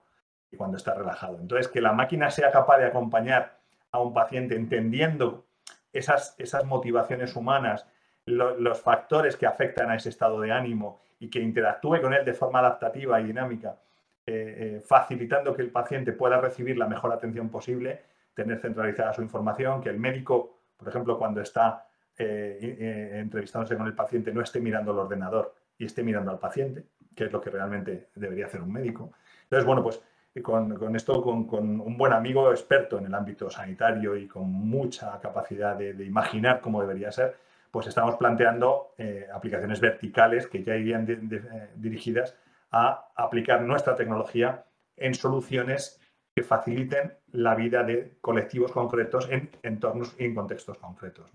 cuando 0.57 0.77
está 0.77 0.93
relajado. 0.93 1.39
Entonces, 1.39 1.67
que 1.67 1.81
la 1.81 1.93
máquina 1.93 2.31
sea 2.31 2.51
capaz 2.51 2.77
de 2.77 2.85
acompañar 2.85 3.59
a 3.91 3.99
un 3.99 4.13
paciente 4.13 4.55
entendiendo 4.55 5.45
esas, 5.93 6.35
esas 6.37 6.65
motivaciones 6.65 7.35
humanas, 7.35 7.85
los 8.25 8.81
factores 8.81 9.35
que 9.35 9.47
afectan 9.47 9.89
a 9.89 9.95
ese 9.95 10.09
estado 10.09 10.39
de 10.41 10.51
ánimo 10.51 11.01
y 11.19 11.29
que 11.29 11.39
interactúe 11.39 11.99
con 12.01 12.13
él 12.13 12.23
de 12.23 12.33
forma 12.33 12.59
adaptativa 12.59 13.19
y 13.19 13.25
dinámica, 13.25 13.77
eh, 14.25 14.75
eh, 14.77 14.81
facilitando 14.85 15.55
que 15.55 15.63
el 15.63 15.71
paciente 15.71 16.11
pueda 16.13 16.39
recibir 16.39 16.77
la 16.77 16.87
mejor 16.87 17.11
atención 17.11 17.49
posible, 17.49 18.03
tener 18.35 18.59
centralizada 18.59 19.13
su 19.13 19.21
información, 19.23 19.81
que 19.81 19.89
el 19.89 19.99
médico, 19.99 20.59
por 20.77 20.87
ejemplo, 20.87 21.17
cuando 21.17 21.41
está 21.41 21.87
eh, 22.17 23.11
entrevistándose 23.15 23.75
con 23.75 23.87
el 23.87 23.95
paciente, 23.95 24.31
no 24.31 24.41
esté 24.41 24.59
mirando 24.59 24.91
el 24.91 24.99
ordenador 24.99 25.55
y 25.77 25.85
esté 25.85 26.03
mirando 26.03 26.31
al 26.31 26.37
paciente, 26.37 26.83
que 27.15 27.25
es 27.25 27.31
lo 27.31 27.41
que 27.41 27.49
realmente 27.49 28.09
debería 28.13 28.45
hacer 28.45 28.61
un 28.61 28.71
médico. 28.71 29.11
Entonces, 29.43 29.65
bueno, 29.65 29.81
pues 29.81 30.01
con, 30.43 30.95
esto, 30.95 31.21
con, 31.21 31.81
un 31.81 31.97
buen 31.97 32.13
amigo 32.13 32.51
experto 32.51 32.97
en 32.97 33.07
el 33.07 33.13
ámbito 33.13 33.49
sanitario 33.49 34.15
y 34.15 34.27
con 34.27 34.49
mucha 34.51 35.19
capacidad 35.19 35.75
de, 35.75 36.05
imaginar 36.05 36.61
cómo 36.61 36.81
debería 36.81 37.11
ser, 37.11 37.35
pues 37.71 37.87
estamos 37.87 38.15
planteando 38.15 38.93
eh, 38.97 39.27
aplicaciones 39.33 39.79
verticales 39.79 40.47
que 40.47 40.63
ya 40.63 40.75
irían 40.75 41.05
eh, 41.09 41.69
dirigidas 41.75 42.35
a 42.71 43.09
aplicar 43.15 43.61
nuestra 43.61 43.95
tecnología 43.95 44.65
en 44.97 45.13
soluciones 45.13 45.99
que 46.35 46.43
faciliten 46.43 47.13
la 47.31 47.55
vida 47.55 47.83
de 47.83 48.17
colectivos 48.21 48.71
concretos 48.71 49.27
en 49.29 49.49
entornos 49.63 50.15
y 50.19 50.25
en 50.25 50.35
contextos 50.35 50.77
concretos. 50.77 51.31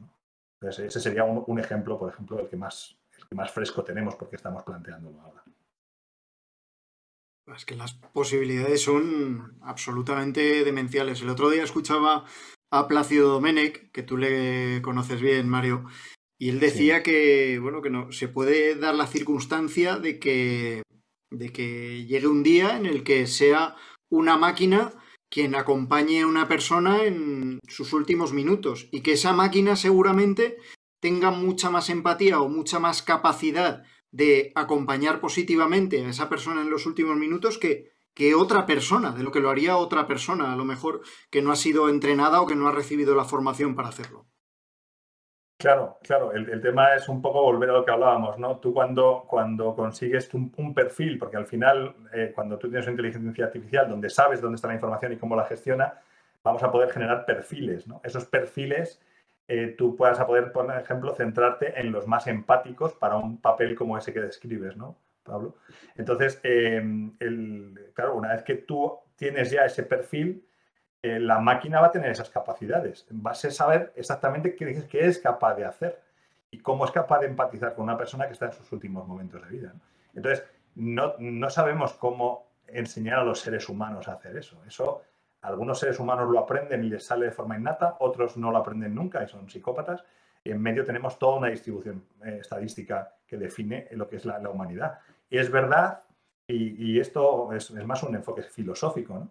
ese 0.60 0.88
sería 0.88 1.24
un, 1.24 1.58
ejemplo, 1.58 1.98
por 1.98 2.10
ejemplo, 2.10 2.38
el 2.40 2.48
que, 2.48 2.56
más, 2.56 2.96
el 3.18 3.26
que 3.26 3.34
más 3.34 3.50
fresco 3.50 3.82
tenemos 3.82 4.14
porque 4.14 4.36
estamos 4.36 4.62
planteándolo 4.62 5.20
ahora. 5.20 5.43
Es 7.46 7.66
que 7.66 7.76
las 7.76 7.94
posibilidades 7.94 8.82
son 8.82 9.58
absolutamente 9.60 10.64
demenciales. 10.64 11.20
El 11.20 11.28
otro 11.28 11.50
día 11.50 11.62
escuchaba 11.62 12.24
a 12.70 12.88
Plácido 12.88 13.28
Domenech, 13.28 13.90
que 13.92 14.02
tú 14.02 14.16
le 14.16 14.80
conoces 14.82 15.20
bien, 15.20 15.48
Mario, 15.48 15.84
y 16.38 16.48
él 16.48 16.58
decía 16.58 17.02
que, 17.02 17.58
bueno, 17.60 17.82
que 17.82 17.90
no, 17.90 18.10
se 18.12 18.28
puede 18.28 18.74
dar 18.76 18.94
la 18.94 19.06
circunstancia 19.06 19.98
de 19.98 20.18
que, 20.18 20.82
de 21.30 21.52
que 21.52 22.06
llegue 22.06 22.26
un 22.26 22.42
día 22.42 22.76
en 22.76 22.86
el 22.86 23.04
que 23.04 23.26
sea 23.26 23.76
una 24.10 24.36
máquina 24.36 24.92
quien 25.30 25.54
acompañe 25.54 26.22
a 26.22 26.26
una 26.26 26.48
persona 26.48 27.04
en 27.04 27.58
sus 27.68 27.92
últimos 27.92 28.32
minutos 28.32 28.88
y 28.90 29.02
que 29.02 29.12
esa 29.12 29.32
máquina 29.32 29.76
seguramente 29.76 30.56
tenga 31.00 31.30
mucha 31.30 31.70
más 31.70 31.90
empatía 31.90 32.40
o 32.40 32.48
mucha 32.48 32.78
más 32.78 33.02
capacidad 33.02 33.84
de 34.14 34.52
acompañar 34.54 35.18
positivamente 35.18 36.00
a 36.00 36.08
esa 36.08 36.28
persona 36.28 36.62
en 36.62 36.70
los 36.70 36.86
últimos 36.86 37.16
minutos 37.16 37.58
que, 37.58 37.90
que 38.14 38.36
otra 38.36 38.64
persona, 38.64 39.10
de 39.10 39.24
lo 39.24 39.32
que 39.32 39.40
lo 39.40 39.50
haría 39.50 39.76
otra 39.76 40.06
persona, 40.06 40.52
a 40.52 40.56
lo 40.56 40.64
mejor 40.64 41.00
que 41.30 41.42
no 41.42 41.50
ha 41.50 41.56
sido 41.56 41.88
entrenada 41.88 42.40
o 42.40 42.46
que 42.46 42.54
no 42.54 42.68
ha 42.68 42.72
recibido 42.72 43.16
la 43.16 43.24
formación 43.24 43.74
para 43.74 43.88
hacerlo. 43.88 44.26
Claro, 45.58 45.98
claro, 46.02 46.32
el, 46.32 46.60
tema 46.60 46.94
es 46.94 47.08
un 47.08 47.20
poco 47.20 47.42
volver 47.42 47.70
a 47.70 47.72
lo 47.72 47.84
que 47.84 47.90
hablábamos, 47.90 48.38
¿no? 48.38 48.58
Tú 48.58 48.72
cuando, 48.72 49.24
cuando 49.26 49.74
consigues 49.74 50.32
un, 50.32 50.74
perfil, 50.74 51.18
porque 51.18 51.36
al 51.36 51.46
final, 51.46 51.96
eh, 52.12 52.30
cuando 52.32 52.56
tú 52.56 52.68
tienes 52.68 52.86
una 52.86 52.92
inteligencia 52.92 53.46
artificial 53.46 53.88
donde 53.88 54.10
sabes 54.10 54.40
dónde 54.40 54.56
está 54.56 54.68
la 54.68 54.74
información 54.74 55.12
y 55.12 55.16
cómo 55.16 55.34
la 55.34 55.44
gestiona, 55.46 55.94
vamos 56.44 56.62
a 56.62 56.70
poder 56.70 56.90
generar 56.90 57.24
perfiles, 57.26 57.88
¿no? 57.88 58.00
Esos 58.04 58.26
perfiles 58.26 59.00
eh, 59.46 59.74
tú 59.76 59.94
puedas 59.94 60.18
a 60.20 60.26
poder, 60.26 60.52
por 60.52 60.70
ejemplo, 60.74 61.14
centrarte 61.14 61.78
en 61.78 61.92
los 61.92 62.06
más 62.06 62.26
empáticos 62.26 62.94
para 62.94 63.16
un 63.16 63.40
papel 63.40 63.74
como 63.74 63.98
ese 63.98 64.12
que 64.12 64.20
describes, 64.20 64.76
¿no, 64.76 64.96
Pablo? 65.22 65.56
Entonces, 65.96 66.40
em, 66.42 67.14
claro, 67.92 68.14
una 68.16 68.32
vez 68.32 68.42
que 68.42 68.54
tú 68.54 68.98
tienes 69.16 69.50
ya 69.50 69.64
ese 69.64 69.82
perfil, 69.82 70.46
eh, 71.02 71.20
la 71.20 71.38
máquina 71.38 71.80
va 71.80 71.88
a 71.88 71.90
tener 71.90 72.10
esas 72.10 72.30
capacidades. 72.30 73.06
Vas 73.10 73.44
a 73.44 73.50
saber 73.50 73.92
exactamente 73.96 74.54
qué, 74.54 74.86
qué, 74.88 75.06
es 75.06 75.18
capaz 75.18 75.54
de 75.54 75.66
hacer 75.66 76.00
y 76.50 76.60
cómo 76.60 76.86
es 76.86 76.90
capaz 76.90 77.20
de 77.20 77.26
empatizar 77.26 77.74
con 77.74 77.84
una 77.84 77.98
persona 77.98 78.26
que 78.26 78.32
está 78.32 78.46
en 78.46 78.52
sus 78.52 78.72
últimos 78.72 79.06
momentos 79.06 79.42
de 79.42 79.48
vida. 79.50 79.74
Entonces, 80.14 80.44
no, 80.74 81.14
no 81.18 81.50
sabemos 81.50 81.92
cómo 81.92 82.48
enseñar 82.66 83.18
a 83.18 83.24
los 83.24 83.40
seres 83.40 83.68
humanos 83.68 84.08
a 84.08 84.14
hacer 84.14 84.36
eso. 84.38 84.62
Eso 84.66 85.02
algunos 85.44 85.78
seres 85.78 86.00
humanos 86.00 86.30
lo 86.30 86.38
aprenden 86.38 86.84
y 86.84 86.88
les 86.88 87.04
sale 87.04 87.26
de 87.26 87.30
forma 87.30 87.58
innata, 87.58 87.96
otros 88.00 88.36
no 88.36 88.50
lo 88.50 88.58
aprenden 88.58 88.94
nunca 88.94 89.22
y 89.22 89.28
son 89.28 89.48
psicópatas. 89.48 90.04
Y 90.42 90.50
en 90.50 90.60
medio 90.60 90.84
tenemos 90.84 91.18
toda 91.18 91.36
una 91.36 91.48
distribución 91.48 92.04
eh, 92.24 92.38
estadística 92.40 93.14
que 93.26 93.36
define 93.36 93.88
lo 93.92 94.08
que 94.08 94.16
es 94.16 94.24
la, 94.24 94.38
humanidad. 94.48 94.98
Y 95.28 95.38
es 95.38 95.50
verdad, 95.50 96.02
y, 96.46 96.98
esto 96.98 97.52
es, 97.52 97.70
más 97.84 98.02
un 98.02 98.14
enfoque 98.14 98.42
filosófico, 98.42 99.28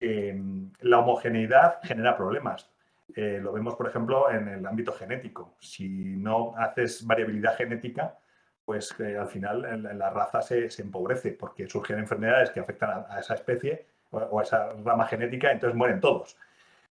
la 0.00 0.98
homogeneidad 0.98 1.80
genera 1.82 2.16
problemas. 2.16 2.70
Eh, 3.14 3.38
lo 3.42 3.52
vemos, 3.52 3.74
por 3.74 3.88
ejemplo, 3.88 4.30
en 4.30 4.48
el 4.48 4.66
ámbito 4.66 4.92
genético. 4.92 5.56
Si 5.60 5.88
no 5.88 6.54
haces 6.56 7.06
variabilidad 7.06 7.56
genética, 7.56 8.16
pues 8.64 8.94
eh, 9.00 9.18
al 9.18 9.28
final 9.28 9.82
la, 9.98 10.10
raza 10.10 10.40
se, 10.40 10.68
empobrece 10.80 11.32
porque 11.32 11.68
surgen 11.68 11.98
enfermedades 11.98 12.50
que 12.50 12.60
afectan 12.60 13.04
a 13.08 13.20
esa 13.20 13.34
especie 13.34 13.86
o 14.10 14.40
esa 14.42 14.72
rama 14.84 15.06
genética, 15.06 15.52
entonces 15.52 15.76
mueren 15.76 16.00
todos. 16.00 16.36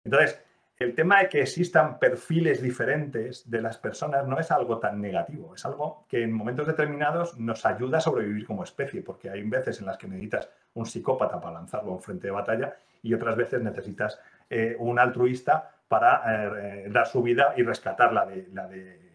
Entonces, 0.04 0.40
el 0.78 0.94
tema 0.94 1.20
de 1.20 1.28
que 1.28 1.40
existan 1.40 1.98
perfiles 1.98 2.60
diferentes 2.60 3.50
de 3.50 3.62
las 3.62 3.78
personas 3.78 4.26
no 4.26 4.38
es 4.38 4.50
algo 4.50 4.78
tan 4.78 5.00
negativo, 5.00 5.54
es 5.54 5.64
algo 5.64 6.04
que 6.08 6.22
en 6.22 6.32
momentos 6.32 6.66
determinados 6.66 7.38
nos 7.38 7.64
ayuda 7.64 7.98
a 7.98 8.02
sobrevivir 8.02 8.46
como 8.46 8.62
especie, 8.62 9.00
porque 9.00 9.30
hay 9.30 9.42
veces 9.42 9.80
en 9.80 9.86
las 9.86 9.96
que 9.96 10.06
necesitas 10.06 10.50
un 10.74 10.84
psicópata 10.84 11.40
para 11.40 11.54
lanzarlo 11.54 11.92
a 11.92 11.94
un 11.94 12.02
frente 12.02 12.26
de 12.26 12.32
batalla 12.32 12.76
y 13.02 13.14
otras 13.14 13.36
veces 13.36 13.62
necesitas 13.62 14.20
eh, 14.50 14.76
un 14.78 14.98
altruista 14.98 15.70
para 15.88 16.22
eh, 16.58 16.88
dar 16.90 17.06
su 17.06 17.22
vida 17.22 17.54
y 17.56 17.62
rescatar 17.62 18.12
la 18.12 18.26
de, 18.26 18.48
la 18.52 18.68
de 18.68 19.06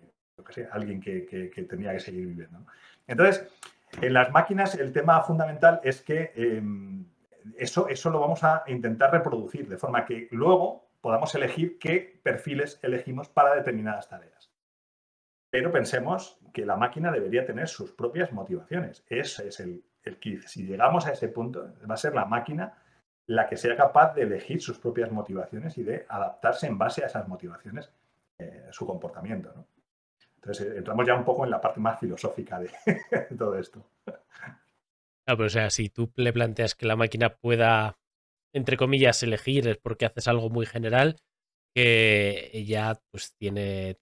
alguien 0.71 0.99
que, 0.99 1.51
tenía 1.69 1.93
que 1.93 1.99
seguir 1.99 2.25
viviendo. 2.25 2.59
Entonces, 3.07 3.47
en 4.01 4.13
las 4.13 4.31
máquinas 4.31 4.75
el 4.75 4.91
tema 4.91 5.21
fundamental 5.21 5.79
es 5.83 6.01
que 6.01 6.31
em, 6.35 7.05
eso, 7.57 7.87
eso 7.87 8.09
lo 8.09 8.19
vamos 8.19 8.43
a 8.43 8.63
intentar 8.67 9.11
reproducir 9.11 9.67
de 9.67 9.77
forma 9.77 10.05
que 10.05 10.27
luego 10.31 10.91
podamos 11.01 11.33
elegir 11.35 11.79
qué 11.79 12.19
perfiles 12.23 12.79
elegimos 12.83 13.29
para 13.29 13.55
determinadas 13.55 14.07
tareas. 14.07 14.51
Pero 15.49 15.71
pensemos 15.71 16.39
que 16.53 16.65
la 16.65 16.77
máquina 16.77 17.11
debería 17.11 17.45
tener 17.45 17.67
sus 17.67 17.91
propias 17.91 18.31
motivaciones. 18.31 19.03
Ese 19.07 19.49
es 19.49 19.59
el, 19.59 19.83
el. 20.03 20.17
Si 20.45 20.65
llegamos 20.65 21.05
a 21.07 21.11
ese 21.11 21.27
punto, 21.27 21.73
va 21.89 21.95
a 21.95 21.97
ser 21.97 22.15
la 22.15 22.25
máquina 22.25 22.73
la 23.27 23.47
que 23.47 23.57
sea 23.57 23.75
capaz 23.75 24.13
de 24.13 24.23
elegir 24.23 24.61
sus 24.61 24.79
propias 24.79 25.11
motivaciones 25.11 25.77
y 25.77 25.83
de 25.83 26.05
adaptarse 26.09 26.67
en 26.67 26.77
base 26.77 27.03
a 27.03 27.07
esas 27.07 27.27
motivaciones 27.27 27.91
eh, 28.37 28.67
su 28.71 28.85
comportamiento. 28.85 29.53
Entonces, 30.35 30.67
eh, 30.67 30.77
entramos 30.77 31.05
ya 31.05 31.15
un 31.15 31.23
poco 31.23 31.43
en 31.45 31.51
la 31.51 31.61
parte 31.61 31.79
más 31.79 31.99
filosófica 31.99 32.59
de 32.59 32.71
todo 33.37 33.57
esto. 33.57 33.85
No, 35.27 35.37
pero 35.37 35.47
o 35.47 35.49
sea, 35.49 35.69
si 35.69 35.89
tú 35.89 36.11
le 36.15 36.33
planteas 36.33 36.75
que 36.75 36.85
la 36.85 36.95
máquina 36.95 37.35
pueda, 37.35 37.99
entre 38.53 38.77
comillas, 38.77 39.21
elegir 39.23 39.67
es 39.67 39.77
porque 39.77 40.05
haces 40.05 40.27
algo 40.27 40.49
muy 40.49 40.65
general, 40.65 41.17
que 41.75 42.49
ella 42.53 42.99
pues 43.11 43.35
tiene, 43.37 43.99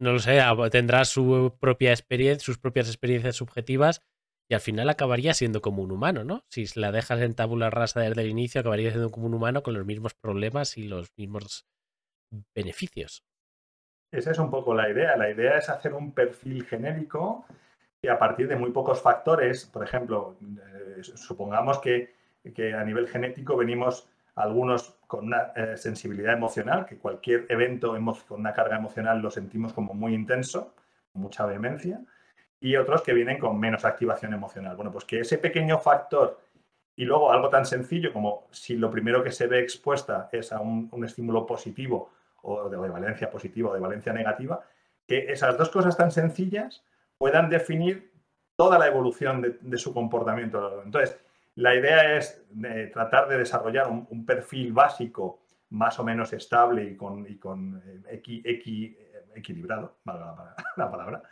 no 0.00 0.12
lo 0.12 0.18
sé, 0.18 0.40
tendrá 0.70 1.04
su 1.04 1.56
propia 1.60 1.90
experiencia, 1.90 2.44
sus 2.44 2.58
propias 2.58 2.88
experiencias 2.88 3.36
subjetivas 3.36 4.02
y 4.48 4.54
al 4.54 4.60
final 4.60 4.88
acabaría 4.88 5.34
siendo 5.34 5.60
como 5.60 5.82
un 5.82 5.92
humano, 5.92 6.24
¿no? 6.24 6.44
Si 6.48 6.64
la 6.78 6.92
dejas 6.92 7.20
en 7.20 7.34
tabula 7.34 7.70
rasa 7.70 8.00
desde 8.00 8.22
el 8.22 8.30
inicio, 8.30 8.60
acabaría 8.60 8.90
siendo 8.90 9.10
como 9.10 9.26
un 9.26 9.34
humano 9.34 9.62
con 9.62 9.74
los 9.74 9.84
mismos 9.84 10.14
problemas 10.14 10.76
y 10.78 10.88
los 10.88 11.10
mismos 11.16 11.66
beneficios. 12.54 13.24
Esa 14.12 14.30
es 14.30 14.38
un 14.38 14.50
poco 14.50 14.72
la 14.74 14.88
idea. 14.88 15.16
La 15.16 15.30
idea 15.30 15.58
es 15.58 15.68
hacer 15.68 15.94
un 15.94 16.12
perfil 16.12 16.64
genérico 16.64 17.44
a 18.08 18.18
partir 18.18 18.48
de 18.48 18.56
muy 18.56 18.70
pocos 18.70 19.00
factores, 19.00 19.66
por 19.66 19.84
ejemplo, 19.84 20.36
eh, 20.40 21.02
supongamos 21.02 21.78
que, 21.78 22.14
a 22.78 22.84
nivel 22.84 23.08
genético 23.08 23.56
venimos 23.56 24.08
algunos 24.36 24.98
con 25.06 25.26
una 25.26 25.52
eh, 25.56 25.76
sensibilidad 25.76 26.34
emocional, 26.34 26.86
que 26.86 26.98
cualquier 26.98 27.46
evento 27.48 27.96
con 28.28 28.40
una 28.40 28.52
carga 28.52 28.76
emocional 28.76 29.20
lo 29.20 29.30
sentimos 29.30 29.72
como 29.72 29.94
muy 29.94 30.14
intenso, 30.14 30.74
mucha 31.14 31.46
vehemencia, 31.46 32.00
y 32.60 32.76
otros 32.76 33.02
que 33.02 33.14
vienen 33.14 33.38
con 33.38 33.58
menos 33.58 33.84
activación 33.84 34.32
emocional. 34.34 34.76
Bueno, 34.76 34.92
pues 34.92 35.04
que 35.04 35.20
ese 35.20 35.38
pequeño 35.38 35.78
factor 35.78 36.40
y 36.94 37.04
luego 37.04 37.32
algo 37.32 37.50
tan 37.50 37.66
sencillo 37.66 38.12
como 38.12 38.46
si 38.50 38.76
lo 38.76 38.90
primero 38.90 39.22
que 39.22 39.32
se 39.32 39.46
ve 39.46 39.60
expuesta 39.60 40.28
es 40.32 40.52
a 40.52 40.60
un 40.60 41.04
estímulo 41.04 41.44
positivo 41.44 42.10
o 42.42 42.68
de 42.68 42.76
valencia 42.76 43.28
positiva 43.28 43.70
o 43.70 43.74
de 43.74 43.80
valencia 43.80 44.12
negativa, 44.12 44.60
que 45.06 45.32
esas 45.32 45.58
dos 45.58 45.68
cosas 45.68 45.96
tan 45.96 46.10
sencillas 46.10 46.84
puedan 47.18 47.48
definir 47.48 48.12
toda 48.56 48.78
la 48.78 48.86
evolución 48.86 49.58
de, 49.60 49.78
su 49.78 49.92
comportamiento. 49.92 50.82
Entonces, 50.82 51.18
la 51.54 51.74
idea 51.74 52.16
es 52.16 52.44
tratar 52.92 53.28
de 53.28 53.38
desarrollar 53.38 53.88
un, 53.88 54.26
perfil 54.26 54.72
básico 54.72 55.42
más 55.70 55.98
o 55.98 56.04
menos 56.04 56.32
estable 56.32 56.84
y 56.84 56.96
con, 56.96 57.24
con 57.36 57.82
eh, 58.08 58.22
equilibrado, 59.34 59.98
valga 60.04 60.54
la, 60.76 60.90
palabra, 60.90 61.22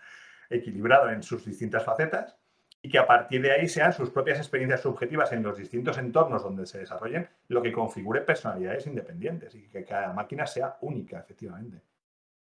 equilibrado 0.50 1.10
en 1.10 1.22
sus 1.22 1.44
distintas 1.44 1.84
facetas 1.84 2.36
y 2.82 2.90
que 2.90 2.98
a 2.98 3.06
partir 3.06 3.40
de 3.40 3.52
ahí 3.52 3.66
sean 3.66 3.94
sus 3.94 4.10
propias 4.10 4.38
experiencias 4.38 4.82
subjetivas 4.82 5.32
en 5.32 5.42
los 5.42 5.56
distintos 5.56 5.96
entornos 5.96 6.42
donde 6.42 6.66
se 6.66 6.80
desarrollen 6.80 7.26
lo 7.48 7.62
que 7.62 7.72
configure 7.72 8.20
personalidades 8.20 8.86
independientes 8.86 9.54
y 9.54 9.68
que 9.68 9.84
cada 9.84 10.12
máquina 10.12 10.46
sea 10.46 10.76
única, 10.82 11.20
efectivamente. 11.20 11.80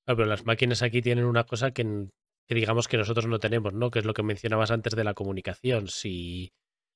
pero 0.05 0.25
las 0.25 0.45
máquinas 0.45 0.83
aquí 0.83 1.01
tienen 1.01 1.27
una 1.27 1.45
cosa 1.45 1.71
que 1.71 2.09
que 2.47 2.55
digamos 2.55 2.89
que 2.89 2.97
nosotros 2.97 3.27
no 3.27 3.39
tenemos, 3.39 3.75
¿no? 3.75 3.91
Que 3.91 3.99
es 3.99 4.05
lo 4.05 4.15
que 4.15 4.23
mencionabas 4.23 4.71
antes 4.71 4.95
de 4.95 5.05
la 5.05 5.15
comunicación. 5.15 5.89
Si, 5.89 6.53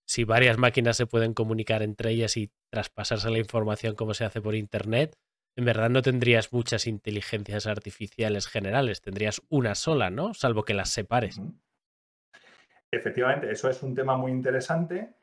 si 0.06 0.24
varias 0.24 0.58
máquinas 0.58 0.96
se 0.96 1.06
pueden 1.06 1.34
comunicar 1.34 1.82
entre 1.82 2.10
ellas 2.10 2.36
y 2.36 2.52
traspasarse 2.70 3.30
la 3.30 3.38
información 3.38 3.94
como 3.94 4.14
se 4.14 4.24
hace 4.24 4.40
por 4.40 4.54
Internet, 4.54 5.16
en 5.56 5.64
verdad 5.64 5.90
no 5.90 6.02
tendrías 6.02 6.52
muchas 6.52 6.86
inteligencias 6.86 7.66
artificiales 7.66 8.46
generales, 8.46 9.02
tendrías 9.02 9.42
una 9.48 9.74
sola, 9.74 10.10
¿no? 10.10 10.34
Salvo 10.34 10.62
que 10.62 10.74
las 10.74 10.90
separes. 10.90 11.40
Efectivamente, 12.92 13.50
eso 13.50 13.68
es 13.68 13.82
un 13.82 13.94
tema 13.94 14.16
muy 14.16 14.32
interesante 14.32 15.14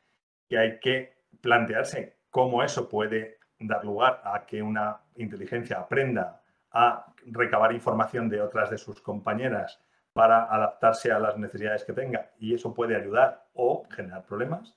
y 0.50 0.56
hay 0.56 0.80
que 0.80 1.18
plantearse 1.42 2.18
cómo 2.30 2.64
eso 2.64 2.90
puede 2.90 3.40
dar 3.60 3.84
lugar 3.84 4.22
a 4.24 4.46
que 4.46 4.62
una 4.62 5.02
inteligencia 5.16 5.80
aprenda 5.80 6.44
a 6.72 7.14
recabar 7.26 7.74
información 7.74 8.30
de 8.30 8.42
otras 8.42 8.70
de 8.70 8.78
sus 8.78 9.02
compañeras 9.02 9.82
para 10.18 10.46
adaptarse 10.46 11.12
a 11.12 11.20
las 11.20 11.38
necesidades 11.38 11.84
que 11.84 11.94
tenga 11.94 12.32
y 12.40 12.56
eso 12.56 12.74
puede 12.74 12.96
ayudar 12.96 13.46
o 13.54 13.86
generar 13.92 14.26
problemas. 14.26 14.74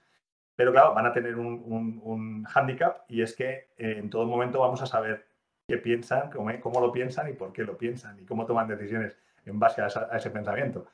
Pero 0.55 0.71
claro, 0.71 0.93
van 0.93 1.07
a 1.07 1.15
tener 1.15 1.37
un, 1.37 1.99
un, 2.05 2.45
hándicap 2.45 3.11
y 3.11 3.23
es 3.23 3.35
que 3.35 3.71
eh, 3.79 3.97
en 3.97 4.11
todo 4.11 4.27
momento 4.27 4.61
vamos 4.61 4.83
a 4.83 4.87
saber 4.87 5.27
qué 5.67 5.79
piensan, 5.79 6.31
cómo, 6.31 6.81
lo 6.83 6.93
piensan 6.93 7.31
y 7.31 7.33
por 7.33 7.55
qué 7.55 7.65
lo 7.65 7.79
piensan 7.79 8.21
y 8.21 8.27
cómo 8.27 8.45
toman 8.45 8.69
decisiones 8.69 9.17
en 9.47 9.59
base 9.59 9.81
a, 9.81 9.87
ese 9.87 10.29
pensamiento. 10.29 10.89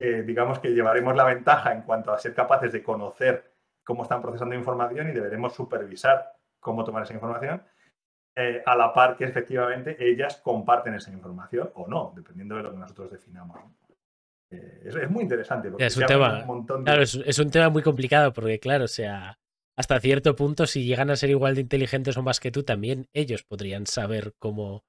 Eh, 0.00 0.24
digamos 0.26 0.58
que 0.58 0.74
llevaremos 0.74 1.14
la 1.14 1.22
ventaja 1.22 1.72
en 1.72 1.82
cuanto 1.82 2.12
a 2.12 2.18
ser 2.18 2.34
capaces 2.34 2.72
de 2.72 2.82
conocer 2.82 3.52
cómo 3.84 4.02
están 4.02 4.20
procesando 4.20 4.56
información 4.56 5.10
y 5.10 5.12
deberemos 5.12 5.54
supervisar 5.54 6.34
cómo 6.58 6.82
tomar 6.82 7.04
esa 7.04 7.14
información, 7.14 7.62
eh, 8.38 8.62
a 8.66 8.76
la 8.76 8.92
par 8.92 9.16
que 9.16 9.24
efectivamente 9.24 9.96
ellas 9.98 10.36
comparten 10.42 10.92
esa 10.92 11.10
información 11.10 11.70
o 11.74 11.86
no, 11.88 12.12
dependiendo 12.14 12.56
de 12.56 12.64
lo 12.64 12.70
que 12.70 12.76
nosotros 12.76 13.10
definamos. 13.10 13.58
Eh, 14.50 14.82
es, 14.84 15.10
muy 15.10 15.22
interesante. 15.22 15.70
Porque 15.70 15.86
es, 15.86 15.96
un 15.96 16.04
tema, 16.04 16.44
es, 17.00 17.38
un 17.38 17.50
tema 17.50 17.70
muy 17.70 17.82
complicado 17.82 18.34
porque, 18.34 18.60
claro, 18.60 18.84
o 18.84 18.88
sea, 18.88 19.38
hasta 19.74 20.00
cierto 20.00 20.36
punto, 20.36 20.66
si 20.66 20.84
llegan 20.84 21.08
a 21.08 21.16
ser 21.16 21.30
igual 21.30 21.54
de 21.54 21.62
inteligentes 21.62 22.18
o 22.18 22.22
más 22.22 22.38
que 22.38 22.50
tú, 22.50 22.62
también 22.62 23.08
ellos 23.14 23.42
podrían 23.42 23.86
saber 23.86 24.34
cómo, 24.38 24.74
o 24.74 24.84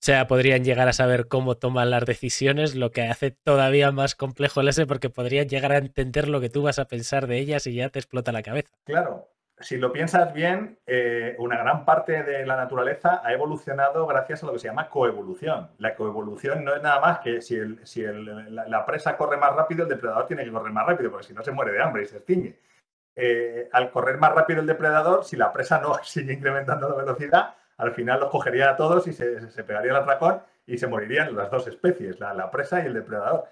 sea, 0.00 0.26
podrían 0.26 0.64
llegar 0.64 0.88
a 0.88 0.92
saber 0.92 1.28
cómo 1.28 1.56
toman 1.56 1.90
las 1.90 2.04
decisiones, 2.04 2.74
lo 2.74 2.90
que 2.90 3.02
hace 3.02 3.30
todavía 3.30 3.92
más 3.92 4.16
complejo 4.16 4.62
el 4.62 4.68
ese 4.68 4.84
porque 4.84 5.10
podrían 5.10 5.48
llegar 5.48 5.70
a 5.70 5.78
entender 5.78 6.28
lo 6.28 6.40
que 6.40 6.50
tú 6.50 6.62
vas 6.62 6.80
a 6.80 6.88
pensar 6.88 7.28
de 7.28 7.38
ellas 7.38 7.68
y 7.68 7.74
ya 7.74 7.88
te 7.88 8.00
explota 8.00 8.32
la 8.32 8.42
cabeza. 8.42 8.70
Claro, 8.84 9.28
si 9.64 9.78
lo 9.78 9.90
piensas 9.92 10.34
bien, 10.34 10.78
eh, 10.86 11.34
una 11.38 11.56
gran 11.56 11.86
parte 11.86 12.22
de 12.22 12.44
la 12.44 12.54
naturaleza 12.54 13.22
ha 13.24 13.32
evolucionado 13.32 14.06
gracias 14.06 14.42
a 14.42 14.46
lo 14.46 14.52
que 14.52 14.58
se 14.58 14.68
llama 14.68 14.90
coevolución. 14.90 15.70
La 15.78 15.94
coevolución 15.94 16.62
no 16.64 16.74
es 16.74 16.82
nada 16.82 17.00
más 17.00 17.20
que 17.20 17.40
si, 17.40 17.56
la, 17.56 18.84
presa 18.84 19.16
corre 19.16 19.38
más 19.38 19.54
rápido, 19.54 19.84
el 19.84 19.88
depredador 19.88 20.26
tiene 20.26 20.44
que 20.44 20.52
correr 20.52 20.70
más 20.70 20.86
rápido, 20.86 21.10
porque 21.10 21.28
si 21.28 21.32
no 21.32 21.42
se 21.42 21.50
muere 21.50 21.72
de 21.72 21.82
hambre 21.82 22.02
y 22.02 22.06
se 22.06 22.18
extingue. 22.18 22.58
Eh, 23.16 23.70
al 23.72 23.90
correr 23.90 24.18
más 24.18 24.34
rápido 24.34 24.60
el 24.60 24.66
depredador, 24.66 25.24
si 25.24 25.36
la 25.36 25.50
presa 25.50 25.80
no 25.80 25.94
sigue 26.02 26.34
incrementando 26.34 26.86
la 26.86 26.96
velocidad, 26.96 27.54
al 27.78 27.92
final 27.92 28.20
los 28.20 28.30
cogería 28.30 28.70
a 28.70 28.76
todos 28.76 29.06
y 29.06 29.14
se, 29.14 29.64
pegaría 29.64 29.92
el 29.92 29.96
atracón 29.96 30.42
y 30.66 30.76
se 30.76 30.86
morirían 30.86 31.34
las 31.34 31.50
dos 31.50 31.66
especies, 31.66 32.20
la 32.20 32.50
presa 32.50 32.82
y 32.82 32.86
el 32.86 32.94
depredador. 32.94 33.44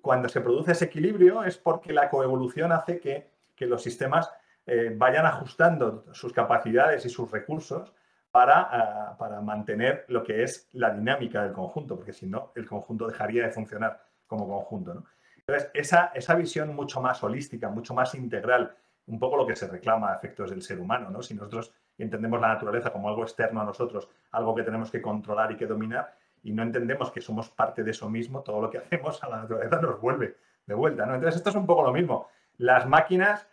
Cuando 0.00 0.28
se 0.28 0.40
produce 0.40 0.72
ese 0.72 0.86
equilibrio 0.86 1.44
es 1.44 1.56
porque 1.56 1.92
la 1.92 2.10
coevolución 2.10 2.72
hace 2.72 2.98
que, 2.98 3.30
que 3.54 3.66
los 3.66 3.80
sistemas 3.80 4.32
eh, 4.66 4.94
vayan 4.96 5.26
ajustando 5.26 6.04
sus 6.12 6.32
capacidades 6.32 7.04
y 7.04 7.08
sus 7.08 7.30
recursos 7.30 7.92
para, 8.30 8.60
ah, 8.60 9.16
para, 9.18 9.40
mantener 9.40 10.04
lo 10.08 10.22
que 10.22 10.42
es 10.42 10.68
la 10.72 10.90
dinámica 10.90 11.42
del 11.42 11.52
conjunto, 11.52 11.96
porque 11.96 12.12
si 12.12 12.26
no, 12.26 12.52
el 12.54 12.66
conjunto 12.66 13.06
dejaría 13.06 13.44
de 13.44 13.50
funcionar 13.50 14.00
como 14.26 14.48
conjunto. 14.48 15.04
Entonces, 15.36 15.70
esa, 15.74 16.12
esa, 16.14 16.34
visión 16.36 16.74
mucho 16.74 17.00
más 17.00 17.22
holística, 17.22 17.68
mucho 17.68 17.92
más 17.92 18.14
integral, 18.14 18.74
un 19.06 19.18
poco 19.18 19.36
lo 19.36 19.46
que 19.46 19.56
se 19.56 19.66
reclama 19.66 20.12
a 20.12 20.16
efectos 20.16 20.50
del 20.50 20.62
ser 20.62 20.80
humano, 20.80 21.10
¿no? 21.10 21.22
Si 21.22 21.34
nosotros 21.34 21.74
entendemos 21.98 22.40
la 22.40 22.48
naturaleza 22.48 22.90
como 22.90 23.08
algo 23.08 23.22
externo 23.22 23.60
a 23.60 23.64
nosotros, 23.64 24.08
algo 24.30 24.54
que 24.54 24.62
tenemos 24.62 24.90
que 24.90 25.02
controlar 25.02 25.52
y 25.52 25.56
que 25.56 25.66
dominar, 25.66 26.14
y 26.42 26.52
no 26.52 26.62
entendemos 26.62 27.10
que 27.10 27.20
somos 27.20 27.50
parte 27.50 27.82
de 27.82 27.90
eso 27.90 28.08
mismo, 28.08 28.42
todo 28.42 28.62
lo 28.62 28.70
que 28.70 28.78
hacemos 28.78 29.22
a 29.22 29.28
la 29.28 29.38
naturaleza 29.38 29.80
nos 29.80 30.00
vuelve 30.00 30.36
de 30.64 30.74
vuelta, 30.74 31.04
¿no? 31.04 31.16
Entonces, 31.16 31.36
esto 31.36 31.50
es 31.50 31.56
un 31.56 31.66
poco 31.66 31.82
lo 31.82 31.92
mismo. 31.92 32.28
Las 32.56 32.86
máquinas 32.86 33.48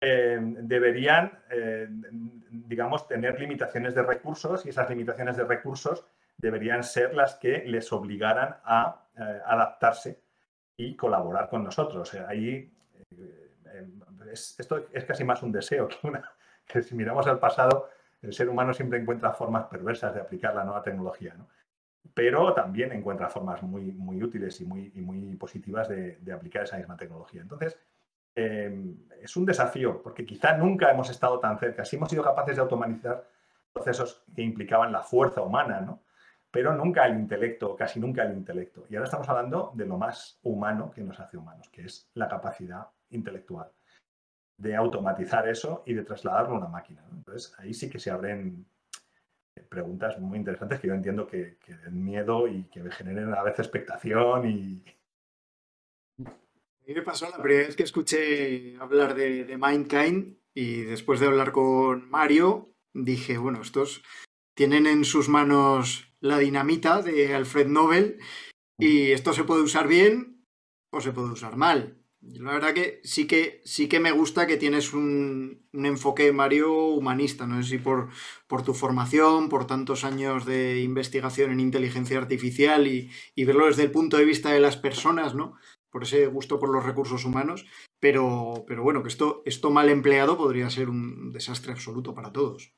eh, 0.00 0.38
deberían, 0.40 1.38
eh, 1.50 1.88
digamos, 2.50 3.08
tener 3.08 3.40
limitaciones 3.40 3.94
de 3.94 4.02
recursos 4.02 4.66
y 4.66 4.68
esas 4.68 4.90
limitaciones 4.90 5.36
de 5.38 5.44
recursos 5.44 6.04
deberían 6.36 6.84
ser 6.84 7.14
las 7.14 7.36
que 7.36 7.64
les 7.64 7.90
obligaran 7.92 8.56
a 8.64 9.06
eh, 9.16 9.40
adaptarse 9.46 10.20
y 10.76 10.94
colaborar 10.96 11.48
con 11.48 11.64
nosotros. 11.64 12.12
ahí 12.28 12.72
esto 14.30 14.86
es 14.92 15.04
casi 15.04 15.24
más 15.24 15.42
un 15.42 15.52
deseo 15.52 15.88
que 15.88 16.06
una, 16.06 16.30
que 16.66 16.82
si 16.82 16.94
miramos 16.94 17.26
al 17.26 17.38
pasado, 17.38 17.88
el 18.20 18.34
ser 18.34 18.50
humano 18.50 18.74
siempre 18.74 18.98
encuentra 18.98 19.32
formas 19.32 19.66
perversas 19.66 20.14
de 20.14 20.20
aplicar 20.20 20.54
la 20.54 20.64
nueva 20.64 20.82
tecnología, 20.82 21.34
pero 22.12 22.52
también 22.52 22.92
encuentra 22.92 23.30
formas 23.30 23.62
muy, 23.62 23.92
muy 23.92 24.22
útiles 24.22 24.60
y 24.60 24.66
muy, 24.66 24.90
muy 24.90 25.36
positivas 25.36 25.88
de, 25.88 26.18
de 26.20 26.32
aplicar 26.32 26.64
esa 26.64 26.76
misma 26.76 26.96
tecnología. 26.96 27.40
Entonces, 27.40 27.78
Em, 28.36 29.08
es 29.22 29.34
un 29.34 29.46
desafío, 29.46 30.02
porque 30.02 30.26
quizá 30.26 30.56
nunca 30.56 30.90
hemos 30.90 31.08
estado 31.08 31.40
tan 31.40 31.58
cerca. 31.58 31.84
Sí 31.84 31.96
hemos 31.96 32.10
sido 32.10 32.22
capaces 32.22 32.54
de 32.54 32.62
automatizar 32.62 33.26
procesos 33.72 34.24
que 34.34 34.42
implicaban 34.42 34.92
la 34.92 35.02
fuerza 35.02 35.40
humana, 35.40 35.80
¿no? 35.80 36.02
pero 36.50 36.74
nunca 36.74 37.06
el 37.06 37.18
intelecto, 37.18 37.74
casi 37.74 37.98
nunca 37.98 38.22
el 38.22 38.34
intelecto. 38.34 38.86
Y 38.88 38.94
ahora 38.94 39.06
estamos 39.06 39.28
hablando 39.28 39.72
de 39.74 39.86
lo 39.86 39.98
más 39.98 40.38
humano 40.42 40.90
que 40.90 41.02
nos 41.02 41.18
hace 41.18 41.36
humanos, 41.36 41.68
que 41.70 41.82
es 41.82 42.10
la 42.14 42.28
capacidad 42.28 42.86
intelectual 43.10 43.70
de 44.56 44.74
automatizar 44.74 45.48
eso 45.48 45.82
y 45.86 45.94
de 45.94 46.04
trasladarlo 46.04 46.54
a 46.54 46.58
una 46.58 46.68
máquina. 46.68 47.04
Entonces, 47.12 47.54
ahí 47.58 47.74
sí 47.74 47.90
que 47.90 47.98
se 47.98 48.10
abren 48.10 48.64
eh, 49.54 49.60
preguntas 49.68 50.18
muy 50.18 50.38
interesantes 50.38 50.80
que 50.80 50.88
yo 50.88 50.94
entiendo 50.94 51.26
que, 51.26 51.58
que 51.58 51.74
den 51.74 52.02
miedo 52.02 52.48
y 52.48 52.64
que 52.64 52.90
generen 52.90 53.34
a 53.34 53.42
veces 53.42 53.66
expectación 53.66 54.48
y, 54.48 54.82
mí 56.86 56.94
me 56.94 57.02
pasó 57.02 57.28
la 57.28 57.42
primera 57.42 57.66
vez 57.66 57.76
que 57.76 57.82
escuché 57.82 58.76
hablar 58.78 59.14
de, 59.14 59.44
de 59.44 59.58
Mindkind 59.58 60.38
y 60.54 60.82
después 60.82 61.18
de 61.18 61.26
hablar 61.26 61.52
con 61.52 62.08
Mario, 62.08 62.72
dije, 62.94 63.38
bueno, 63.38 63.60
estos 63.60 64.02
tienen 64.54 64.86
en 64.86 65.04
sus 65.04 65.28
manos 65.28 66.14
la 66.20 66.38
dinamita 66.38 67.02
de 67.02 67.34
Alfred 67.34 67.66
Nobel 67.66 68.18
y 68.78 69.10
esto 69.10 69.32
se 69.32 69.44
puede 69.44 69.62
usar 69.62 69.88
bien 69.88 70.46
o 70.92 71.00
se 71.00 71.12
puede 71.12 71.32
usar 71.32 71.56
mal. 71.56 72.02
La 72.20 72.52
verdad 72.52 72.74
que 72.74 73.00
sí 73.04 73.26
que, 73.26 73.60
sí 73.64 73.88
que 73.88 74.00
me 74.00 74.10
gusta 74.10 74.46
que 74.46 74.56
tienes 74.56 74.92
un, 74.92 75.68
enfoque, 75.72 76.32
Mario, 76.32 76.88
humanista. 76.88 77.46
No 77.46 77.62
sé 77.62 77.68
si 77.68 77.78
por, 77.78 78.08
por, 78.48 78.64
tu 78.64 78.74
formación, 78.74 79.48
por 79.48 79.66
tantos 79.66 80.04
años 80.04 80.44
de 80.44 80.80
investigación 80.80 81.52
en 81.52 81.60
inteligencia 81.60 82.18
artificial 82.18 82.88
y, 82.88 83.10
y, 83.34 83.44
verlo 83.44 83.66
desde 83.66 83.84
el 83.84 83.92
punto 83.92 84.16
de 84.16 84.24
vista 84.24 84.50
de 84.50 84.60
las 84.60 84.76
personas, 84.76 85.34
¿no? 85.34 85.56
Por 85.96 86.02
ese 86.02 86.26
gusto 86.26 86.58
por 86.58 86.68
los 86.68 86.84
recursos 86.84 87.24
humanos, 87.24 87.64
pero, 87.98 88.66
pero 88.68 88.82
bueno, 88.82 89.02
que 89.02 89.08
esto, 89.08 89.40
esto 89.46 89.70
mal 89.70 89.88
empleado 89.88 90.36
podría 90.36 90.68
ser 90.68 90.90
un 90.90 91.32
desastre 91.32 91.72
absoluto 91.72 92.14
para 92.14 92.30
todos. 92.30 92.74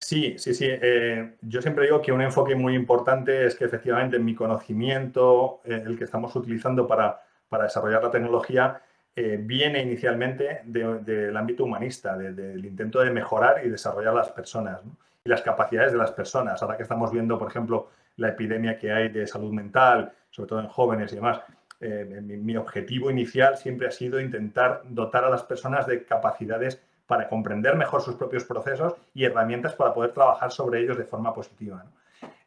Sí, 0.00 0.38
sí, 0.38 0.54
sí. 0.54 0.68
Eh, 0.70 1.36
yo 1.42 1.60
siempre 1.60 1.84
digo 1.84 2.00
que 2.00 2.12
un 2.12 2.22
enfoque 2.22 2.54
muy 2.54 2.74
importante 2.74 3.44
es 3.44 3.56
que 3.56 3.66
efectivamente 3.66 4.18
mi 4.18 4.34
conocimiento, 4.34 5.60
eh, 5.66 5.82
el 5.84 5.98
que 5.98 6.04
estamos 6.04 6.34
utilizando 6.34 6.86
para, 6.86 7.20
para 7.50 7.64
desarrollar 7.64 8.02
la 8.02 8.10
tecnología, 8.10 8.80
eh, 9.14 9.38
viene 9.38 9.82
inicialmente 9.82 10.62
del 10.64 11.36
ámbito 11.36 11.64
humanista, 11.64 12.16
del 12.16 12.64
intento 12.64 13.00
de 13.00 13.10
mejorar 13.10 13.66
y 13.66 13.68
desarrollar 13.68 14.14
las 14.14 14.30
personas 14.30 14.80
y 15.22 15.28
las 15.28 15.42
capacidades 15.42 15.92
de 15.92 15.98
las 15.98 16.12
personas. 16.12 16.62
Ahora 16.62 16.78
que 16.78 16.84
estamos 16.84 17.12
viendo, 17.12 17.38
por 17.38 17.48
ejemplo, 17.48 17.90
la 18.16 18.28
epidemia 18.28 18.78
que 18.78 18.90
hay 18.90 19.10
de 19.10 19.26
salud 19.26 19.52
mental, 19.52 20.14
sobre 20.30 20.48
todo 20.48 20.60
en 20.60 20.68
jóvenes 20.68 21.12
y 21.12 21.16
demás, 21.16 21.40
eh, 21.80 22.20
mi, 22.22 22.56
objetivo 22.56 23.10
inicial 23.10 23.56
siempre 23.56 23.88
ha 23.88 23.90
sido 23.90 24.20
intentar 24.20 24.82
dotar 24.84 25.24
a 25.24 25.30
las 25.30 25.42
personas 25.42 25.86
de 25.86 26.04
capacidades 26.04 26.80
para 27.06 27.28
comprender 27.28 27.76
mejor 27.76 28.02
sus 28.02 28.16
propios 28.16 28.44
procesos 28.44 28.94
y 29.14 29.24
herramientas 29.24 29.74
para 29.74 29.92
poder 29.92 30.12
trabajar 30.12 30.50
sobre 30.50 30.80
ellos 30.80 30.96
de 30.96 31.04
forma 31.04 31.34
positiva. 31.34 31.84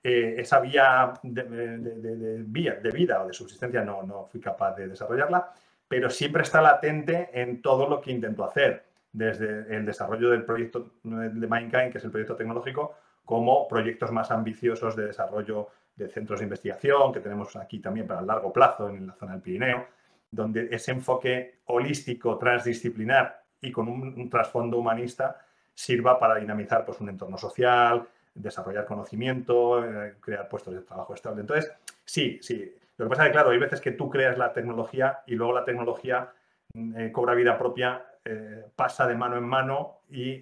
Eh, 0.04 0.36
esa 0.38 0.60
vía 0.60 1.14
de, 1.22 2.44
vida 2.48 3.24
o 3.24 3.28
de 3.28 3.34
subsistencia 3.34 3.84
no, 3.84 4.04
no 4.04 4.26
fui 4.26 4.42
capaz 4.42 4.76
de 4.76 4.88
desarrollarla, 4.88 5.54
pero 5.88 6.10
siempre 6.10 6.44
está 6.44 6.62
latente 6.62 7.30
en 7.34 7.62
todo 7.62 7.88
lo 7.88 8.02
que 8.02 8.12
intento 8.12 8.44
hacer, 8.44 8.84
desde 9.12 9.76
el 9.76 9.86
desarrollo 9.86 10.30
del 10.30 10.44
proyecto 10.44 10.92
de 11.04 11.48
Mindkind, 11.48 11.92
que 11.92 11.98
es 11.98 12.04
el 12.04 12.12
proyecto 12.12 12.36
tecnológico, 12.36 12.96
como 13.26 13.68
proyectos 13.68 14.12
más 14.12 14.32
ambiciosos 14.32 14.96
de 14.96 15.08
desarrollo 15.08 15.70
de 16.00 16.08
centros 16.08 16.40
de 16.40 16.46
investigación 16.46 17.12
que 17.12 17.20
tenemos 17.20 17.56
aquí 17.58 17.80
también 17.80 18.08
para 18.08 18.22
el 18.22 18.28
largo 18.28 18.54
plazo 18.54 18.90
en 18.90 19.08
la 19.08 19.14
zona 19.14 19.34
del 19.34 19.42
Pirineo, 19.42 19.86
donde 20.32 20.70
ese 20.72 20.92
enfoque 20.92 21.60
holístico, 21.66 22.38
transdisciplinar 22.38 23.44
y 23.62 23.72
con 23.72 23.90
un, 23.90 24.30
trasfondo 24.30 24.78
humanista 24.78 25.42
sirva 25.74 26.18
para 26.18 26.36
dinamizar 26.36 26.86
pues, 26.86 27.02
un 27.02 27.10
entorno 27.10 27.38
social, 27.38 28.08
desarrollar 28.34 28.86
conocimiento, 28.86 29.84
eh, 29.84 30.16
crear 30.22 30.48
puestos 30.48 30.74
de 30.74 30.82
trabajo 30.82 31.14
estable. 31.14 31.42
Entonces, 31.42 31.72
sí, 32.06 32.40
sí. 32.42 32.74
Lo 32.98 33.06
que 33.06 33.10
pasa 33.10 33.24
es 33.24 33.30
que, 33.30 33.34
claro, 33.34 33.50
hay 33.50 33.60
veces 33.60 33.82
que 33.82 33.92
tú 33.92 34.10
creas 34.10 34.38
la 34.38 34.54
tecnología 34.54 35.20
y 35.28 35.36
luego 35.36 35.54
la 35.54 35.66
tecnología 35.66 36.32
mm, 36.74 36.98
eh, 36.98 37.12
cobra 37.12 37.34
vida 37.34 37.58
propia, 37.58 38.06
eh, 38.24 38.66
pasa 38.76 39.06
de 39.06 39.16
mano 39.16 39.38
en 39.38 39.46
mano 39.46 40.02
y, 40.10 40.42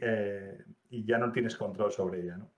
y, 0.89 1.05
ya 1.05 1.17
no 1.17 1.31
tienes 1.31 1.55
control 1.55 1.91
sobre 1.91 2.21
ella. 2.21 2.37
¿no? 2.37 2.49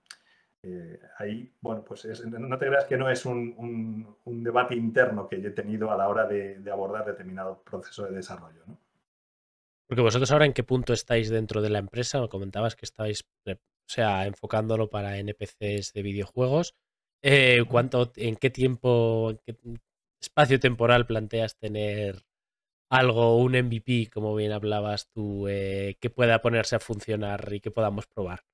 Eh, 0.62 1.00
ahí, 1.18 1.50
bueno, 1.60 1.82
pues 1.82 2.04
no 2.26 2.58
te 2.58 2.66
creas 2.66 2.84
que 2.84 2.98
no 2.98 3.08
es 3.08 3.24
un, 3.24 4.16
debate 4.26 4.74
interno 4.74 5.28
que 5.28 5.40
yo 5.40 5.48
he 5.48 5.52
tenido 5.52 5.90
a 5.90 5.96
la 5.96 6.08
hora 6.08 6.26
de, 6.26 6.62
abordar 6.70 7.06
determinado 7.06 7.62
proceso 7.62 8.04
de 8.04 8.12
desarrollo. 8.12 8.62
¿no? 8.66 8.78
Porque 9.86 10.02
vosotros 10.02 10.30
ahora 10.30 10.44
en 10.44 10.52
qué 10.52 10.62
punto 10.62 10.92
estáis 10.92 11.30
dentro 11.30 11.62
de 11.62 11.70
la 11.70 11.78
empresa, 11.78 12.26
comentabas 12.28 12.76
que 12.76 12.84
estáis, 12.84 13.24
o 13.46 13.52
sea, 13.86 14.26
enfocándolo 14.26 14.90
para 14.90 15.18
NPCs 15.18 15.92
de 15.94 16.02
videojuegos. 16.02 16.74
Eh, 17.22 17.64
¿cuánto, 17.68 18.12
¿En 18.16 18.36
qué 18.36 18.50
tiempo, 18.50 19.30
en 19.30 19.38
qué 19.44 19.58
espacio 20.20 20.60
temporal 20.60 21.06
planteas 21.06 21.56
tener 21.56 22.22
algo, 22.90 23.38
un 23.38 23.52
MVP, 23.52 24.10
como 24.12 24.34
bien 24.34 24.52
hablabas 24.52 25.10
tú, 25.10 25.48
eh, 25.48 25.96
que 26.00 26.10
pueda 26.10 26.40
ponerse 26.40 26.76
a 26.76 26.80
funcionar 26.80 27.52
y 27.52 27.60
que 27.60 27.70
podamos 27.70 28.06
probar? 28.06 28.44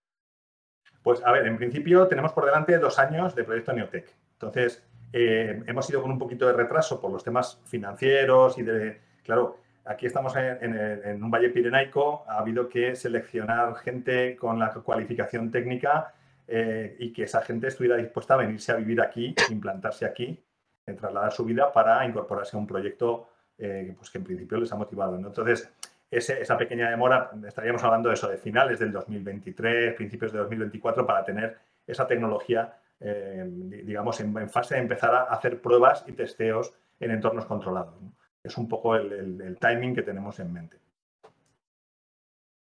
Pues 1.07 1.23
a 1.25 1.31
ver, 1.31 1.47
en 1.47 1.57
principio 1.57 2.09
tenemos 2.09 2.33
por 2.33 2.47
delante 2.47 2.77
dos 2.81 2.99
años 2.99 3.33
de 3.37 3.45
proyecto 3.45 3.73
Neotech. 3.73 4.13
Entonces, 4.33 4.83
eh, 5.13 5.63
hemos 5.65 5.89
ido 5.89 6.03
con 6.03 6.11
un 6.11 6.19
poquito 6.19 6.49
de 6.49 6.53
retraso 6.53 7.01
por 7.01 7.13
los 7.13 7.23
temas 7.23 7.61
financieros 7.65 8.59
y 8.59 8.65
de, 8.65 8.99
claro, 9.23 9.57
aquí 9.85 10.07
estamos 10.07 10.35
en, 10.35 11.23
un 11.23 11.31
valle 11.31 11.51
pirenaico, 11.51 12.25
ha 12.27 12.39
habido 12.39 12.69
que 12.69 12.97
seleccionar 12.97 13.77
gente 13.77 14.35
con 14.35 14.59
la 14.59 14.75
cualificación 14.75 15.53
técnica 15.53 16.13
eh, 16.49 16.97
y 16.99 17.13
que 17.13 17.23
esa 17.23 17.41
gente 17.41 17.69
estuviera 17.69 17.97
dispuesta 17.97 18.35
a 18.35 18.39
venirse 18.39 18.73
a 18.73 18.75
vivir 18.75 19.01
aquí, 19.01 19.33
implantarse 19.49 20.07
aquí, 20.07 20.43
en 20.87 20.97
trasladar 20.97 21.31
su 21.31 21.45
vida 21.45 21.73
para 21.73 22.05
incorporarse 22.05 22.57
a 22.57 22.59
un 22.59 22.67
proyecto 22.67 23.29
eh, 23.59 23.95
pues 23.97 24.11
que 24.11 24.19
en 24.19 24.25
principio 24.25 24.59
les 24.59 24.73
ha 24.73 24.77
motivado. 24.77 25.15
Entonces, 25.15 25.73
esa 26.11 26.57
pequeña 26.57 26.91
demora, 26.91 27.31
estaríamos 27.47 27.83
hablando 27.83 28.09
de 28.09 28.15
eso, 28.15 28.29
de 28.29 28.39
finales 28.39 28.79
del 28.79 28.93
2023, 28.93 29.95
principios 29.95 30.33
de 30.33 30.39
2024, 30.39 31.07
para 31.07 31.25
tener 31.25 31.59
esa 31.87 32.07
tecnología, 32.07 32.79
eh, 33.01 33.45
digamos, 33.85 34.21
en, 34.21 34.49
fase 34.49 34.77
de 34.77 34.83
empezar 34.83 35.15
a 35.15 35.23
hacer 35.25 35.61
pruebas 35.61 36.05
y 36.07 36.13
testeos 36.13 36.73
en 37.01 37.11
entornos 37.11 37.47
controlados. 37.47 37.95
Es 38.43 38.57
un 38.57 38.69
poco 38.69 38.95
el, 38.95 39.59
timing 39.61 39.95
que 39.95 40.03
tenemos 40.03 40.39
en 40.39 40.53
mente. 40.53 40.79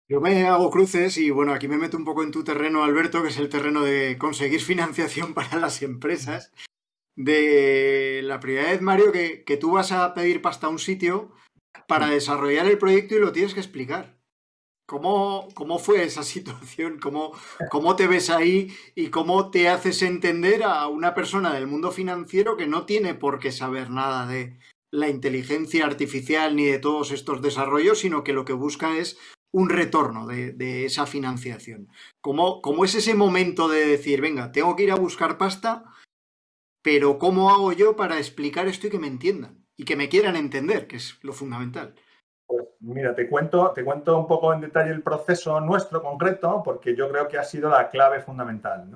Yo 0.08 0.20
me 0.20 0.48
hago 0.48 0.72
cruces 0.72 1.18
y 1.20 1.30
bueno, 1.30 1.54
aquí 1.54 1.68
me 1.68 1.78
meto 1.78 1.96
un 1.96 2.06
poco 2.06 2.24
en 2.24 2.32
tu 2.32 2.44
terreno, 2.44 2.84
Alberto, 2.84 3.22
que 3.22 3.28
es 3.28 3.38
el 3.38 3.50
terreno 3.50 3.84
de 3.84 4.18
conseguir 4.18 4.62
financiación 4.62 5.36
para 5.36 5.58
las 5.58 5.84
empresas. 5.84 6.52
De 7.16 8.22
la 8.24 8.38
vez, 8.38 8.82
Mario, 8.82 9.12
que, 9.12 9.44
que 9.44 9.58
tú 9.58 9.74
vas 9.74 9.92
a 9.92 10.14
pedir 10.14 10.42
pasta 10.42 10.68
a 10.68 10.70
un 10.70 10.80
sitio 10.80 11.32
para 11.88 12.10
desarrollar 12.10 12.68
el 12.68 12.78
proyecto 12.78 13.16
y 13.16 13.20
lo 13.20 13.32
tienes 13.32 13.54
que 13.54 13.60
explicar. 13.60 14.20
¿Cómo, 14.88 15.48
cómo 15.54 15.78
fue 15.78 16.04
esa 16.04 16.24
situación? 16.36 17.00
¿Cómo, 17.00 17.34
¿Cómo 17.70 17.96
te 17.96 18.08
ves 18.08 18.30
ahí 18.30 18.76
y 18.96 19.10
cómo 19.10 19.52
te 19.52 19.70
haces 19.70 20.02
entender 20.02 20.64
a 20.64 20.88
una 20.88 21.14
persona 21.14 21.54
del 21.54 21.68
mundo 21.68 21.92
financiero 21.92 22.58
que 22.58 22.68
no 22.68 22.86
tiene 22.86 23.14
por 23.14 23.40
qué 23.40 23.52
saber 23.52 23.90
nada 23.90 24.26
de 24.26 24.58
la 24.92 25.08
inteligencia 25.08 25.86
artificial 25.86 26.56
ni 26.56 26.66
de 26.66 26.80
todos 26.80 27.12
estos 27.12 27.42
desarrollos, 27.42 28.00
sino 28.00 28.24
que 28.24 28.34
lo 28.34 28.46
que 28.46 28.54
busca 28.54 28.98
es 28.98 29.20
un 29.52 29.70
retorno 29.70 30.28
de, 30.28 30.86
esa 30.86 31.06
financiación? 31.06 31.90
¿Cómo, 32.22 32.62
¿Cómo 32.62 32.86
es 32.86 32.96
ese 32.96 33.16
momento 33.16 33.68
de 33.68 33.86
decir, 33.86 34.22
venga, 34.22 34.52
tengo 34.52 34.76
que 34.76 34.84
ir 34.84 34.92
a 34.92 34.96
buscar 34.96 35.38
pasta, 35.38 35.86
pero 36.82 37.18
¿cómo 37.20 37.50
hago 37.52 37.74
yo 37.74 37.96
para 37.96 38.18
explicar 38.18 38.68
esto 38.68 38.88
y 38.88 38.90
que 38.90 39.00
me 39.00 39.08
entiendan? 39.08 39.66
Y 39.80 39.86
que 39.86 39.96
me 39.96 40.10
quieran 40.10 40.36
entender, 40.36 40.88
que 40.88 40.98
es 40.98 41.18
lo 41.24 41.32
fundamental. 41.32 41.96
Pues 42.46 42.66
mira, 42.82 43.16
te 43.16 43.30
cuento, 43.30 43.72
te 43.72 43.86
cuento 43.86 44.18
un 44.18 44.28
poco 44.28 44.54
en 44.54 44.60
detalle 44.60 44.92
el 44.92 45.02
proceso 45.02 45.62
nuestro 45.62 46.04
concreto, 46.04 46.62
porque 46.66 46.98
yo 46.98 47.10
creo 47.10 47.30
que 47.30 47.38
ha 47.38 47.46
sido 47.46 47.70
la 47.70 47.88
clave 47.88 48.20
fundamental. 48.20 48.90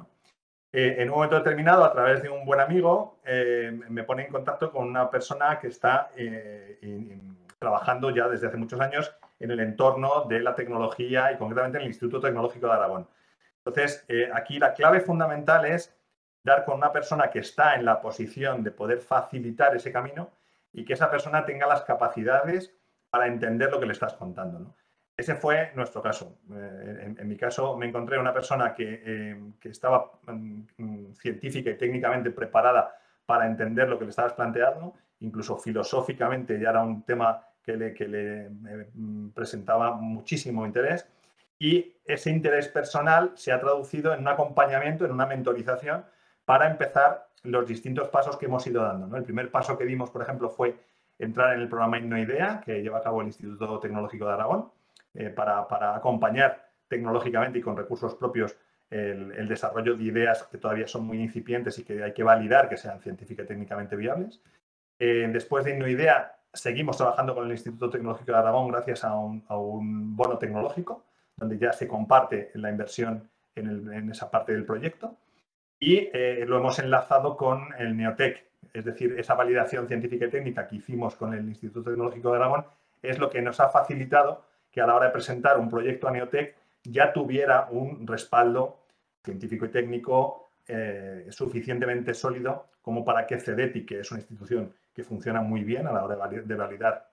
Eh, 0.74 0.96
en 0.98 1.08
un 1.08 1.16
momento 1.16 1.38
determinado, 1.38 1.86
a 1.86 1.94
través 1.94 2.22
de 2.22 2.28
un 2.28 2.46
buen 2.46 2.60
amigo, 2.60 3.20
eh, 3.24 3.72
me 3.88 4.04
pone 4.04 4.26
en 4.26 4.32
contacto 4.32 4.74
con 4.74 4.86
una 4.86 5.10
persona 5.10 5.58
que 5.58 5.68
está 5.68 6.10
eh, 6.18 7.18
trabajando 7.58 8.10
ya 8.10 8.28
desde 8.28 8.48
hace 8.48 8.58
muchos 8.58 8.82
años 8.82 9.16
en 9.40 9.52
el 9.52 9.62
entorno 9.62 10.26
de 10.26 10.42
la 10.42 10.54
tecnología 10.54 11.32
y 11.32 11.38
concretamente 11.38 11.78
en 11.78 11.84
el 11.84 11.92
Instituto 11.92 12.20
Tecnológico 12.20 12.68
de 12.68 12.74
Aragón. 12.74 13.08
Entonces, 13.64 14.06
aquí 14.34 14.60
la 14.60 14.74
clave 14.74 15.00
fundamental 15.00 15.64
es 15.64 15.98
dar 16.44 16.66
con 16.66 16.76
una 16.76 16.92
persona 16.92 17.30
que 17.30 17.40
está 17.40 17.76
en 17.76 17.86
la 17.86 18.02
posición 18.02 18.66
de 18.66 18.72
poder 18.72 19.00
facilitar 19.00 19.74
ese 19.78 19.90
camino 19.90 20.30
y 20.74 20.84
que 20.84 20.94
esa 20.94 21.10
persona 21.10 21.46
tenga 21.46 21.68
las 21.68 21.84
capacidades 21.84 22.74
para 23.10 23.28
entender 23.28 23.72
lo 23.72 23.80
que 23.80 23.86
le 23.86 23.94
estás 23.94 24.16
contando. 24.16 24.76
Ese 25.16 25.36
fue 25.36 25.72
nuestro 25.76 26.02
caso. 26.02 26.40
Eh, 26.52 27.14
en, 27.18 27.28
mi 27.28 27.38
caso 27.38 27.78
me 27.78 27.86
encontré 27.86 28.18
una 28.18 28.34
persona 28.34 28.74
que, 28.74 29.02
eh, 29.06 29.42
estaba 29.64 30.12
mm, 30.26 30.62
mm, 30.78 31.14
científica 31.14 31.70
y 31.70 31.78
técnicamente 31.78 32.32
preparada 32.32 32.96
para 33.26 33.46
entender 33.46 33.88
lo 33.88 34.00
que 34.00 34.06
le 34.06 34.10
estabas 34.10 34.34
planteando, 34.34 34.96
incluso 35.20 35.58
filosóficamente 35.58 36.60
ya 36.60 36.72
era 36.72 36.82
un 36.82 37.04
tema 37.04 37.46
que 37.64 37.78
le, 37.78 37.94
que 37.94 38.08
le 38.08 38.50
mm, 38.50 39.30
presentaba 39.30 39.92
muchísimo 39.92 40.66
interés 40.66 41.08
y 41.60 41.96
ese 42.06 42.32
interés 42.32 42.68
personal 42.68 43.32
se 43.36 43.52
ha 43.52 43.60
traducido 43.60 44.14
en 44.14 44.22
un 44.22 44.28
acompañamiento, 44.28 45.06
en 45.06 45.12
una 45.12 45.28
mentorización 45.28 46.06
para 46.44 46.70
empezar 46.70 47.28
los 47.44 47.68
distintos 47.68 48.08
pasos 48.08 48.38
que 48.38 48.46
hemos 48.46 48.66
ido 48.68 48.82
dando. 48.82 49.16
El 49.16 49.24
primer 49.24 49.52
paso 49.52 49.78
que 49.78 49.86
dimos, 49.86 50.10
por 50.10 50.22
ejemplo, 50.22 50.50
fue 50.50 50.76
entrar 51.20 51.54
en 51.54 51.62
el 51.62 51.68
programa 51.68 52.00
InnoIdea, 52.00 52.62
que 52.66 52.82
lleva 52.82 53.00
a 53.00 53.02
cabo 53.02 53.22
el 53.22 53.28
Instituto 53.28 53.80
Tecnológico 53.80 54.26
de 54.26 54.34
Aragón, 54.34 54.72
eh, 55.14 55.30
para, 55.30 55.96
acompañar 55.96 56.70
tecnológicamente 56.88 57.60
y 57.60 57.62
con 57.62 57.78
recursos 57.78 58.16
propios 58.16 58.58
el, 58.90 59.48
desarrollo 59.48 59.96
de 59.96 60.04
ideas 60.04 60.44
que 60.44 60.58
todavía 60.58 60.88
son 60.88 61.06
muy 61.06 61.20
incipientes 61.20 61.80
y 61.80 61.84
que 61.84 62.04
hay 62.04 62.14
que 62.14 62.24
validar 62.24 62.70
que 62.70 62.78
sean 62.78 63.00
científicamente 63.02 63.54
y 63.54 63.56
técnicamente 63.56 63.96
viables. 63.96 64.42
Eh, 65.00 65.28
después 65.34 65.66
de 65.66 65.72
InnoIdea, 65.72 66.36
seguimos 66.54 66.98
trabajando 66.98 67.34
con 67.34 67.46
el 67.46 67.52
Instituto 67.52 67.90
Tecnológico 67.90 68.32
de 68.32 68.38
Aragón 68.38 68.68
gracias 68.68 69.04
a 69.04 69.16
un, 69.16 70.16
bono 70.16 70.38
tecnológico, 70.38 71.04
donde 71.36 71.58
ya 71.58 71.74
se 71.74 71.88
comparte 71.88 72.52
la 72.54 72.70
inversión 72.70 73.28
en 73.56 74.10
esa 74.10 74.30
parte 74.32 74.54
del 74.54 74.66
proyecto 74.66 75.18
y 75.84 76.10
eh, 76.14 76.46
lo 76.48 76.58
hemos 76.58 76.80
enlazado 76.80 77.36
con 77.36 77.74
el 77.78 77.98
Neotec, 77.98 78.46
es 78.72 78.86
decir, 78.86 79.20
esa 79.20 79.34
validación 79.34 79.86
científica 79.86 80.26
y 80.26 80.30
técnica 80.30 80.66
que 80.66 80.78
hicimos 80.78 81.16
con 81.16 81.34
el 81.34 81.46
Instituto 81.46 81.90
Tecnológico 81.90 82.32
de 82.32 82.38
Aragón 82.38 82.66
es 83.02 83.20
lo 83.20 83.30
que 83.30 83.42
nos 83.42 83.60
ha 83.60 83.68
facilitado 83.68 84.46
que 84.72 84.80
a 84.80 84.88
la 84.88 84.96
hora 84.96 85.08
de 85.08 85.12
presentar 85.12 85.60
un 85.60 85.70
proyecto 85.70 86.08
a 86.08 86.12
Neotec 86.12 86.56
ya 86.86 87.12
tuviera 87.12 87.68
un 87.70 88.08
respaldo 88.08 88.80
científico 89.26 89.66
y 89.66 89.70
técnico 89.70 90.52
eh, 90.66 91.28
suficientemente 91.32 92.14
sólido 92.14 92.68
como 92.82 93.04
para 93.04 93.28
que 93.28 93.38
CEDETI, 93.38 93.86
que 93.86 94.00
es 94.00 94.12
una 94.12 94.22
institución 94.22 94.74
que 94.94 95.04
funciona 95.04 95.42
muy 95.42 95.66
bien 95.66 95.86
a 95.86 95.92
la 95.92 96.06
hora 96.06 96.16
de 96.16 96.56
validar 96.56 97.10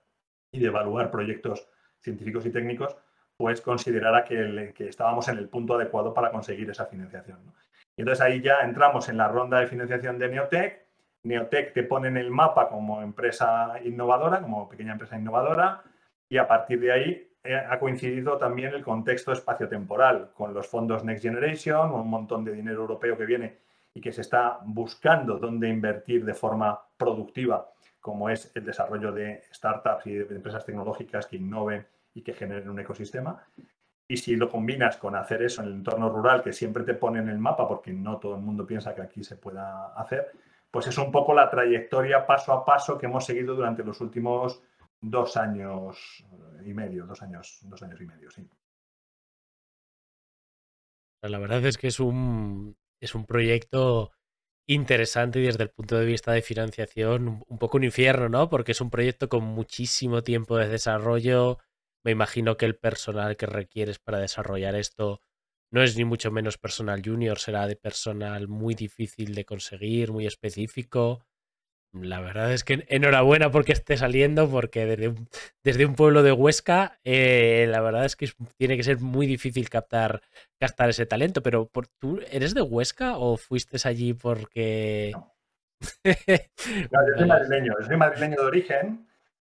y 0.49 0.59
de 0.59 0.67
evaluar 0.67 1.11
proyectos 1.11 1.67
científicos 1.99 2.45
y 2.45 2.51
técnicos, 2.51 2.95
pues 3.35 3.59
considerara 3.59 4.23
que, 4.23 4.73
estábamos 4.79 5.27
en 5.27 5.39
el 5.39 5.49
punto 5.49 5.75
adecuado 5.75 6.13
para 6.13 6.31
conseguir 6.31 6.69
esa 6.69 6.85
financiación. 6.85 7.39
Entonces 8.01 8.21
ahí 8.21 8.41
ya 8.41 8.61
entramos 8.61 9.09
en 9.09 9.17
la 9.17 9.27
ronda 9.27 9.59
de 9.59 9.67
financiación 9.67 10.17
de 10.17 10.29
Neotec. 10.29 10.81
Neotec 11.23 11.73
te 11.73 11.83
pone 11.83 12.07
en 12.07 12.17
el 12.17 12.31
mapa 12.31 12.67
como 12.67 13.01
empresa 13.01 13.75
innovadora, 13.83 14.41
como 14.41 14.67
pequeña 14.67 14.93
empresa 14.93 15.19
innovadora, 15.19 15.83
y 16.27 16.37
a 16.37 16.47
partir 16.47 16.79
de 16.79 16.91
ahí 16.91 17.31
eh, 17.43 17.55
ha 17.55 17.79
coincidido 17.79 18.37
también 18.37 18.73
el 18.73 18.83
contexto 18.83 19.31
espaciotemporal 19.31 20.31
con 20.33 20.51
los 20.53 20.67
fondos 20.67 21.03
Next 21.03 21.23
Generation, 21.23 21.91
un 21.91 22.09
montón 22.09 22.43
de 22.43 22.53
dinero 22.53 22.81
europeo 22.81 23.15
que 23.15 23.25
viene 23.25 23.57
y 23.93 24.01
que 24.01 24.11
se 24.11 24.21
está 24.21 24.59
buscando 24.63 25.37
dónde 25.37 25.69
invertir 25.69 26.25
de 26.25 26.33
forma 26.33 26.79
productiva, 26.97 27.71
como 27.99 28.31
es 28.31 28.51
el 28.55 28.65
desarrollo 28.65 29.11
de 29.11 29.43
startups 29.53 30.07
y 30.07 30.13
de 30.13 30.35
empresas 30.35 30.65
tecnológicas 30.65 31.27
que 31.27 31.35
innoven 31.35 31.85
y 32.15 32.23
que 32.23 32.33
generen 32.33 32.69
un 32.69 32.79
ecosistema. 32.79 33.43
Y 34.11 34.17
si 34.17 34.35
lo 34.35 34.49
combinas 34.49 34.97
con 34.97 35.15
hacer 35.15 35.41
eso 35.41 35.61
en 35.61 35.69
el 35.69 35.73
entorno 35.75 36.09
rural, 36.09 36.43
que 36.43 36.51
siempre 36.51 36.83
te 36.83 36.95
pone 36.95 37.19
en 37.19 37.29
el 37.29 37.37
mapa, 37.37 37.65
porque 37.65 37.93
no 37.93 38.17
todo 38.17 38.35
el 38.35 38.41
mundo 38.41 38.67
piensa 38.67 38.93
que 38.93 39.01
aquí 39.01 39.23
se 39.23 39.37
pueda 39.37 39.93
hacer, 39.93 40.33
pues 40.69 40.85
es 40.87 40.97
un 40.97 41.13
poco 41.13 41.33
la 41.33 41.49
trayectoria 41.49 42.25
paso 42.27 42.51
a 42.51 42.65
paso 42.65 42.97
que 42.97 43.05
hemos 43.05 43.25
seguido 43.25 43.55
durante 43.55 43.85
los 43.85 44.01
últimos 44.01 44.61
dos 44.99 45.37
años 45.37 46.25
y 46.65 46.73
medio, 46.73 47.05
dos 47.05 47.21
años, 47.21 47.59
dos 47.61 47.81
años 47.83 48.01
y 48.01 48.05
medio, 48.05 48.29
sí. 48.29 48.45
La 51.21 51.39
verdad 51.39 51.65
es 51.65 51.77
que 51.77 51.87
es 51.87 52.01
un, 52.01 52.75
es 52.99 53.15
un 53.15 53.25
proyecto 53.25 54.11
interesante 54.67 55.39
y 55.39 55.43
desde 55.43 55.63
el 55.63 55.69
punto 55.69 55.97
de 55.97 56.05
vista 56.05 56.33
de 56.33 56.41
financiación 56.41 57.45
un 57.47 57.57
poco 57.57 57.77
un 57.77 57.85
infierno, 57.85 58.27
¿no? 58.27 58.49
Porque 58.49 58.73
es 58.73 58.81
un 58.81 58.89
proyecto 58.89 59.29
con 59.29 59.45
muchísimo 59.45 60.21
tiempo 60.21 60.57
de 60.57 60.67
desarrollo, 60.67 61.59
me 62.03 62.11
imagino 62.11 62.57
que 62.57 62.65
el 62.65 62.75
personal 62.75 63.37
que 63.37 63.45
requieres 63.45 63.99
para 63.99 64.19
desarrollar 64.19 64.75
esto 64.75 65.21
no 65.71 65.81
es 65.81 65.95
ni 65.97 66.03
mucho 66.05 66.31
menos 66.31 66.57
personal 66.57 67.01
junior, 67.03 67.39
será 67.39 67.65
de 67.65 67.75
personal 67.75 68.47
muy 68.47 68.75
difícil 68.75 69.33
de 69.33 69.45
conseguir, 69.45 70.11
muy 70.11 70.25
específico. 70.27 71.25
La 71.93 72.21
verdad 72.21 72.53
es 72.53 72.63
que 72.63 72.85
enhorabuena 72.87 73.51
porque 73.51 73.73
esté 73.73 73.97
saliendo, 73.97 74.49
porque 74.49 74.85
desde 74.85 75.09
un, 75.09 75.27
desde 75.63 75.85
un 75.85 75.95
pueblo 75.95 76.23
de 76.23 76.31
Huesca, 76.31 76.99
eh, 77.03 77.67
la 77.69 77.81
verdad 77.81 78.05
es 78.05 78.15
que 78.15 78.29
tiene 78.57 78.77
que 78.77 78.83
ser 78.83 78.99
muy 78.99 79.27
difícil 79.27 79.69
captar, 79.69 80.21
captar 80.57 80.89
ese 80.89 81.05
talento. 81.05 81.41
Pero 81.41 81.67
por, 81.67 81.87
¿tú 81.87 82.19
eres 82.31 82.53
de 82.53 82.61
Huesca 82.61 83.17
o 83.17 83.35
fuiste 83.35 83.77
allí 83.87 84.13
porque.? 84.13 85.11
yo 86.03 86.13
soy 87.17 87.27
madrileño, 87.27 87.73
soy 87.85 87.97
madrileño 87.97 88.37
de 88.37 88.45
origen, 88.45 89.07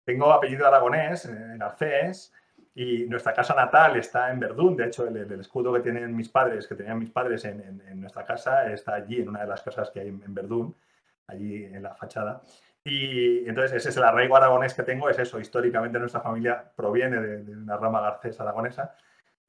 tengo 0.10 0.34
apellido 0.34 0.66
aragonés, 0.66 1.26
en 1.26 1.60
Garcés, 1.60 2.34
y 2.74 3.06
nuestra 3.06 3.32
casa 3.32 3.54
natal 3.54 3.96
está 3.96 4.32
en 4.32 4.40
Verdún. 4.40 4.76
De 4.76 4.86
hecho, 4.86 5.08
el, 5.08 5.40
escudo 5.40 5.72
que 5.72 5.82
tienen 5.82 6.16
mis 6.16 6.30
padres, 6.30 6.66
que 6.66 6.74
tenían 6.74 6.98
mis 6.98 7.12
padres 7.12 7.46
en, 7.46 8.02
nuestra 8.02 8.26
casa, 8.26 8.72
está 8.72 8.96
allí, 8.96 9.22
en 9.22 9.30
una 9.30 9.42
de 9.42 9.48
las 9.48 9.62
casas 9.62 9.92
que 9.92 10.00
hay 10.00 10.08
en, 10.08 10.34
Verdún, 10.34 10.76
allí 11.28 11.64
en 11.64 11.84
la 11.84 11.94
fachada. 11.94 12.42
Y 12.84 13.48
entonces 13.48 13.74
ese 13.74 13.90
es 13.90 13.98
el 13.98 14.04
arraigo 14.04 14.36
aragonés 14.36 14.74
que 14.74 14.82
tengo, 14.82 15.08
es 15.12 15.20
eso. 15.20 15.40
Históricamente 15.40 16.00
nuestra 16.00 16.22
familia 16.22 16.72
proviene 16.76 17.22
de, 17.22 17.56
una 17.56 17.78
rama 17.78 18.02
garcés 18.02 18.40
aragonesa. 18.42 18.96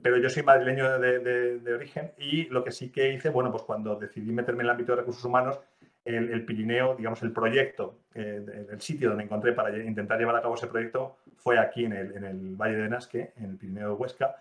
pero 0.02 0.18
yo 0.18 0.28
soy 0.28 0.42
madrileño 0.42 0.98
de, 0.98 1.74
origen 1.74 2.12
y 2.18 2.48
lo 2.50 2.62
que 2.62 2.70
sí 2.70 2.92
que 2.92 3.10
hice, 3.14 3.30
bueno, 3.30 3.50
pues 3.50 3.62
cuando 3.62 3.96
decidí 3.96 4.30
meterme 4.30 4.60
en 4.60 4.66
el 4.66 4.72
ámbito 4.72 4.92
de 4.92 4.98
recursos 4.98 5.24
humanos, 5.24 5.58
el, 6.14 6.44
Pirineo, 6.44 6.94
digamos, 6.96 7.22
el 7.22 7.32
proyecto, 7.32 8.00
eh, 8.14 8.68
el 8.70 8.80
sitio 8.80 9.08
donde 9.10 9.24
encontré 9.24 9.52
para 9.52 9.76
intentar 9.76 10.18
llevar 10.18 10.36
a 10.36 10.42
cabo 10.42 10.54
ese 10.54 10.66
proyecto 10.66 11.18
fue 11.36 11.58
aquí 11.58 11.84
en 11.84 11.92
el, 11.92 12.16
en 12.16 12.24
el 12.24 12.56
Valle 12.56 12.76
de 12.76 12.88
Nasque, 12.88 13.32
en 13.36 13.50
el 13.50 13.56
Pirineo 13.56 13.88
de 13.88 13.94
Huesca. 13.94 14.36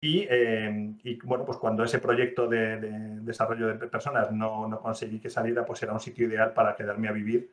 Y, 0.00 0.26
eh, 0.28 0.94
y, 1.04 1.18
bueno, 1.22 1.44
pues 1.44 1.58
cuando 1.58 1.84
ese 1.84 1.98
proyecto 1.98 2.48
de, 2.48 2.76
desarrollo 3.20 3.68
de 3.68 3.86
personas 3.86 4.32
no, 4.32 4.66
no, 4.66 4.80
conseguí 4.80 5.20
que 5.20 5.30
saliera, 5.30 5.64
pues 5.64 5.82
era 5.82 5.92
un 5.92 6.00
sitio 6.00 6.26
ideal 6.26 6.52
para 6.52 6.74
quedarme 6.74 7.08
a 7.08 7.12
vivir 7.12 7.50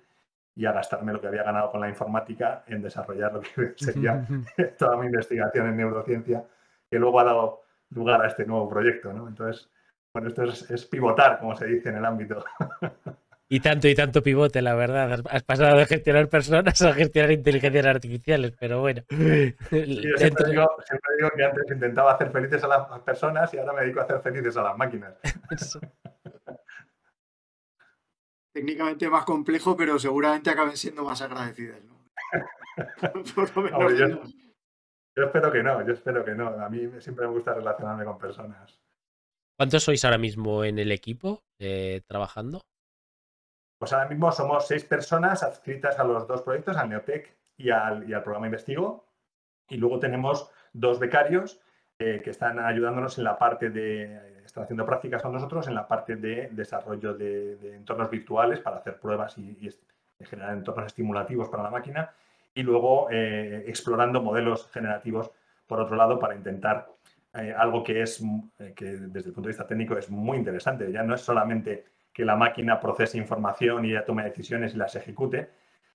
y 0.56 0.66
a 0.66 0.72
gastarme 0.72 1.14
lo 1.14 1.22
que 1.22 1.28
había 1.28 1.44
ganado 1.44 1.72
con 1.72 1.80
la 1.80 1.90
informática 1.90 2.64
en 2.68 2.82
desarrollar 2.82 3.34
lo 3.34 3.42
que 3.42 3.74
sería 3.78 4.26
toda 4.78 4.98
mi 4.98 5.06
investigación 5.06 5.68
en 5.68 5.78
neurociencia, 5.78 6.44
que 6.90 6.98
luego 6.98 7.20
ha 7.20 7.24
dado 7.24 7.62
lugar 7.92 8.22
a 8.22 8.28
este 8.28 8.46
nuevo 8.46 8.68
proyecto. 8.68 9.14
¿no? 9.14 9.28
Entonces, 9.28 9.70
bueno, 10.12 10.30
esto 10.30 10.44
es, 10.44 10.70
es 10.72 10.86
pivotar, 10.86 11.40
como 11.40 11.56
se 11.56 11.68
dice 11.68 11.90
en 11.90 11.98
el 11.98 12.06
ámbito. 12.06 12.44
Y 13.52 13.62
tanto 13.62 13.88
y 13.88 13.96
tanto 13.96 14.22
pivote, 14.22 14.62
la 14.62 14.76
verdad. 14.76 15.24
Has 15.28 15.42
pasado 15.42 15.80
de 15.80 15.88
gestionar 15.88 16.30
personas 16.30 16.80
a 16.84 16.94
gestionar 16.94 17.32
inteligencias 17.32 17.88
artificiales, 17.88 18.54
pero 18.60 18.80
bueno. 18.80 19.02
yo 19.10 20.18
siempre, 20.18 20.52
digo, 20.52 20.70
que 21.36 21.44
antes 21.44 21.72
intentaba 21.72 22.14
hacer 22.14 22.32
felices 22.32 22.64
a 22.64 22.68
las 22.68 23.00
personas 23.00 23.52
y 23.56 23.58
ahora 23.58 23.74
me 23.74 23.82
dedico 23.82 24.02
a 24.02 24.04
hacer 24.04 24.22
felices 24.22 24.56
a 24.56 24.62
las 24.62 24.78
máquinas. 24.78 25.16
Técnicamente 28.54 29.10
más 29.10 29.26
complejo, 29.26 29.76
pero 29.76 29.98
seguramente 29.98 30.52
acaben 30.52 30.78
siendo 30.78 31.04
más 31.04 31.20
agradecidas. 31.24 31.80
yo, 33.16 33.24
espero 35.24 35.52
que 35.52 35.64
no, 35.64 35.88
yo 35.88 35.94
espero 35.94 36.24
que 36.24 36.36
no. 36.36 36.50
A 36.50 36.70
mí 36.70 36.88
siempre 37.00 37.26
me 37.26 37.34
gusta 37.34 37.56
relacionarme 37.56 38.06
con 38.06 38.20
personas. 38.20 38.80
¿Cuántos 39.58 39.84
sois 39.84 40.06
ahora 40.06 40.20
mismo 40.20 40.64
en 40.64 40.78
el 40.78 40.92
equipo 40.92 41.42
eh, 41.60 42.04
trabajando? 42.08 42.62
Pues 43.80 43.94
ahora 43.94 44.10
mismo 44.10 44.30
somos 44.34 44.68
seis 44.68 44.84
personas 44.84 45.42
adscritas 45.42 45.98
a 45.98 46.04
los 46.04 46.28
dos 46.28 46.42
proyectos, 46.42 46.76
al 46.76 46.90
Neotec 46.90 47.34
y 47.56 47.70
al, 47.70 48.04
programa 48.24 48.48
Investigo. 48.48 49.06
Y 49.70 49.78
luego 49.78 50.00
tenemos 50.00 50.52
dos 50.74 51.00
becarios 51.00 51.62
eh, 51.98 52.20
que 52.22 52.30
están 52.30 52.60
ayudándonos 52.60 53.18
en 53.18 53.24
la 53.24 53.38
parte 53.38 53.70
de, 53.70 54.44
están 54.44 54.66
haciendo 54.66 54.86
prácticas 54.86 55.22
con 55.22 55.32
nosotros 55.32 55.66
en 55.70 55.76
la 55.76 55.88
parte 55.88 56.18
de 56.18 56.50
desarrollo 56.52 57.14
de, 57.14 57.76
entornos 57.76 58.10
virtuales 58.10 58.60
para 58.60 58.78
hacer 58.78 59.00
pruebas 59.00 59.38
y, 59.38 59.70
generar 60.20 60.52
entornos 60.52 60.88
estimulativos 60.88 61.48
para 61.48 61.64
la 61.64 61.70
máquina. 61.70 62.12
Y 62.54 62.64
luego 62.64 63.08
eh, 63.10 63.64
explorando 63.68 64.22
modelos 64.22 64.70
generativos, 64.74 65.32
por 65.66 65.80
otro 65.80 65.96
lado, 65.96 66.20
para 66.20 66.36
intentar 66.36 66.90
eh, 67.34 67.54
algo 67.58 67.82
que 67.82 68.02
es, 68.02 68.22
que 68.76 68.86
desde 68.86 69.30
el 69.30 69.34
punto 69.34 69.44
de 69.44 69.54
vista 69.54 69.66
técnico 69.66 69.98
es 69.98 70.10
muy 70.10 70.38
interesante. 70.38 70.92
Ya 70.92 71.02
no 71.04 71.16
es 71.16 71.22
solamente 71.22 71.86
que 72.20 72.26
la 72.26 72.36
máquina 72.36 72.82
procese 72.82 73.18
información 73.18 73.86
y 73.86 73.94
ya 73.94 74.04
tome 74.04 74.26
decisiones 74.26 74.74
y 74.74 74.78
las 74.78 74.94
ejecute, 74.94 75.52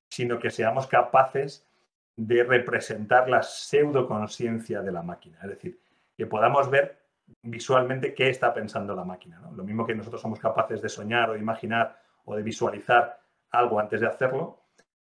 sino 0.08 0.38
que 0.38 0.48
seamos 0.48 0.86
capaces 0.86 1.68
de 2.16 2.42
representar 2.44 3.28
la 3.28 3.42
pseudoconsciencia 3.42 4.80
de 4.80 4.90
la 4.90 5.02
máquina. 5.02 5.36
Es 5.42 5.50
decir, 5.50 5.78
que 6.16 6.24
podamos 6.24 6.70
ver 6.70 6.96
visualmente 7.42 8.14
qué 8.14 8.30
está 8.30 8.54
pensando 8.54 8.94
la 8.94 9.04
máquina. 9.04 9.38
Lo 9.54 9.64
mismo 9.64 9.84
que 9.84 9.94
nosotros 9.94 10.22
somos 10.22 10.38
capaces 10.38 10.80
de 10.80 10.88
soñar 10.88 11.28
o 11.28 11.32
de 11.34 11.40
imaginar 11.40 12.00
o 12.24 12.34
de 12.34 12.42
visualizar 12.42 13.20
algo 13.50 13.78
antes 13.78 14.00
de 14.00 14.06
hacerlo, 14.06 14.60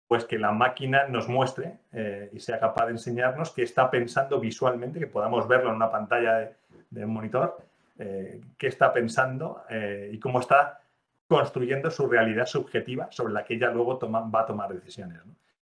pues 0.08 0.26
que 0.26 0.40
la 0.40 0.52
máquina 0.52 1.08
nos 1.08 1.30
muestre 1.30 1.82
eh, 1.94 2.32
y 2.34 2.40
sea 2.40 2.60
capaz 2.60 2.88
de 2.88 2.94
enseñarnos 2.94 3.52
qué 3.52 3.62
está 3.62 3.92
pensando 3.92 4.40
visualmente, 4.40 4.98
que 4.98 5.06
podamos 5.06 5.48
verlo 5.48 5.70
en 5.70 5.76
una 5.76 5.92
pantalla 5.92 6.52
de, 6.90 7.06
un 7.06 7.14
monitor, 7.14 7.60
eh, 8.00 8.42
qué 8.58 8.66
está 8.66 8.92
pensando 8.92 9.66
eh, 9.70 10.10
y 10.12 10.18
cómo 10.18 10.40
está 10.40 10.81
construyendo 11.32 11.90
su 11.90 12.08
realidad 12.08 12.46
subjetiva 12.46 13.08
sobre 13.10 13.32
la 13.32 13.46
que 13.46 13.54
ella 13.54 13.72
luego 13.72 13.98
va 13.98 14.42
a 14.42 14.46
tomar 14.46 14.74
decisiones. 14.74 15.22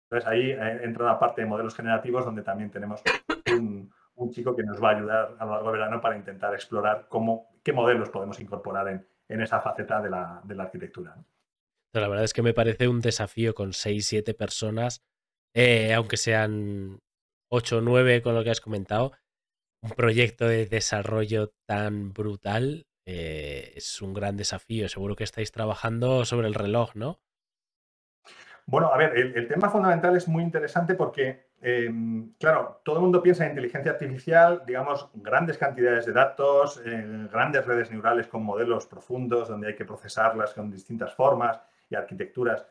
Entonces 0.04 0.30
ahí 0.30 0.52
eh, 0.52 0.82
entra 0.84 1.06
una 1.06 1.18
parte 1.18 1.40
de 1.40 1.48
modelos 1.48 1.74
generativos 1.74 2.26
donde 2.26 2.42
también 2.42 2.70
tenemos 2.70 3.02
un, 3.58 3.90
chico 4.32 4.54
que 4.58 4.64
nos 4.64 4.84
va 4.84 4.90
a 4.90 4.98
ayudar 4.98 5.36
a 5.40 5.46
lo 5.46 5.52
largo 5.52 5.72
del 5.72 5.80
verano 5.80 6.02
para 6.02 6.18
intentar 6.18 6.54
explorar 6.54 7.06
cómo, 7.08 7.48
qué 7.64 7.72
modelos 7.72 8.10
podemos 8.10 8.42
incorporar 8.42 8.90
en, 9.30 9.42
esa 9.42 9.62
faceta 9.62 10.02
de 10.02 10.10
la, 10.10 10.44
arquitectura. 10.60 11.16
La 11.94 12.10
verdad 12.10 12.26
es 12.26 12.34
que 12.34 12.42
me 12.42 12.54
parece 12.54 12.90
un 12.90 13.00
desafío 13.00 13.56
con 13.56 13.72
6, 13.72 14.06
7 14.06 14.34
personas, 14.34 15.02
eh, 15.56 15.94
aunque 15.94 16.18
sean 16.18 17.00
8 17.50 17.78
o 17.78 17.82
9 17.82 18.22
con 18.22 18.36
lo 18.36 18.44
que 18.44 18.50
has 18.50 18.60
comentado, 18.60 19.14
un 19.82 19.92
proyecto 19.92 20.46
de 20.46 20.66
desarrollo 20.66 21.54
tan 21.66 22.12
brutal 22.12 22.86
eh, 23.06 23.74
es 23.76 24.02
un 24.02 24.14
gran 24.14 24.38
desafío. 24.38 24.88
Seguro 24.90 25.16
que 25.16 25.24
estáis 25.24 25.52
trabajando 25.52 26.26
sobre 26.26 26.48
el 26.48 26.54
reloj, 26.54 26.96
¿no? 26.96 27.20
Bueno, 28.66 28.94
a 28.94 28.98
ver, 28.98 29.18
el, 29.18 29.48
tema 29.50 29.70
fundamental 29.70 30.16
es 30.16 30.30
muy 30.30 30.42
interesante 30.42 30.96
porque, 30.96 31.48
em, 31.62 32.34
claro, 32.40 32.80
todo 32.86 32.96
el 32.96 33.02
mundo 33.02 33.22
piensa 33.22 33.44
en 33.44 33.52
inteligencia 33.52 33.92
artificial, 33.92 34.64
digamos, 34.66 35.10
grandes 35.16 35.58
cantidades 35.58 36.06
de 36.06 36.14
datos, 36.14 36.82
eh, 36.86 37.28
grandes 37.30 37.66
redes 37.66 37.92
neurales 37.92 38.28
con 38.28 38.42
modelos 38.44 38.86
profundos 38.86 39.50
donde 39.50 39.68
hay 39.68 39.76
que 39.76 39.84
procesarlas 39.84 40.54
con 40.54 40.72
distintas 40.72 41.14
formas 41.14 41.60
y 41.90 41.96
arquitecturas. 41.96 42.66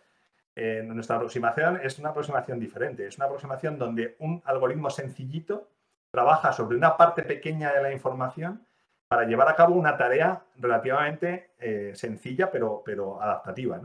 nuestra 0.85 1.17
aproximación 1.17 1.81
es 1.83 1.99
una 1.99 2.11
aproximación 2.11 2.61
diferente, 2.61 3.07
es 3.07 3.17
una 3.17 3.27
aproximación 3.27 3.79
donde 3.79 4.17
un 4.19 4.43
algoritmo 4.45 4.91
sencillito 4.91 5.69
trabaja 6.11 6.53
sobre 6.53 6.77
una 6.77 6.97
parte 6.97 7.23
pequeña 7.23 7.73
de 7.73 7.83
la 7.83 7.93
información 7.93 8.67
para 9.13 9.27
llevar 9.27 9.47
a 9.47 9.55
cabo 9.55 9.75
una 9.75 9.99
tarea 9.99 10.43
relativamente 10.57 11.51
eh, 11.59 11.93
sencilla, 11.95 12.51
pero, 12.51 12.83
pero 12.83 13.21
adaptativa. 13.21 13.79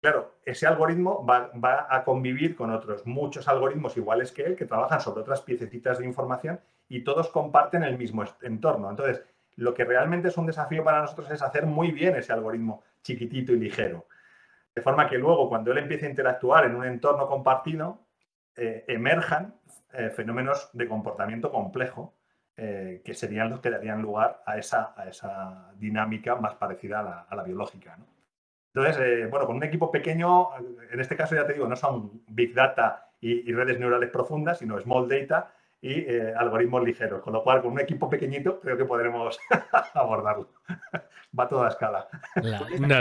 Claro, 0.00 0.34
ese 0.44 0.68
algoritmo 0.68 1.26
va, 1.26 1.88
a 1.90 2.04
convivir 2.04 2.54
con 2.54 2.70
otros 2.70 3.04
muchos 3.04 3.48
algoritmos 3.48 3.96
iguales 3.96 4.30
que 4.30 4.44
él, 4.44 4.54
que 4.54 4.64
trabajan 4.64 5.00
sobre 5.00 5.22
otras 5.22 5.40
piececitas 5.40 5.98
de 5.98 6.04
información 6.04 6.60
y 6.88 7.00
todos 7.00 7.30
comparten 7.30 7.82
el 7.82 7.98
mismo 7.98 8.22
entorno. 8.42 8.90
Entonces, 8.90 9.24
lo 9.56 9.74
que 9.74 9.84
realmente 9.84 10.28
es 10.28 10.36
un 10.36 10.46
desafío 10.46 10.84
para 10.84 11.00
nosotros 11.00 11.32
es 11.32 11.42
hacer 11.42 11.66
muy 11.66 11.90
bien 11.90 12.14
ese 12.14 12.32
algoritmo 12.32 12.84
chiquitito 13.02 13.50
y 13.50 13.58
ligero. 13.58 14.06
De 14.72 14.82
forma 14.82 15.08
que 15.08 15.18
luego, 15.18 15.48
cuando 15.48 15.72
él 15.72 15.78
empiece 15.78 16.06
a 16.06 16.10
interactuar 16.10 16.64
en 16.66 16.76
un 16.76 16.84
entorno 16.84 17.26
compartido, 17.26 17.98
eh, 18.54 18.84
emerjan 18.86 19.56
eh, 19.94 20.10
fenómenos 20.10 20.70
de 20.72 20.86
comportamiento 20.86 21.50
complejo 21.50 22.14
eh, 22.56 23.02
que 23.04 23.14
serían 23.14 23.50
los 23.50 23.60
que 23.60 23.70
darían 23.70 24.00
lugar 24.00 24.42
a 24.46 24.58
esa, 24.58 24.94
a 24.96 25.08
esa 25.08 25.72
dinámica 25.76 26.36
más 26.36 26.54
parecida 26.54 27.00
a 27.00 27.02
la, 27.02 27.20
a 27.28 27.36
la 27.36 27.42
biológica. 27.42 27.96
¿no? 27.96 28.06
Entonces, 28.74 29.00
eh, 29.00 29.26
bueno, 29.26 29.46
con 29.46 29.56
un 29.56 29.62
equipo 29.62 29.90
pequeño, 29.90 30.48
en 30.90 31.00
este 31.00 31.16
caso 31.16 31.36
ya 31.36 31.46
te 31.46 31.52
digo, 31.52 31.68
no 31.68 31.76
son 31.76 32.22
big 32.26 32.54
data 32.54 33.10
y, 33.20 33.52
redes 33.52 33.78
neurales 33.78 34.10
profundas, 34.10 34.58
sino 34.58 34.78
small 34.80 35.08
data 35.08 35.54
y 35.80 35.92
eh, 35.92 36.34
algoritmos 36.36 36.82
ligeros, 36.82 37.22
con 37.22 37.32
lo 37.32 37.44
cual 37.44 37.62
con 37.62 37.72
un 37.72 37.80
equipo 37.80 38.10
pequeñito 38.10 38.60
creo 38.60 38.76
que 38.76 38.84
podremos 38.84 39.38
abordarlo. 39.94 40.48
Va 41.38 41.44
a 41.44 41.48
toda 41.48 41.68
escala. 41.68 42.08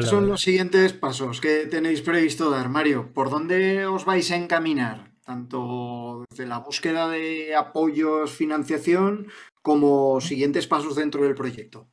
son 0.01 0.28
los 0.28 0.41
siguientes 0.41 0.93
pasos 0.93 1.39
que 1.39 1.68
tenéis 1.68 2.01
previsto 2.01 2.49
dar, 2.49 2.70
Mario. 2.70 3.12
¿Por 3.14 3.30
dónde 3.30 3.86
os 3.86 4.06
vais 4.06 4.32
a 4.32 4.36
encaminar? 4.36 5.12
Tanto 5.24 6.26
desde 6.30 6.45
la 6.45 6.59
búsqueda 6.59 7.07
de 7.09 7.55
apoyos, 7.55 8.32
financiación, 8.32 9.28
como 9.61 10.19
siguientes 10.21 10.67
pasos 10.67 10.95
dentro 10.95 11.24
del 11.24 11.36
proyecto? 11.36 11.88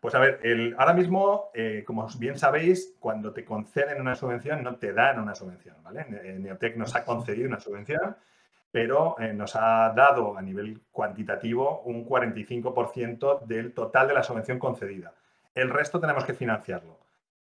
Pues 0.00 0.14
a 0.14 0.20
ver, 0.20 0.40
el, 0.44 0.74
ahora 0.78 0.94
mismo, 0.94 1.50
eh, 1.54 1.82
como 1.86 2.06
bien 2.18 2.38
sabéis, 2.38 2.94
cuando 3.00 3.32
te 3.32 3.44
conceden 3.44 4.00
una 4.00 4.14
subvención, 4.14 4.62
no 4.62 4.76
te 4.76 4.92
dan 4.92 5.18
una 5.18 5.34
subvención, 5.34 5.76
¿vale? 5.82 6.04
Neotec 6.38 6.76
nos 6.76 6.94
ha 6.94 7.04
concedido 7.04 7.48
una 7.48 7.58
subvención, 7.58 8.16
pero 8.70 9.18
eh, 9.18 9.32
nos 9.32 9.56
ha 9.56 9.92
dado 9.94 10.36
a 10.36 10.42
nivel 10.42 10.82
cuantitativo 10.92 11.82
un 11.82 12.06
45% 12.06 13.44
del 13.46 13.72
total 13.74 14.08
de 14.08 14.14
la 14.14 14.22
subvención 14.22 14.58
concedida. 14.58 15.14
El 15.54 15.70
resto 15.70 15.98
tenemos 15.98 16.24
que 16.24 16.34
financiarlo. 16.34 16.97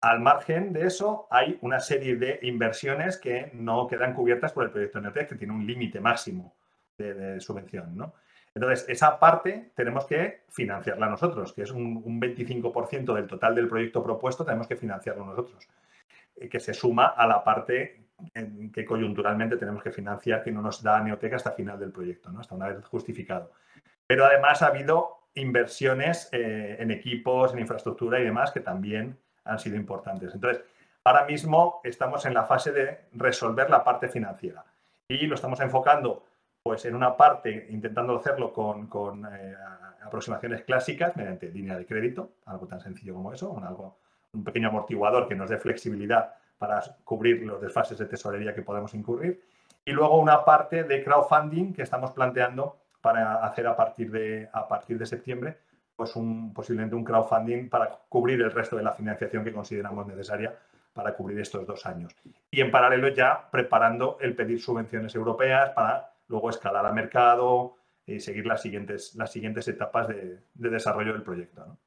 Al 0.06 0.20
margen 0.20 0.72
de 0.72 0.86
eso, 0.86 1.28
hay 1.32 1.58
una 1.62 1.80
serie 1.80 2.16
de 2.16 2.38
inversiones 2.43 3.18
que 3.18 3.49
no 3.56 3.88
quedan 3.88 4.14
cubiertas 4.14 4.53
por 4.53 4.64
el 4.64 4.70
proyecto 4.70 5.01
Neotec, 5.01 5.30
que 5.30 5.36
tiene 5.36 5.51
un 5.51 5.66
límite 5.66 5.99
máximo 5.99 6.53
de, 6.95 7.41
subvención. 7.41 7.97
¿no? 7.97 8.14
Entonces, 8.53 8.86
esa 8.88 9.18
parte 9.20 9.72
tenemos 9.74 10.06
que 10.06 10.43
financiarla 10.49 11.10
nosotros, 11.10 11.53
que 11.53 11.64
es 11.64 11.72
un, 11.72 12.22
25% 12.22 13.16
del 13.16 13.26
total 13.26 13.56
del 13.56 13.68
proyecto 13.68 14.03
propuesto, 14.03 14.45
tenemos 14.45 14.68
que 14.68 14.76
financiarlo 14.76 15.26
nosotros, 15.26 15.68
eh, 16.36 16.47
que 16.47 16.60
se 16.60 16.76
suma 16.76 17.08
a 17.08 17.26
la 17.26 17.43
parte 17.43 18.03
que 18.72 18.86
coyunturalmente 18.86 19.58
tenemos 19.58 19.82
que 19.82 19.91
financiar, 19.91 20.43
que 20.43 20.51
no 20.51 20.62
nos 20.62 20.84
da 20.84 21.01
Neotec 21.01 21.34
hasta 21.34 21.53
final 21.53 21.80
del 21.80 21.91
proyecto, 21.91 22.30
¿no? 22.30 22.41
hasta 22.41 22.53
una 22.53 22.68
vez 22.68 22.86
justificado. 22.86 23.53
Pero 24.06 24.24
además 24.24 24.62
ha 24.62 24.68
habido 24.68 25.30
inversiones 25.34 26.30
eh, 26.32 26.78
en 26.78 26.91
equipos, 26.91 27.53
en 27.53 27.60
infraestructura 27.60 28.20
y 28.20 28.24
demás 28.24 28.51
que 28.51 28.60
también 28.60 29.18
han 29.45 29.59
sido 29.59 29.75
importantes. 29.77 30.33
Entonces, 30.33 30.63
ahora 31.03 31.25
mismo 31.25 31.79
estamos 31.83 32.25
en 32.25 32.33
la 32.33 32.43
fase 32.43 32.71
de 32.71 33.05
resolver 33.13 33.69
la 33.69 33.83
parte 33.83 34.09
financiera 34.09 34.63
y 35.07 35.27
lo 35.27 35.35
estamos 35.35 35.59
enfocando 35.61 36.23
pues 36.63 36.83
en 36.85 36.95
una 36.95 37.15
parte 37.15 37.67
intentando 37.69 38.17
hacerlo 38.17 38.51
con, 38.51 38.87
con 38.87 39.23
eh, 39.25 39.55
aproximaciones 40.03 40.63
clásicas 40.63 41.15
mediante 41.15 41.51
línea 41.51 41.77
de 41.77 41.85
crédito, 41.85 42.31
algo 42.45 42.65
tan 42.65 42.79
sencillo 42.79 43.13
como 43.13 43.31
eso, 43.31 43.51
un, 43.51 43.63
algo, 43.63 43.97
un 44.33 44.43
pequeño 44.43 44.69
amortiguador 44.69 45.27
que 45.27 45.35
nos 45.35 45.49
dé 45.49 45.59
flexibilidad 45.59 46.33
para 46.57 46.81
cubrir 47.03 47.43
los 47.43 47.61
desfases 47.61 47.97
de 47.99 48.05
tesorería 48.05 48.55
que 48.55 48.63
podemos 48.63 48.93
incurrir. 48.95 49.43
Y 49.83 49.91
luego 49.91 50.17
una 50.19 50.43
parte 50.43 50.83
de 50.83 51.03
crowdfunding 51.03 51.73
que 51.73 51.83
estamos 51.83 52.11
planteando 52.11 52.77
para 53.01 53.45
hacer 53.45 53.67
a 53.67 53.75
partir 53.75 54.09
de, 54.09 54.49
a 54.51 54.67
partir 54.67 54.97
de 54.97 55.05
septiembre, 55.05 55.57
pues 55.95 56.15
un, 56.15 56.53
posiblemente 56.53 56.95
un 56.95 57.03
crowdfunding 57.03 57.69
para 57.69 57.89
cubrir 58.09 58.41
el 58.41 58.51
resto 58.51 58.75
de 58.75 58.83
la 58.83 58.93
financiación 58.93 59.43
que 59.43 59.53
consideramos 59.53 60.05
necesaria 60.07 60.57
para 60.93 61.13
cubrir 61.15 61.39
estos 61.39 61.65
dos 61.67 61.85
años. 61.85 62.15
Y 62.49 62.61
en 62.61 62.71
paralelo 62.71 63.09
ya 63.09 63.49
preparando 63.51 64.17
el 64.21 64.35
pedir 64.35 64.61
subvenciones 64.61 65.13
europeas 65.15 65.71
para 65.71 66.13
luego 66.27 66.49
escalar 66.49 66.85
a 66.85 66.91
mercado 66.91 67.75
y 68.05 68.19
seguir 68.19 68.45
las 68.45 68.61
siguientes, 68.61 69.15
las 69.15 69.31
siguientes 69.31 69.67
etapas 69.67 70.07
de, 70.07 70.39
desarrollo 70.53 71.13
del 71.13 71.23
proyecto. 71.23 71.65
¿no? 71.65 71.77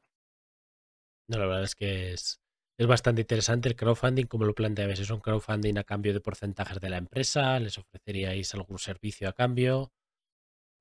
la 1.28 1.38
verdad 1.38 1.62
es 1.62 1.74
que 1.74 2.12
es, 2.12 2.42
es 2.76 2.86
bastante 2.86 3.22
interesante 3.22 3.68
el 3.68 3.76
crowdfunding, 3.76 4.26
como 4.26 4.44
lo 4.44 4.54
planteabais. 4.54 5.00
¿Es 5.00 5.11
un 5.11 5.20
crowdfunding 5.20 5.78
a 5.78 5.84
cambio 5.84 6.12
de 6.12 6.20
porcentajes 6.20 6.80
de 6.80 6.90
la 6.90 6.98
empresa? 6.98 7.59
¿Les 7.59 7.78
ofreceríais 7.78 8.54
algún 8.54 8.78
servicio 8.78 9.28
a 9.28 9.32
cambio? 9.32 9.90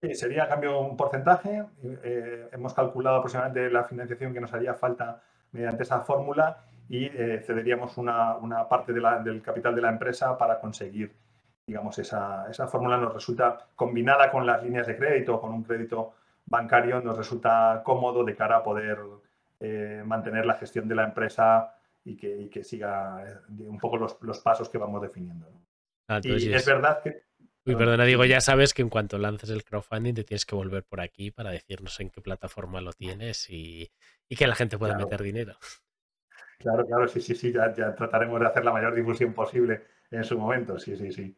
Sí, 0.02 0.14
sería 0.14 0.44
a 0.44 0.48
cambio 0.48 0.80
un 0.80 0.96
porcentaje. 0.96 1.66
Eh, 1.84 2.50
hemos 2.52 2.74
calculado 2.74 3.18
aproximadamente 3.18 3.70
la 3.72 3.84
financiación 3.84 4.34
que 4.34 4.40
nos 4.40 4.54
haría 4.54 4.76
falta 4.76 5.22
mediante 5.52 5.84
esa 5.84 6.02
fórmula 6.02 6.66
y 6.90 7.06
eh, 7.06 7.42
cederíamos 7.46 7.98
una, 7.98 8.38
parte 8.70 8.94
del 8.94 9.42
capital 9.42 9.76
de 9.76 9.82
la 9.82 9.90
empresa 9.90 10.38
para 10.38 10.60
conseguir, 10.60 11.14
digamos, 11.66 11.98
esa, 11.98 12.48
esa 12.50 12.68
fórmula 12.68 12.98
nos 12.98 13.14
resulta 13.14 13.58
combinada 13.76 14.30
con 14.32 14.46
las 14.46 14.64
líneas 14.64 14.86
de 14.88 14.96
crédito, 14.96 15.42
con 15.42 15.52
un 15.52 15.64
crédito 15.64 16.14
bancario, 16.46 17.02
nos 17.02 17.18
resulta 17.18 17.82
cómodo 17.84 18.24
de 18.24 18.36
cara 18.36 18.58
a 18.58 18.64
poder 18.64 19.00
eh, 19.60 20.04
mantener 20.06 20.46
la 20.46 20.54
gestión 20.56 20.88
de 20.88 20.96
la 20.96 21.06
empresa 21.06 21.74
y 22.06 22.16
que, 22.16 22.64
siga 22.64 23.22
un 23.50 23.80
poco 23.80 23.98
los, 23.98 24.40
pasos 24.42 24.70
que 24.70 24.78
vamos 24.78 25.02
definiendo. 25.02 25.46
Ah, 26.08 26.22
y 26.24 26.54
es 26.54 26.66
verdad 26.66 27.02
que 27.04 27.27
Uy, 27.68 27.76
perdona, 27.76 28.06
digo, 28.06 28.24
ya 28.24 28.40
sabes 28.40 28.74
que 28.74 28.82
en 28.82 28.88
cuanto 28.88 29.18
lances 29.18 29.50
el 29.50 29.66
crowdfunding 29.66 30.14
te 30.14 30.24
tienes 30.24 30.46
que 30.46 30.56
volver 30.56 30.86
por 30.86 31.02
aquí 31.02 31.32
para 31.32 31.52
decirnos 31.52 32.00
en 32.00 32.10
qué 32.10 32.22
plataforma 32.22 32.80
lo 32.80 32.94
tienes 32.94 33.50
y, 33.50 33.92
que 34.30 34.48
la 34.48 34.56
gente 34.56 34.78
pueda 34.78 34.98
meter 34.98 35.22
dinero. 35.22 35.58
Claro, 36.60 36.86
claro, 36.86 37.10
sí, 37.10 37.20
sí, 37.20 37.36
sí, 37.36 37.52
ya, 37.52 37.74
trataremos 37.94 38.40
de 38.40 38.48
hacer 38.48 38.64
la 38.64 38.72
mayor 38.72 38.96
difusión 38.96 39.34
posible 39.34 39.84
en 40.12 40.24
su 40.24 40.40
momento, 40.40 40.80
sí, 40.80 40.96
sí, 40.96 41.12
sí. 41.12 41.38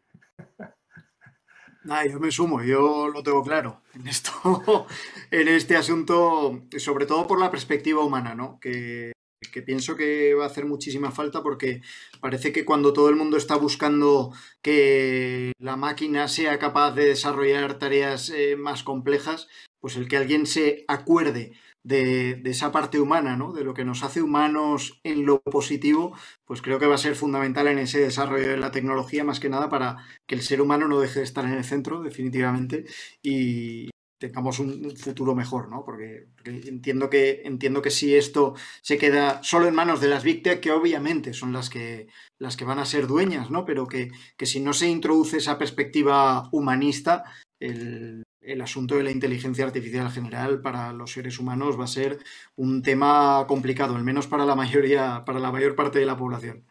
Ah, 1.90 2.06
yo 2.06 2.20
me 2.20 2.30
sumo, 2.30 2.62
yo 2.62 3.08
lo 3.08 3.24
tengo 3.24 3.44
claro 3.44 3.82
en 3.96 4.08
esto, 4.08 4.32
en 5.32 5.48
este 5.48 5.78
asunto, 5.78 6.68
sobre 6.78 7.08
todo 7.08 7.26
por 7.26 7.40
la 7.40 7.50
perspectiva 7.50 8.04
humana, 8.04 8.36
¿no? 8.36 8.60
Que 8.60 9.14
que 9.52 9.62
pienso 9.62 9.96
que 9.96 10.34
va 10.34 10.44
a 10.44 10.48
hacer 10.48 10.66
muchísima 10.66 11.12
falta 11.12 11.42
porque 11.42 11.82
parece 12.20 12.52
que 12.52 12.66
cuando 12.66 12.94
todo 12.94 13.10
el 13.10 13.16
mundo 13.16 13.38
está 13.38 13.56
buscando 13.56 14.32
que 14.62 15.54
la 15.60 15.78
máquina 15.78 16.28
sea 16.28 16.60
capaz 16.60 16.92
de 16.92 17.06
desarrollar 17.06 17.80
tareas 17.80 18.30
eh, 18.30 18.56
más 18.58 18.84
complejas, 18.84 19.48
pues 19.80 19.96
el 19.96 20.08
que 20.08 20.18
alguien 20.18 20.46
se 20.46 20.84
acuerde 20.88 21.54
de, 21.84 22.42
esa 22.46 22.72
parte 22.72 23.00
humana, 23.00 23.38
¿no? 23.38 23.54
De 23.54 23.64
lo 23.64 23.74
que 23.74 23.86
nos 23.86 24.04
hace 24.04 24.22
humanos 24.22 25.00
en 25.04 25.26
lo 25.26 25.42
positivo, 25.42 26.16
pues 26.46 26.62
creo 26.62 26.78
que 26.78 26.86
va 26.86 26.96
a 26.96 26.98
ser 27.00 27.16
fundamental 27.16 27.68
en 27.68 27.80
ese 27.80 28.00
desarrollo 28.00 28.50
de 28.50 28.58
la 28.58 28.72
tecnología, 28.72 29.24
más 29.24 29.40
que 29.40 29.50
nada 29.50 29.70
para 29.70 29.98
que 30.28 30.36
el 30.36 30.42
ser 30.42 30.62
humano 30.62 30.88
no 30.88 31.00
deje 31.00 31.20
de 31.20 31.26
estar 31.26 31.46
en 31.46 31.54
el 31.54 31.64
centro, 31.64 32.02
definitivamente, 32.02 32.86
y, 33.24 33.90
tengamos 34.20 34.60
un 34.60 34.96
futuro 34.98 35.34
mejor, 35.34 35.70
¿no? 35.70 35.84
Porque, 35.84 36.28
entiendo, 36.44 37.10
que, 37.10 37.42
entiendo 37.46 37.82
que 37.82 37.90
si 37.90 38.16
esto 38.16 38.54
se 38.82 38.98
queda 38.98 39.42
solo 39.44 39.68
en 39.68 39.74
manos 39.76 40.02
de 40.02 40.10
las 40.10 40.24
Big 40.24 40.44
Tech, 40.44 40.60
que 40.60 40.72
obviamente 40.72 41.34
son 41.34 41.54
las 41.54 41.70
que, 41.70 42.08
las 42.38 42.58
que 42.58 42.66
van 42.66 42.80
a 42.80 42.86
ser 42.86 43.08
dueñas, 43.08 43.50
¿no? 43.50 43.66
Pero 43.66 43.88
que, 43.88 44.12
si 44.42 44.60
no 44.60 44.74
se 44.74 44.88
introduce 44.88 45.38
esa 45.38 45.58
perspectiva 45.58 46.50
humanista, 46.52 47.24
el, 47.60 48.24
asunto 48.62 48.96
de 48.98 49.04
la 49.04 49.12
inteligencia 49.12 49.64
artificial 49.64 50.12
general 50.12 50.62
para 50.62 50.92
los 50.92 51.14
seres 51.14 51.40
humanos 51.40 51.80
va 51.80 51.86
a 51.86 51.88
ser 51.88 52.18
un 52.58 52.82
tema 52.82 53.46
complicado, 53.48 53.96
al 53.96 54.04
menos 54.04 54.28
para 54.28 54.46
la 54.46 54.56
mayoría, 54.56 55.24
para 55.26 55.40
la 55.40 55.52
mayor 55.52 55.76
parte 55.76 56.00
de 56.00 56.06
la 56.06 56.18
población. 56.18 56.66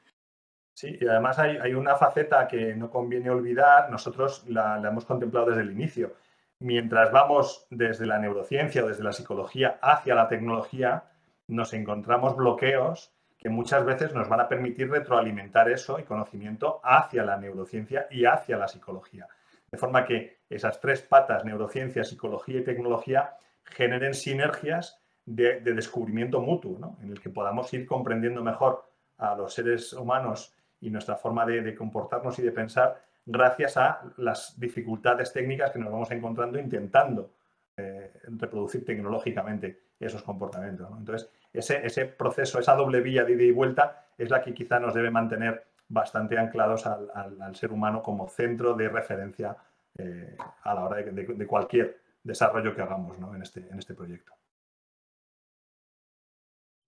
Sí, 0.74 0.98
y 1.00 1.08
además 1.08 1.38
hay, 1.38 1.74
una 1.74 1.96
faceta 1.96 2.46
que 2.46 2.74
no 2.74 2.90
conviene 2.90 3.30
olvidar, 3.30 3.90
nosotros 3.90 4.44
la 4.48 4.80
hemos 4.86 5.04
contemplado 5.06 5.46
desde 5.46 5.62
el 5.62 5.72
inicio, 5.72 6.14
mientras 6.60 7.12
vamos 7.12 7.66
desde 7.70 8.06
la 8.06 8.18
neurociencia 8.18 8.84
o 8.84 8.88
desde 8.88 9.04
la 9.04 9.12
psicología 9.12 9.78
hacia 9.80 10.14
la 10.14 10.28
tecnología, 10.28 11.04
nos 11.46 11.72
encontramos 11.72 12.36
bloqueos 12.36 13.12
que 13.38 13.48
muchas 13.48 13.84
veces 13.84 14.12
nos 14.12 14.28
van 14.28 14.40
a 14.40 14.48
permitir 14.48 14.90
retroalimentar 14.90 15.70
eso 15.70 15.98
y 15.98 16.02
conocimiento 16.02 16.80
hacia 16.82 17.24
la 17.24 17.36
neurociencia 17.36 18.08
y 18.10 18.24
hacia 18.24 18.56
la 18.56 18.66
psicología. 18.66 19.28
De 19.70 19.78
forma 19.78 20.04
que 20.04 20.38
esas 20.50 20.80
tres 20.80 21.02
patas, 21.02 21.44
neurociencia, 21.44 22.02
psicología 22.02 22.60
y 22.60 22.64
tecnología, 22.64 23.36
generen 23.62 24.14
sinergias 24.14 25.00
de, 25.24 25.60
descubrimiento 25.60 26.40
mutuo, 26.40 26.96
en 27.00 27.10
el 27.10 27.20
que 27.20 27.30
podamos 27.30 27.72
ir 27.74 27.86
comprendiendo 27.86 28.42
mejor 28.42 28.90
a 29.18 29.36
los 29.36 29.54
seres 29.54 29.92
humanos 29.92 30.54
y 30.80 30.90
nuestra 30.90 31.16
forma 31.16 31.44
de 31.46 31.74
comportarnos 31.74 32.38
y 32.38 32.42
de 32.42 32.52
pensar 32.52 33.07
gracias 33.28 33.76
a 33.76 34.00
las 34.16 34.58
dificultades 34.58 35.32
técnicas 35.32 35.70
que 35.70 35.78
nos 35.78 35.92
vamos 35.92 36.10
encontrando 36.10 36.58
intentando 36.58 37.30
eh, 37.76 38.10
reproducir 38.22 38.84
tecnológicamente 38.84 39.82
esos 40.00 40.22
comportamientos. 40.22 40.88
Entonces, 40.96 41.30
ese, 41.52 41.84
ese, 41.86 42.06
proceso, 42.06 42.58
esa 42.58 42.74
doble 42.74 43.00
vía 43.00 43.24
de 43.24 43.32
ida 43.34 43.42
y 43.42 43.50
vuelta 43.50 44.06
es 44.16 44.30
la 44.30 44.42
que 44.42 44.54
quizá 44.54 44.80
nos 44.80 44.94
debe 44.94 45.10
mantener 45.10 45.66
bastante 45.88 46.38
anclados 46.38 46.86
al, 46.86 47.54
ser 47.54 47.70
humano 47.70 48.02
como 48.02 48.28
centro 48.28 48.74
de 48.74 48.88
referencia 48.88 49.56
eh, 49.96 50.36
a 50.62 50.74
la 50.74 50.84
hora 50.84 50.96
de, 51.02 51.46
cualquier 51.46 52.00
desarrollo 52.22 52.74
que 52.74 52.82
hagamos 52.82 53.16
en, 53.18 53.42
este, 53.42 53.60
en 53.70 53.78
este 53.78 53.94
proyecto. 53.94 54.32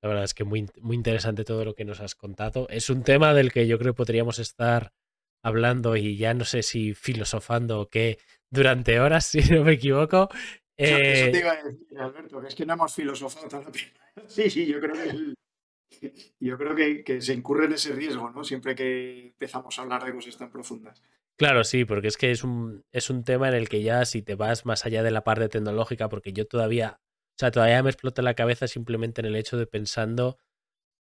La 0.02 0.08
verdad 0.08 0.24
es 0.24 0.34
que 0.34 0.44
muy, 0.44 0.68
muy 0.80 0.96
interesante 0.96 1.44
todo 1.44 1.64
lo 1.64 1.74
que 1.74 1.84
nos 1.84 2.00
has 2.00 2.14
contado. 2.14 2.66
Es 2.70 2.88
un 2.88 3.02
tema 3.02 3.34
del 3.34 3.52
que 3.52 3.66
yo 3.66 3.78
creo 3.78 3.92
que 3.92 3.98
podríamos 3.98 4.38
estar 4.38 4.92
hablando 5.42 5.96
y 5.96 6.16
ya 6.16 6.34
no 6.34 6.44
sé 6.44 6.62
si 6.62 6.94
filosofando 6.94 7.80
o 7.80 7.88
qué 7.88 8.18
durante 8.50 9.00
horas, 9.00 9.26
si 9.26 9.40
no 9.50 9.64
me 9.64 9.72
equivoco. 9.72 10.28
Eso, 10.76 10.96
te 10.96 11.36
eh, 11.36 11.40
iba 11.40 11.52
a 11.52 11.62
decir, 11.62 11.98
Alberto, 11.98 12.40
que 12.40 12.48
es 12.48 12.54
que 12.54 12.64
no 12.64 12.72
hemos 12.72 12.94
filosofado 12.94 13.48
tan 13.48 13.64
Sí, 14.26 14.48
sí, 14.48 14.66
yo 14.66 14.80
creo 14.80 14.94
que 14.94 15.34
yo 16.40 16.56
creo 16.56 16.74
que, 17.04 17.20
se 17.20 17.34
incurre 17.34 17.66
en 17.66 17.72
ese 17.72 17.92
riesgo, 17.92 18.30
¿no? 18.30 18.44
Siempre 18.44 18.74
que 18.74 19.26
empezamos 19.26 19.78
a 19.78 19.82
hablar 19.82 20.04
de 20.04 20.14
cosas 20.14 20.36
tan 20.36 20.50
profundas. 20.50 21.02
Claro, 21.36 21.64
sí, 21.64 21.84
porque 21.84 22.08
es 22.08 22.16
que 22.16 22.30
es 22.30 22.44
un, 22.44 22.84
es 22.92 23.10
un 23.10 23.24
tema 23.24 23.48
en 23.48 23.54
el 23.54 23.68
que 23.68 23.82
ya 23.82 24.04
si 24.04 24.22
te 24.22 24.34
vas 24.34 24.66
más 24.66 24.86
allá 24.86 25.02
de 25.02 25.10
la 25.10 25.24
parte 25.24 25.48
tecnológica, 25.48 26.08
porque 26.08 26.32
yo 26.32 26.46
todavía, 26.46 27.00
o 27.00 27.38
sea, 27.38 27.50
todavía 27.50 27.82
me 27.82 27.90
explota 27.90 28.22
la 28.22 28.34
cabeza 28.34 28.68
simplemente 28.68 29.20
en 29.20 29.26
el 29.26 29.36
hecho 29.36 29.56
de 29.56 29.66
pensando 29.66 30.38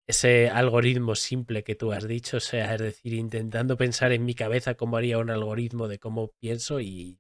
ese 0.08 0.50
algoritmo 0.50 1.16
simple 1.16 1.64
que 1.64 1.76
tú 1.76 1.92
has 1.92 2.08
dicho, 2.08 2.38
o 2.38 2.40
sea, 2.40 2.74
es 2.74 2.82
decir, 2.82 3.14
intentando 3.14 3.76
pensar 3.78 4.14
en 4.14 4.24
mi 4.26 4.34
cabeza 4.36 4.76
cómo 4.76 4.96
haría 4.96 5.18
un 5.18 5.30
algoritmo 5.30 5.90
de 5.90 6.00
cómo 6.00 6.32
pienso 6.40 6.80
y, 6.80 7.20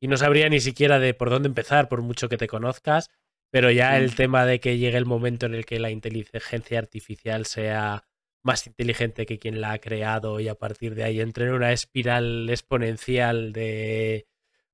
y 0.00 0.08
no 0.08 0.16
sabría 0.16 0.48
ni 0.48 0.60
siquiera 0.60 0.98
de 0.98 1.12
por 1.12 1.28
dónde 1.28 1.48
empezar, 1.48 1.88
por 1.88 2.00
mucho 2.00 2.30
que 2.30 2.38
te 2.38 2.48
conozcas, 2.48 3.10
pero 3.50 3.70
ya 3.70 3.98
el 3.98 4.14
tema 4.14 4.46
de 4.46 4.60
que 4.60 4.78
llegue 4.78 4.96
el 4.96 5.04
momento 5.04 5.44
en 5.44 5.54
el 5.54 5.66
que 5.66 5.78
la 5.78 5.90
inteligencia 5.90 6.78
artificial 6.78 7.44
sea 7.44 8.04
más 8.42 8.66
inteligente 8.66 9.26
que 9.26 9.38
quien 9.38 9.60
la 9.60 9.72
ha 9.72 9.78
creado 9.78 10.40
y 10.40 10.48
a 10.48 10.54
partir 10.54 10.94
de 10.94 11.04
ahí 11.04 11.20
entre 11.20 11.46
en 11.46 11.52
una 11.52 11.72
espiral 11.72 12.48
exponencial 12.48 13.52
de, 13.52 14.26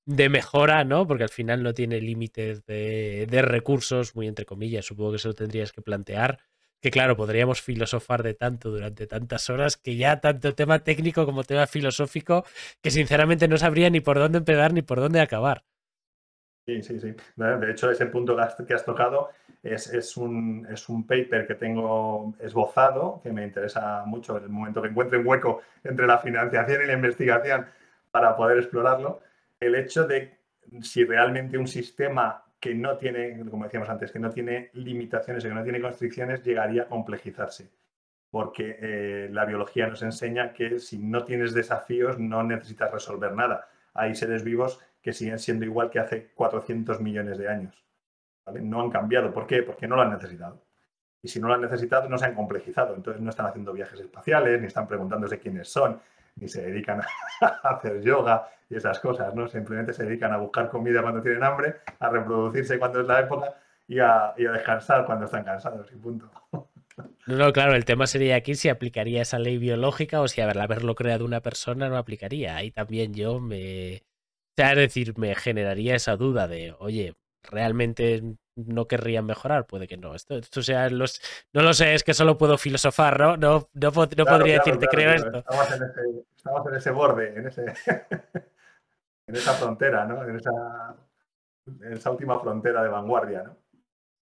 de 0.06 0.28
mejora, 0.28 0.84
¿no? 0.84 1.06
Porque 1.08 1.24
al 1.24 1.30
final 1.30 1.62
no 1.64 1.74
tiene 1.74 2.00
límites 2.00 2.64
de, 2.66 3.26
de 3.28 3.42
recursos, 3.42 4.14
muy 4.14 4.28
entre 4.28 4.44
comillas, 4.44 4.84
supongo 4.84 5.10
que 5.10 5.16
eso 5.16 5.28
lo 5.28 5.34
tendrías 5.34 5.72
que 5.72 5.82
plantear 5.82 6.38
que 6.82 6.90
claro, 6.90 7.16
podríamos 7.16 7.62
filosofar 7.62 8.24
de 8.24 8.34
tanto 8.34 8.70
durante 8.70 9.06
tantas 9.06 9.48
horas 9.48 9.76
que 9.76 9.96
ya 9.96 10.20
tanto 10.20 10.54
tema 10.54 10.80
técnico 10.80 11.24
como 11.24 11.44
tema 11.44 11.68
filosófico 11.68 12.44
que 12.82 12.90
sinceramente 12.90 13.46
no 13.46 13.56
sabría 13.56 13.88
ni 13.88 14.00
por 14.00 14.18
dónde 14.18 14.38
empezar 14.38 14.72
ni 14.72 14.82
por 14.82 14.98
dónde 14.98 15.20
acabar. 15.20 15.62
Sí, 16.66 16.82
sí, 16.82 16.98
sí. 17.00 17.14
De 17.36 17.70
hecho, 17.70 17.90
ese 17.90 18.06
punto 18.06 18.36
que 18.66 18.74
has 18.74 18.84
tocado 18.84 19.30
es, 19.62 20.16
un, 20.16 20.66
es 20.70 20.88
un 20.88 21.06
paper 21.06 21.46
que 21.46 21.54
tengo 21.54 22.34
esbozado, 22.40 23.20
que 23.22 23.32
me 23.32 23.44
interesa 23.44 24.04
mucho 24.04 24.36
en 24.36 24.44
el 24.44 24.48
momento 24.48 24.82
que 24.82 24.88
encuentre 24.88 25.18
un 25.18 25.26
hueco 25.26 25.62
entre 25.84 26.06
la 26.06 26.18
financiación 26.18 26.82
y 26.82 26.86
la 26.86 26.94
investigación 26.94 27.66
para 28.10 28.36
poder 28.36 28.58
explorarlo. 28.58 29.20
El 29.60 29.76
hecho 29.76 30.04
de 30.06 30.36
si 30.82 31.04
realmente 31.04 31.58
un 31.58 31.68
sistema 31.68 32.44
que 32.62 32.76
no 32.76 32.96
tiene, 32.96 33.44
como 33.50 33.64
decíamos 33.64 33.88
antes, 33.88 34.12
que 34.12 34.20
no 34.20 34.30
tiene 34.30 34.70
limitaciones, 34.74 35.42
que 35.42 35.50
no 35.50 35.64
tiene 35.64 35.80
constricciones, 35.80 36.44
llegaría 36.44 36.84
a 36.84 36.86
complejizarse. 36.86 37.72
Porque 38.30 38.78
eh, 38.80 39.28
la 39.32 39.44
biología 39.44 39.88
nos 39.88 40.00
enseña 40.04 40.52
que 40.52 40.78
si 40.78 40.96
no 40.98 41.24
tienes 41.24 41.54
desafíos 41.54 42.20
no 42.20 42.44
necesitas 42.44 42.92
resolver 42.92 43.32
nada. 43.34 43.66
Hay 43.94 44.14
seres 44.14 44.44
vivos 44.44 44.78
que 45.02 45.12
siguen 45.12 45.40
siendo 45.40 45.64
igual 45.64 45.90
que 45.90 45.98
hace 45.98 46.28
400 46.36 47.00
millones 47.00 47.36
de 47.36 47.48
años. 47.48 47.84
No 48.46 48.80
han 48.80 48.90
cambiado. 48.90 49.34
¿Por 49.34 49.48
qué? 49.48 49.64
Porque 49.64 49.88
no 49.88 49.96
lo 49.96 50.02
han 50.02 50.12
necesitado. 50.12 50.64
Y 51.20 51.26
si 51.26 51.40
no 51.40 51.48
lo 51.48 51.54
han 51.54 51.62
necesitado, 51.62 52.08
no 52.08 52.16
se 52.16 52.26
han 52.26 52.36
complejizado. 52.36 52.94
Entonces 52.94 53.20
no 53.20 53.30
están 53.30 53.46
haciendo 53.46 53.72
viajes 53.72 53.98
espaciales, 53.98 54.60
ni 54.60 54.68
están 54.68 54.86
preguntándose 54.86 55.40
quiénes 55.40 55.68
son, 55.68 56.00
ni 56.36 56.48
se 56.48 56.62
dedican 56.62 57.00
a 57.40 57.68
hacer 57.68 58.02
yoga 58.02 58.48
y 58.68 58.76
esas 58.76 58.98
cosas, 59.00 59.34
¿no? 59.34 59.48
Simplemente 59.48 59.92
se 59.92 60.04
dedican 60.04 60.32
a 60.32 60.38
buscar 60.38 60.70
comida 60.70 61.02
cuando 61.02 61.22
tienen 61.22 61.44
hambre, 61.44 61.76
a 61.98 62.08
reproducirse 62.08 62.78
cuando 62.78 63.00
es 63.00 63.06
la 63.06 63.20
época 63.20 63.54
y 63.86 63.98
a, 63.98 64.32
descansar 64.36 65.04
cuando 65.04 65.26
están 65.26 65.44
cansados 65.44 65.90
y 65.92 65.96
punto. 65.96 66.30
No, 67.26 67.36
no, 67.36 67.52
claro, 67.52 67.74
el 67.74 67.84
tema 67.84 68.06
sería 68.06 68.36
aquí 68.36 68.54
si 68.54 68.68
aplicaría 68.68 69.22
esa 69.22 69.38
ley 69.38 69.58
biológica 69.58 70.20
o 70.20 70.28
si 70.28 70.40
haberlo 70.40 70.94
creado 70.94 71.24
una 71.24 71.40
persona 71.40 71.88
no 71.88 71.96
aplicaría. 71.96 72.56
Ahí 72.56 72.70
también 72.70 73.14
yo 73.14 73.40
me... 73.40 73.96
O 73.96 74.54
sea, 74.56 74.72
es 74.72 74.78
decir, 74.78 75.18
me 75.18 75.34
generaría 75.34 75.94
esa 75.94 76.16
duda 76.16 76.46
de, 76.46 76.74
oye, 76.78 77.14
¿realmente 77.42 78.36
no 78.56 78.86
querrían 78.86 79.26
mejorar? 79.26 79.66
Puede 79.66 79.86
que 79.86 79.96
no. 79.96 80.14
Esto, 80.14 80.36
esto 80.36 80.62
sea, 80.62 80.88
los, 80.90 81.20
no 81.52 81.62
lo 81.62 81.72
sé, 81.72 81.94
es 81.94 82.04
que 82.04 82.14
solo 82.14 82.38
puedo 82.38 82.58
filosofar, 82.58 83.18
¿no? 83.18 83.36
No, 83.36 83.68
no, 83.72 83.92
podría 83.92 84.58
decirte, 84.58 84.86
creo 84.88 85.12
esto. 85.12 85.38
Estamos 85.38 85.70
en, 85.72 85.82
ese, 85.82 86.00
estamos 86.36 86.66
en 86.66 86.74
ese 86.74 86.90
borde, 86.90 87.34
en, 87.36 87.46
ese, 87.46 87.64
en 89.26 89.36
esa 89.36 89.52
frontera, 89.54 90.04
¿no? 90.04 90.22
En 90.24 90.36
esa, 90.36 90.96
en 91.66 91.92
esa 91.92 92.10
última 92.10 92.38
frontera 92.40 92.82
de 92.82 92.88
vanguardia, 92.88 93.42
¿no? 93.42 93.56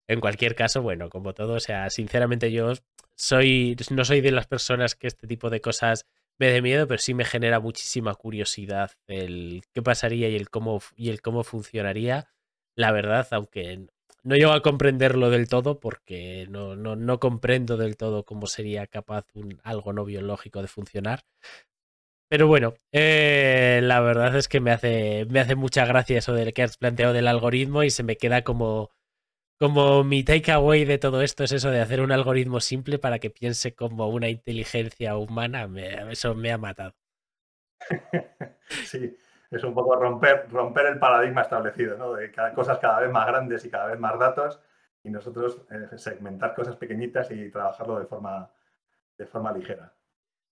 En 0.08 0.20
cualquier 0.20 0.54
caso, 0.54 0.80
bueno, 0.80 1.10
como 1.10 1.34
todo, 1.34 1.54
o 1.54 1.60
sea, 1.60 1.90
sinceramente 1.90 2.50
yo 2.50 2.72
soy, 3.14 3.76
no 3.90 4.06
soy 4.06 4.22
de 4.22 4.30
las 4.32 4.46
personas 4.46 4.94
que 4.94 5.06
este 5.06 5.26
tipo 5.26 5.50
de 5.50 5.60
cosas 5.60 6.06
me 6.38 6.50
dé 6.50 6.62
miedo, 6.62 6.86
pero 6.86 6.98
sí 6.98 7.12
me 7.12 7.26
genera 7.26 7.60
muchísima 7.60 8.14
curiosidad 8.14 8.92
el 9.06 9.62
qué 9.74 9.82
pasaría 9.82 10.30
y 10.30 10.36
el 10.36 10.48
cómo, 10.48 10.80
y 10.96 11.10
el 11.10 11.20
cómo 11.20 11.44
funcionaría. 11.44 12.28
La 12.74 12.92
verdad, 12.92 13.26
aunque 13.32 13.88
no 14.28 14.36
llego 14.36 14.52
a 14.52 14.62
comprenderlo 14.62 15.30
del 15.30 15.48
todo, 15.48 15.80
porque 15.80 16.46
no, 16.50 16.76
no, 16.76 16.96
no 16.96 17.18
comprendo 17.18 17.76
del 17.76 17.96
todo 17.96 18.24
cómo 18.24 18.46
sería 18.46 18.86
capaz 18.86 19.26
un, 19.34 19.60
algo 19.64 19.92
no 19.92 20.04
biológico 20.04 20.62
de 20.62 20.68
funcionar. 20.68 21.24
Pero 22.30 22.46
bueno, 22.46 22.74
eh, 22.92 23.80
la 23.82 24.00
verdad 24.00 24.36
es 24.36 24.48
que 24.48 24.60
me 24.60 24.70
hace, 24.70 25.26
me 25.30 25.40
hace 25.40 25.54
mucha 25.54 25.86
gracia 25.86 26.18
eso 26.18 26.34
del 26.34 26.52
que 26.52 26.62
has 26.62 26.76
planteado 26.76 27.14
del 27.14 27.26
algoritmo 27.26 27.84
y 27.84 27.90
se 27.90 28.02
me 28.02 28.16
queda 28.16 28.42
como 28.44 28.90
como 29.58 30.04
mi 30.04 30.24
takeaway 30.24 30.84
de 30.84 30.98
todo 30.98 31.22
esto 31.22 31.44
es 31.44 31.52
eso 31.52 31.70
de 31.70 31.80
hacer 31.80 32.00
un 32.00 32.12
algoritmo 32.12 32.60
simple 32.60 32.98
para 32.98 33.18
que 33.18 33.30
piense 33.30 33.74
como 33.74 34.08
una 34.08 34.28
inteligencia 34.28 35.16
humana, 35.16 35.68
eso 36.10 36.34
me 36.34 36.52
ha 36.52 36.58
matado. 36.58 36.94
Sí, 38.84 39.16
es 39.50 39.64
un 39.64 39.74
poco 39.74 39.96
romper, 39.96 40.46
romper 40.50 40.86
el 40.86 40.98
paradigma 40.98 41.42
establecido, 41.42 41.96
¿no? 41.96 42.14
De 42.14 42.30
cada, 42.30 42.52
cosas 42.52 42.78
cada 42.78 43.00
vez 43.00 43.10
más 43.10 43.26
grandes 43.26 43.64
y 43.64 43.70
cada 43.70 43.86
vez 43.86 43.98
más 43.98 44.18
datos 44.18 44.60
y 45.02 45.10
nosotros 45.10 45.62
eh, 45.70 45.96
segmentar 45.96 46.54
cosas 46.54 46.76
pequeñitas 46.76 47.30
y 47.30 47.50
trabajarlo 47.50 47.98
de 47.98 48.06
forma, 48.06 48.50
de 49.16 49.26
forma 49.26 49.52
ligera. 49.52 49.94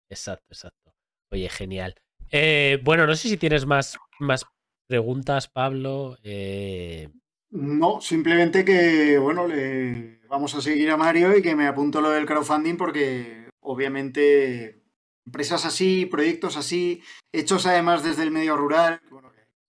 Exacto, 0.08 0.46
exacto. 0.48 0.94
Oye, 1.30 1.48
genial. 1.48 1.94
Eh, 2.30 2.80
bueno, 2.82 3.06
no 3.06 3.14
sé 3.14 3.28
si 3.28 3.36
tienes 3.36 3.66
más, 3.66 3.98
más 4.18 4.46
preguntas, 4.86 5.48
Pablo. 5.48 6.16
Eh, 6.22 7.08
no, 7.50 8.00
simplemente 8.00 8.64
que, 8.64 9.18
bueno, 9.18 9.46
le 9.46 10.20
vamos 10.28 10.54
a 10.54 10.60
seguir 10.60 10.90
a 10.90 10.96
Mario 10.96 11.36
y 11.36 11.42
que 11.42 11.54
me 11.54 11.66
apunto 11.66 12.00
lo 12.00 12.10
del 12.10 12.26
crowdfunding 12.26 12.76
porque 12.76 13.50
obviamente 13.60 14.85
empresas 15.26 15.64
así, 15.64 16.06
proyectos 16.06 16.56
así, 16.56 17.02
hechos 17.32 17.66
además 17.66 18.02
desde 18.02 18.22
el 18.22 18.30
medio 18.30 18.56
rural, 18.56 19.00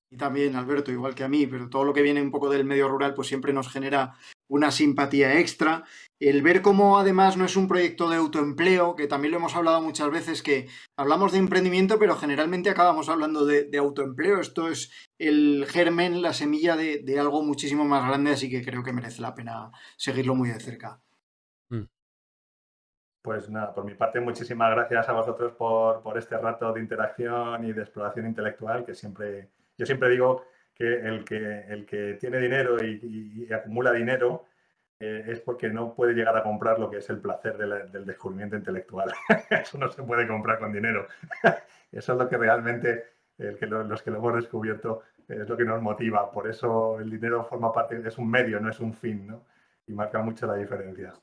y 0.10 0.16
también 0.16 0.56
Alberto, 0.56 0.92
igual 0.92 1.16
que 1.16 1.26
a 1.26 1.28
mí, 1.28 1.48
pero 1.48 1.70
todo 1.70 1.84
lo 1.84 1.94
que 1.94 2.02
viene 2.02 2.22
un 2.22 2.32
poco 2.32 2.50
del 2.50 2.64
medio 2.64 2.88
rural, 2.88 3.14
pues 3.14 3.28
siempre 3.28 3.52
nos 3.52 3.68
genera 3.68 4.14
una 4.48 4.72
simpatía 4.72 5.40
extra. 5.40 5.84
El 6.20 6.42
ver 6.42 6.62
cómo 6.62 6.98
además 6.98 7.36
no 7.36 7.44
es 7.44 7.58
un 7.58 7.68
proyecto 7.68 8.10
de 8.10 8.16
autoempleo, 8.16 8.96
que 8.96 9.08
también 9.08 9.32
lo 9.32 9.38
hemos 9.38 9.56
hablado 9.56 9.82
muchas 9.82 10.10
veces, 10.10 10.42
que 10.42 10.70
hablamos 10.98 11.34
de 11.34 11.40
emprendimiento, 11.40 12.00
pero 12.00 12.16
generalmente 12.16 12.70
acabamos 12.70 13.10
hablando 13.10 13.46
de, 13.46 13.70
autoempleo. 13.78 14.40
Esto 14.40 14.70
es 14.70 14.92
el 15.20 15.66
germen, 15.68 16.22
la 16.22 16.34
semilla 16.34 16.78
de, 16.78 17.20
algo 17.20 17.44
muchísimo 17.44 17.84
más 17.84 18.08
grande, 18.08 18.32
así 18.32 18.50
que 18.50 18.64
creo 18.64 18.84
que 18.84 18.94
merece 18.94 19.22
la 19.22 19.36
pena 19.36 19.72
seguirlo 19.98 20.36
muy 20.36 20.50
de 20.50 20.60
cerca. 20.62 21.02
Pues 23.28 23.50
nada, 23.50 23.74
por 23.74 23.84
mi 23.84 23.94
parte, 23.94 24.22
muchísimas 24.22 24.72
gracias 24.74 25.10
a 25.10 25.12
vosotros 25.12 25.52
por, 25.52 26.02
por 26.02 26.18
este 26.18 26.38
rato 26.38 26.72
de 26.72 26.80
interacción 26.80 27.66
y 27.66 27.74
de 27.74 27.82
exploración 27.82 28.26
intelectual 28.26 28.86
que 28.86 28.96
siempre 28.96 29.50
yo 29.78 29.86
siempre 29.86 30.08
digo 30.08 30.46
que 30.74 31.02
el 31.02 31.26
que, 31.26 31.66
el 31.68 31.86
que 31.86 32.14
tiene 32.14 32.40
dinero 32.40 32.82
y, 32.82 33.52
acumula 33.52 33.92
dinero 33.92 34.46
eh, 34.98 35.26
es 35.28 35.42
porque 35.42 35.68
no 35.68 35.94
puede 35.94 36.14
llegar 36.14 36.38
a 36.38 36.44
comprar 36.44 36.80
lo 36.80 36.90
que 36.90 37.00
es 37.00 37.10
el 37.10 37.20
placer 37.20 37.58
del 37.58 38.06
descubrimiento 38.06 38.56
intelectual. 38.56 39.12
Eso 39.50 39.78
no 39.78 39.90
se 39.90 40.04
puede 40.04 40.26
comprar 40.26 40.60
con 40.60 40.72
dinero. 40.72 41.06
Eso 41.92 42.14
es 42.14 42.18
lo 42.18 42.30
que 42.30 42.38
realmente 42.38 43.08
los 43.40 44.02
que 44.04 44.10
lo 44.10 44.20
hemos 44.20 44.36
descubierto 44.36 45.04
es 45.28 45.50
lo 45.50 45.58
que 45.58 45.66
nos 45.66 45.82
motiva. 45.82 46.32
Por 46.32 46.48
eso 46.48 46.98
el 47.02 47.10
dinero 47.10 47.44
forma 47.44 47.74
parte, 47.74 48.02
es 48.06 48.18
un 48.18 48.32
medio, 48.32 48.62
no 48.62 48.70
es 48.70 48.80
un 48.80 48.94
fin, 48.94 49.28
¿no? 49.28 49.44
Y 49.86 49.92
marca 49.92 50.22
mucho 50.22 50.48
la 50.48 50.56
diferencia. 50.56 51.14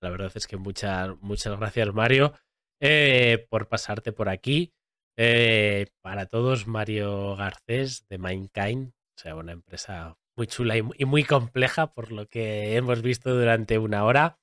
La 0.00 0.10
verdad 0.10 0.32
es 0.34 0.46
que 0.46 0.56
muchas, 0.56 1.10
muchas 1.20 1.58
gracias, 1.58 1.92
Mario, 1.92 2.32
eh, 2.80 3.46
por 3.50 3.68
pasarte 3.68 4.12
por 4.12 4.28
aquí. 4.28 4.72
Eh, 5.16 5.86
para 6.00 6.26
todos, 6.26 6.66
Mario 6.66 7.34
Garcés 7.34 8.06
de 8.08 8.18
Mindkind, 8.18 8.90
o 8.90 9.20
sea, 9.20 9.34
una 9.34 9.52
empresa 9.52 10.16
muy 10.36 10.46
chula 10.46 10.76
y 10.76 11.04
muy 11.04 11.24
compleja 11.24 11.92
por 11.92 12.12
lo 12.12 12.28
que 12.28 12.76
hemos 12.76 13.02
visto 13.02 13.34
durante 13.34 13.78
una 13.78 14.04
hora. 14.04 14.38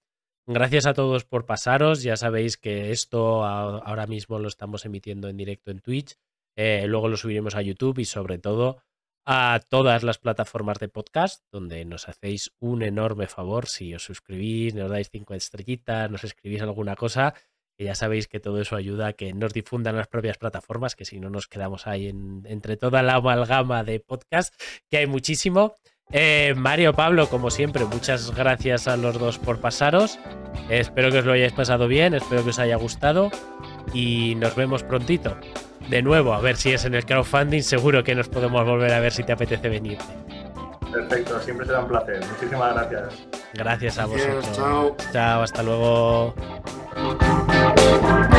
Gracias 0.48 0.86
a 0.86 0.94
todos 0.94 1.24
por 1.24 1.46
pasaros. 1.46 2.04
Ya 2.04 2.18
sabéis 2.18 2.58
que 2.58 2.92
esto 2.92 3.46
ahora 3.46 4.06
mismo 4.06 4.38
lo 4.38 4.48
estamos 4.48 4.86
emitiendo 4.86 5.30
en 5.30 5.38
directo 5.38 5.72
en 5.72 5.80
Twitch. 5.80 6.18
Eh, 6.58 6.86
luego 6.88 7.08
lo 7.08 7.18
subiremos 7.18 7.56
a 7.56 7.62
YouTube 7.62 8.00
y 8.00 8.06
sobre 8.06 8.38
todo 8.38 8.84
a 9.26 9.60
todas 9.68 10.04
las 10.04 10.20
plataformas 10.20 10.80
de 10.80 10.88
podcast, 10.88 11.44
donde 11.52 11.84
nos 11.86 12.08
hacéis 12.08 12.54
un 12.60 12.84
enorme 12.84 13.28
favor 13.28 13.68
si 13.68 13.94
os 13.96 14.04
suscribís, 14.04 14.76
nos 14.76 14.90
dais 14.90 15.10
cinco 15.12 15.34
estrellitas, 15.34 16.12
nos 16.12 16.24
escribís 16.24 16.62
alguna 16.62 16.96
cosa 16.96 17.34
que 17.78 17.86
ya 17.86 17.96
sabéis 17.96 18.28
que 18.28 18.40
todo 18.40 18.62
eso 18.62 18.76
ayuda 18.76 19.08
a 19.08 19.14
que 19.14 19.34
nos 19.34 19.54
difundan 19.54 19.98
las 19.98 20.08
propias 20.08 20.38
plataformas, 20.38 20.96
que 20.96 21.06
si 21.06 21.20
no 21.20 21.30
nos 21.30 21.48
quedamos 21.48 21.88
ahí 21.88 22.08
entre 22.46 22.78
toda 22.78 23.04
la 23.04 23.16
amalgama 23.16 23.84
de 23.84 24.00
podcast, 24.00 24.54
que 24.90 24.98
hay 24.98 25.08
muchísimo. 25.08 25.76
Eh, 26.12 26.54
Mario, 26.56 26.94
Pablo, 26.94 27.28
como 27.30 27.50
siempre, 27.50 27.84
muchas 27.84 28.34
gracias 28.34 28.88
a 28.88 28.96
los 28.96 29.20
dos 29.20 29.40
por 29.40 29.60
pasaros. 29.60 30.20
espero 30.70 31.12
que 31.12 31.20
os 31.20 31.26
lo 31.26 31.34
hayáis 31.34 31.54
pasado 31.54 31.88
bien, 31.88 32.14
espero 32.14 32.44
que 32.44 32.52
os 32.52 32.60
haya 32.60 32.78
gustado 32.78 33.32
y 33.94 34.36
nos 34.36 34.56
vemos 34.56 34.84
prontito. 34.84 35.38
De 35.90 36.02
nuevo, 36.02 36.34
a 36.34 36.42
ver 36.42 36.58
si 36.58 36.74
es 36.74 36.86
en 36.86 36.96
el 36.96 37.06
crowdfunding, 37.06 37.62
seguro 37.62 38.04
que 38.04 38.16
nos 38.16 38.28
podemos 38.28 38.66
volver 38.66 38.92
a 38.94 39.00
ver 39.00 39.12
si 39.12 39.24
te 39.24 39.34
apetece 39.34 39.70
venir. 39.70 39.98
Perfecto, 40.92 41.40
siempre 41.42 41.66
será 41.66 41.82
un 41.82 41.88
placer. 41.88 42.26
Muchísimas 42.26 42.74
gracias. 42.74 43.28
Gracias 43.54 43.98
a 44.00 44.06
vosotros. 44.06 44.52
Chao. 44.54 44.98
Chao, 45.12 45.42
hasta 45.44 45.62
luego. 45.62 46.34
Thank 46.96 48.32
you. 48.32 48.35